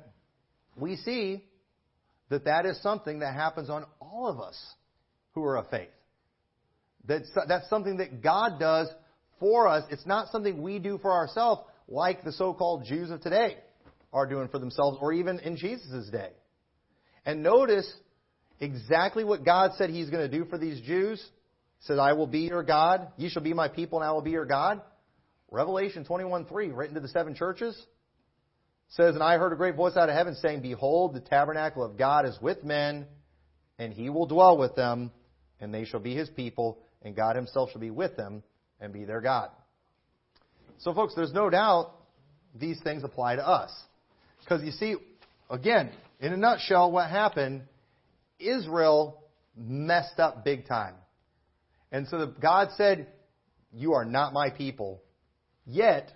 we 0.76 0.98
see 0.98 1.44
that 2.30 2.46
that 2.46 2.66
is 2.66 2.82
something 2.82 3.20
that 3.20 3.34
happens 3.34 3.70
on 3.70 3.86
all 4.00 4.28
of 4.28 4.40
us 4.40 4.58
who 5.34 5.44
are 5.44 5.58
of 5.58 5.70
faith. 5.70 5.90
That's, 7.08 7.30
that's 7.48 7.70
something 7.70 7.98
that 7.98 8.22
God 8.22 8.60
does 8.60 8.90
for 9.40 9.68
us. 9.68 9.84
It's 9.92 10.06
not 10.06 10.30
something 10.30 10.62
we 10.62 10.80
do 10.80 10.98
for 10.98 11.12
ourselves 11.12 11.62
like 11.88 12.24
the 12.24 12.32
so-called 12.32 12.86
Jews 12.86 13.10
of 13.12 13.22
today 13.22 13.58
are 14.12 14.26
doing 14.26 14.48
for 14.48 14.60
themselves 14.60 14.98
or 15.02 15.14
even 15.14 15.40
in 15.40 15.58
Jesus' 15.58 16.10
day. 16.10 16.30
And 17.26 17.44
notice 17.44 17.92
exactly 18.60 19.24
what 19.24 19.44
God 19.44 19.72
said 19.78 19.90
He's 19.90 20.10
going 20.10 20.30
to 20.30 20.38
do 20.38 20.46
for 20.46 20.58
these 20.58 20.82
Jews. 20.82 21.20
He 21.80 21.86
said, 21.86 22.00
I 22.00 22.14
will 22.14 22.28
be 22.28 22.42
your 22.42 22.64
God. 22.64 23.08
You 23.18 23.30
shall 23.30 23.44
be 23.44 23.54
my 23.54 23.68
people 23.68 24.00
and 24.00 24.08
I 24.08 24.12
will 24.14 24.22
be 24.22 24.32
your 24.32 24.46
God. 24.46 24.82
Revelation 25.52 26.06
21.3, 26.06 26.76
written 26.76 26.96
to 26.96 27.02
the 27.02 27.08
seven 27.08 27.36
churches, 27.36 27.80
says, 28.90 29.16
And 29.16 29.24
I 29.24 29.38
heard 29.38 29.54
a 29.54 29.56
great 29.56 29.76
voice 29.76 29.96
out 29.96 30.10
of 30.10 30.16
heaven 30.16 30.36
saying, 30.36 30.62
Behold, 30.62 31.14
the 31.14 31.20
tabernacle 31.20 31.84
of 31.84 31.98
God 31.98 32.26
is 32.26 32.38
with 32.42 32.64
men, 32.64 33.06
and 33.78 33.94
he 33.94 34.10
will 34.10 34.26
dwell 34.26 34.58
with 34.58 34.76
them, 34.76 35.12
and 35.60 35.74
they 35.74 35.86
shall 35.86 36.00
be 36.00 36.16
his 36.16 36.30
people, 36.30 36.80
and 37.02 37.16
God 37.16 37.36
himself 37.36 37.72
shall 37.72 37.82
be 37.82 37.92
with 37.92 38.16
them 38.18 38.44
and 38.80 38.92
be 38.92 39.06
their 39.06 39.22
God. 39.22 39.50
So, 40.80 40.94
folks, 40.94 41.14
there's 41.16 41.34
no 41.34 41.50
doubt 41.50 41.92
these 42.54 42.80
things 42.84 43.04
apply 43.04 43.38
to 43.38 43.48
us. 43.48 43.72
Because 44.42 44.64
you 44.64 44.72
see, 44.72 44.96
again, 45.50 45.92
in 46.20 46.34
a 46.34 46.38
nutshell, 46.38 46.92
what 46.92 47.10
happened, 47.10 47.64
Israel 48.40 49.24
messed 49.56 50.20
up 50.20 50.44
big 50.44 50.68
time. 50.68 50.96
And 51.92 52.08
so 52.08 52.20
the, 52.20 52.28
God 52.28 52.70
said, 52.78 53.08
You 53.72 53.94
are 53.94 54.06
not 54.06 54.34
my 54.34 54.50
people. 54.50 55.02
Yet, 55.66 56.12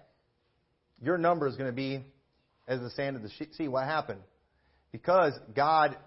your 1.01 1.17
number 1.17 1.47
is 1.47 1.55
going 1.55 1.69
to 1.69 1.75
be 1.75 2.03
as 2.67 2.79
the 2.79 2.89
sand 2.91 3.15
of 3.15 3.23
the 3.23 3.29
sea. 3.29 3.47
See 3.53 3.67
what 3.67 3.85
happened? 3.85 4.21
Because 4.91 5.33
God 5.55 5.97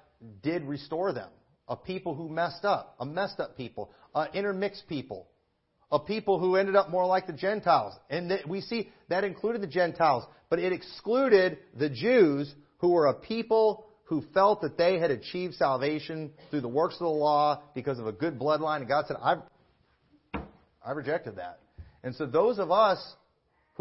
did 0.43 0.65
restore 0.65 1.13
them. 1.13 1.31
A 1.69 1.77
people 1.77 2.15
who 2.15 2.29
messed 2.29 2.65
up, 2.65 2.97
a 3.01 3.07
messed 3.07 3.41
up 3.41 3.57
people, 3.57 3.91
an 4.15 4.29
intermixed 4.35 4.85
people, 4.89 5.29
a 5.91 5.99
people 5.99 6.39
who 6.39 6.57
ended 6.57 6.77
up 6.77 6.91
more 6.91 7.07
like 7.07 7.27
the 7.27 7.33
Gentiles. 7.33 7.95
And 8.11 8.33
we 8.47 8.61
see 8.61 8.91
that 9.09 9.25
included 9.25 9.63
the 9.63 9.67
Gentiles, 9.67 10.25
but 10.51 10.59
it 10.59 10.73
excluded 10.73 11.59
the 11.77 11.89
Jews 11.89 12.53
who 12.79 12.91
were 12.91 13.07
a 13.07 13.15
people 13.15 13.87
who 14.05 14.23
felt 14.35 14.61
that 14.63 14.77
they 14.77 14.99
had 14.99 15.11
achieved 15.11 15.55
salvation 15.55 16.33
through 16.51 16.61
the 16.61 16.69
works 16.69 16.95
of 16.95 17.01
the 17.01 17.09
law 17.09 17.63
because 17.75 17.99
of 17.99 18.07
a 18.07 18.13
good 18.13 18.39
bloodline. 18.39 18.79
And 18.79 18.89
God 18.89 19.07
said, 19.07 19.17
I've, 19.23 19.39
I 20.85 20.91
rejected 20.93 21.37
that. 21.37 21.61
And 22.03 22.15
so 22.15 22.27
those 22.27 22.59
of 22.59 22.71
us 22.71 22.99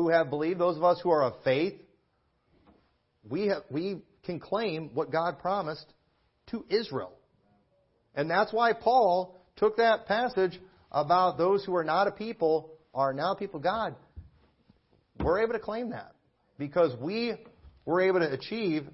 who 0.02 0.10
have 0.10 0.30
believed, 0.30 0.60
those 0.60 0.78
of 0.78 0.84
us 0.84 1.00
who 1.02 1.12
are 1.12 1.24
of 1.24 1.34
faith, 1.44 1.74
we, 3.30 3.48
have, 3.48 3.64
we 3.70 4.02
can 4.24 4.40
claim 4.40 4.90
what 4.94 5.12
God 5.12 5.40
promised 5.40 5.86
to 6.48 6.66
Israel. 6.70 7.14
And 8.16 8.30
that's 8.30 8.52
why 8.52 8.74
Paul 8.74 9.40
took 9.56 9.78
that 9.78 10.08
passage 10.08 10.60
about 10.92 11.38
those 11.38 11.64
who 11.64 11.76
are 11.76 11.84
not 11.84 12.08
a 12.08 12.12
people 12.12 12.72
are 12.94 13.14
now 13.14 13.36
people 13.36 13.58
of 13.58 13.64
God. 13.64 13.96
We're 15.20 15.44
able 15.44 15.54
to 15.54 15.60
claim 15.60 15.92
that 15.92 16.14
because 16.58 16.96
we 17.00 17.36
were 17.86 18.02
able 18.02 18.20
to 18.20 18.32
achieve 18.32 18.88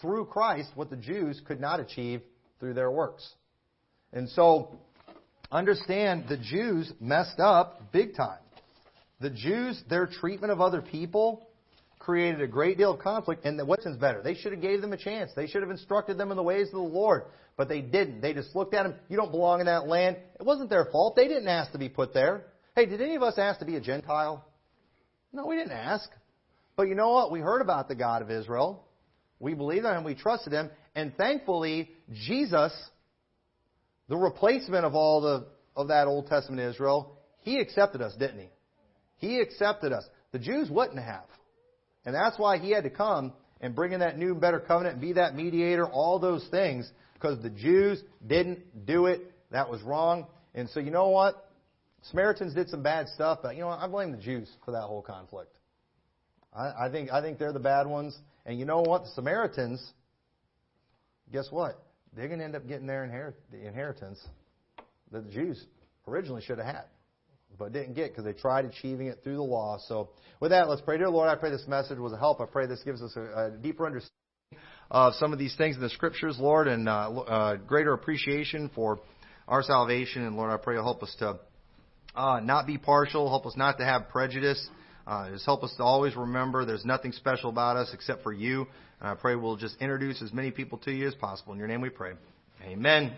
through 0.00 0.26
Christ 0.26 0.68
what 0.74 0.90
the 0.90 0.96
Jews 0.96 1.40
could 1.46 1.60
not 1.60 1.80
achieve 1.80 2.22
through 2.58 2.74
their 2.74 2.90
works. 2.90 3.26
And 4.12 4.28
so, 4.28 4.78
understand 5.50 6.24
the 6.28 6.36
Jews 6.36 6.92
messed 7.00 7.38
up 7.38 7.92
big 7.92 8.16
time. 8.16 8.38
The 9.24 9.30
Jews, 9.30 9.82
their 9.88 10.06
treatment 10.06 10.52
of 10.52 10.60
other 10.60 10.82
people 10.82 11.48
created 11.98 12.42
a 12.42 12.46
great 12.46 12.76
deal 12.76 12.92
of 12.92 13.00
conflict, 13.00 13.46
and 13.46 13.58
what's 13.66 13.86
better? 13.96 14.20
They 14.22 14.34
should 14.34 14.52
have 14.52 14.60
gave 14.60 14.82
them 14.82 14.92
a 14.92 14.98
chance. 14.98 15.30
They 15.34 15.46
should 15.46 15.62
have 15.62 15.70
instructed 15.70 16.18
them 16.18 16.30
in 16.30 16.36
the 16.36 16.42
ways 16.42 16.66
of 16.66 16.74
the 16.74 16.80
Lord, 16.80 17.22
but 17.56 17.66
they 17.66 17.80
didn't. 17.80 18.20
They 18.20 18.34
just 18.34 18.54
looked 18.54 18.74
at 18.74 18.82
them. 18.82 18.96
You 19.08 19.16
don't 19.16 19.30
belong 19.30 19.60
in 19.60 19.66
that 19.66 19.86
land. 19.86 20.18
It 20.38 20.44
wasn't 20.44 20.68
their 20.68 20.84
fault. 20.92 21.16
They 21.16 21.26
didn't 21.26 21.48
ask 21.48 21.72
to 21.72 21.78
be 21.78 21.88
put 21.88 22.12
there. 22.12 22.44
Hey, 22.76 22.84
did 22.84 23.00
any 23.00 23.14
of 23.14 23.22
us 23.22 23.38
ask 23.38 23.60
to 23.60 23.64
be 23.64 23.76
a 23.76 23.80
Gentile? 23.80 24.44
No, 25.32 25.46
we 25.46 25.56
didn't 25.56 25.72
ask. 25.72 26.10
But 26.76 26.88
you 26.88 26.94
know 26.94 27.08
what? 27.08 27.32
We 27.32 27.40
heard 27.40 27.62
about 27.62 27.88
the 27.88 27.94
God 27.94 28.20
of 28.20 28.30
Israel. 28.30 28.84
We 29.40 29.54
believed 29.54 29.86
in 29.86 29.96
him. 29.96 30.04
We 30.04 30.16
trusted 30.16 30.52
him. 30.52 30.68
And 30.94 31.16
thankfully, 31.16 31.92
Jesus, 32.26 32.74
the 34.06 34.18
replacement 34.18 34.84
of 34.84 34.94
all 34.94 35.22
the 35.22 35.46
of 35.74 35.88
that 35.88 36.08
Old 36.08 36.26
Testament 36.26 36.60
Israel, 36.60 37.18
he 37.40 37.58
accepted 37.58 38.02
us, 38.02 38.14
didn't 38.16 38.40
he? 38.40 38.48
He 39.24 39.40
accepted 39.40 39.92
us. 39.92 40.04
The 40.32 40.38
Jews 40.38 40.68
wouldn't 40.70 40.98
have. 40.98 41.24
And 42.04 42.14
that's 42.14 42.38
why 42.38 42.58
he 42.58 42.70
had 42.70 42.84
to 42.84 42.90
come 42.90 43.32
and 43.60 43.74
bring 43.74 43.92
in 43.92 44.00
that 44.00 44.18
new, 44.18 44.32
and 44.32 44.40
better 44.40 44.60
covenant 44.60 44.94
and 44.96 45.00
be 45.00 45.14
that 45.14 45.34
mediator, 45.34 45.86
all 45.86 46.18
those 46.18 46.46
things, 46.50 46.90
because 47.14 47.42
the 47.42 47.48
Jews 47.48 48.02
didn't 48.26 48.84
do 48.84 49.06
it. 49.06 49.32
That 49.50 49.70
was 49.70 49.80
wrong. 49.82 50.26
And 50.54 50.68
so, 50.68 50.80
you 50.80 50.90
know 50.90 51.08
what? 51.08 51.50
Samaritans 52.10 52.52
did 52.52 52.68
some 52.68 52.82
bad 52.82 53.08
stuff, 53.08 53.38
but 53.42 53.54
you 53.54 53.62
know 53.62 53.68
what? 53.68 53.78
I 53.78 53.86
blame 53.86 54.10
the 54.12 54.18
Jews 54.18 54.50
for 54.66 54.72
that 54.72 54.82
whole 54.82 55.00
conflict. 55.00 55.56
I, 56.54 56.86
I 56.86 56.90
think 56.90 57.10
I 57.10 57.22
think 57.22 57.38
they're 57.38 57.54
the 57.54 57.58
bad 57.58 57.86
ones. 57.86 58.14
And 58.44 58.58
you 58.58 58.66
know 58.66 58.82
what? 58.82 59.04
The 59.04 59.10
Samaritans, 59.14 59.82
guess 61.32 61.46
what? 61.50 61.82
They're 62.14 62.28
going 62.28 62.40
to 62.40 62.44
end 62.44 62.56
up 62.56 62.68
getting 62.68 62.86
their 62.86 63.04
inherit, 63.04 63.36
the 63.50 63.66
inheritance 63.66 64.20
that 65.10 65.24
the 65.24 65.32
Jews 65.32 65.64
originally 66.06 66.42
should 66.42 66.58
have 66.58 66.66
had 66.66 66.84
but 67.58 67.72
didn't 67.72 67.94
get 67.94 68.10
because 68.10 68.24
they 68.24 68.32
tried 68.32 68.64
achieving 68.64 69.06
it 69.06 69.20
through 69.22 69.36
the 69.36 69.42
law. 69.42 69.78
So, 69.86 70.10
with 70.40 70.50
that, 70.50 70.68
let's 70.68 70.82
pray. 70.82 70.98
Dear 70.98 71.10
Lord, 71.10 71.28
I 71.28 71.34
pray 71.36 71.50
this 71.50 71.66
message 71.68 71.98
was 71.98 72.12
a 72.12 72.18
help. 72.18 72.40
I 72.40 72.46
pray 72.46 72.66
this 72.66 72.82
gives 72.84 73.02
us 73.02 73.14
a, 73.16 73.20
a 73.20 73.50
deeper 73.50 73.86
understanding 73.86 74.14
of 74.90 75.14
some 75.14 75.32
of 75.32 75.38
these 75.38 75.54
things 75.56 75.76
in 75.76 75.82
the 75.82 75.90
Scriptures, 75.90 76.36
Lord, 76.38 76.68
and 76.68 76.88
uh, 76.88 77.10
uh, 77.10 77.56
greater 77.56 77.92
appreciation 77.92 78.70
for 78.74 79.00
our 79.48 79.62
salvation. 79.62 80.24
And 80.24 80.36
Lord, 80.36 80.50
I 80.50 80.56
pray 80.56 80.74
you'll 80.74 80.84
help 80.84 81.02
us 81.02 81.14
to 81.18 81.38
uh, 82.14 82.40
not 82.40 82.66
be 82.66 82.78
partial, 82.78 83.28
help 83.28 83.46
us 83.46 83.56
not 83.56 83.78
to 83.78 83.84
have 83.84 84.08
prejudice. 84.08 84.68
Uh, 85.06 85.30
just 85.30 85.44
help 85.44 85.62
us 85.62 85.74
to 85.76 85.82
always 85.82 86.16
remember 86.16 86.64
there's 86.64 86.84
nothing 86.84 87.12
special 87.12 87.50
about 87.50 87.76
us 87.76 87.90
except 87.92 88.22
for 88.22 88.32
you. 88.32 88.66
And 89.00 89.08
I 89.08 89.14
pray 89.14 89.36
we'll 89.36 89.56
just 89.56 89.76
introduce 89.80 90.22
as 90.22 90.32
many 90.32 90.50
people 90.50 90.78
to 90.78 90.92
you 90.92 91.06
as 91.06 91.14
possible. 91.14 91.52
In 91.52 91.58
your 91.58 91.68
name 91.68 91.82
we 91.82 91.90
pray. 91.90 92.12
Amen. 92.62 93.12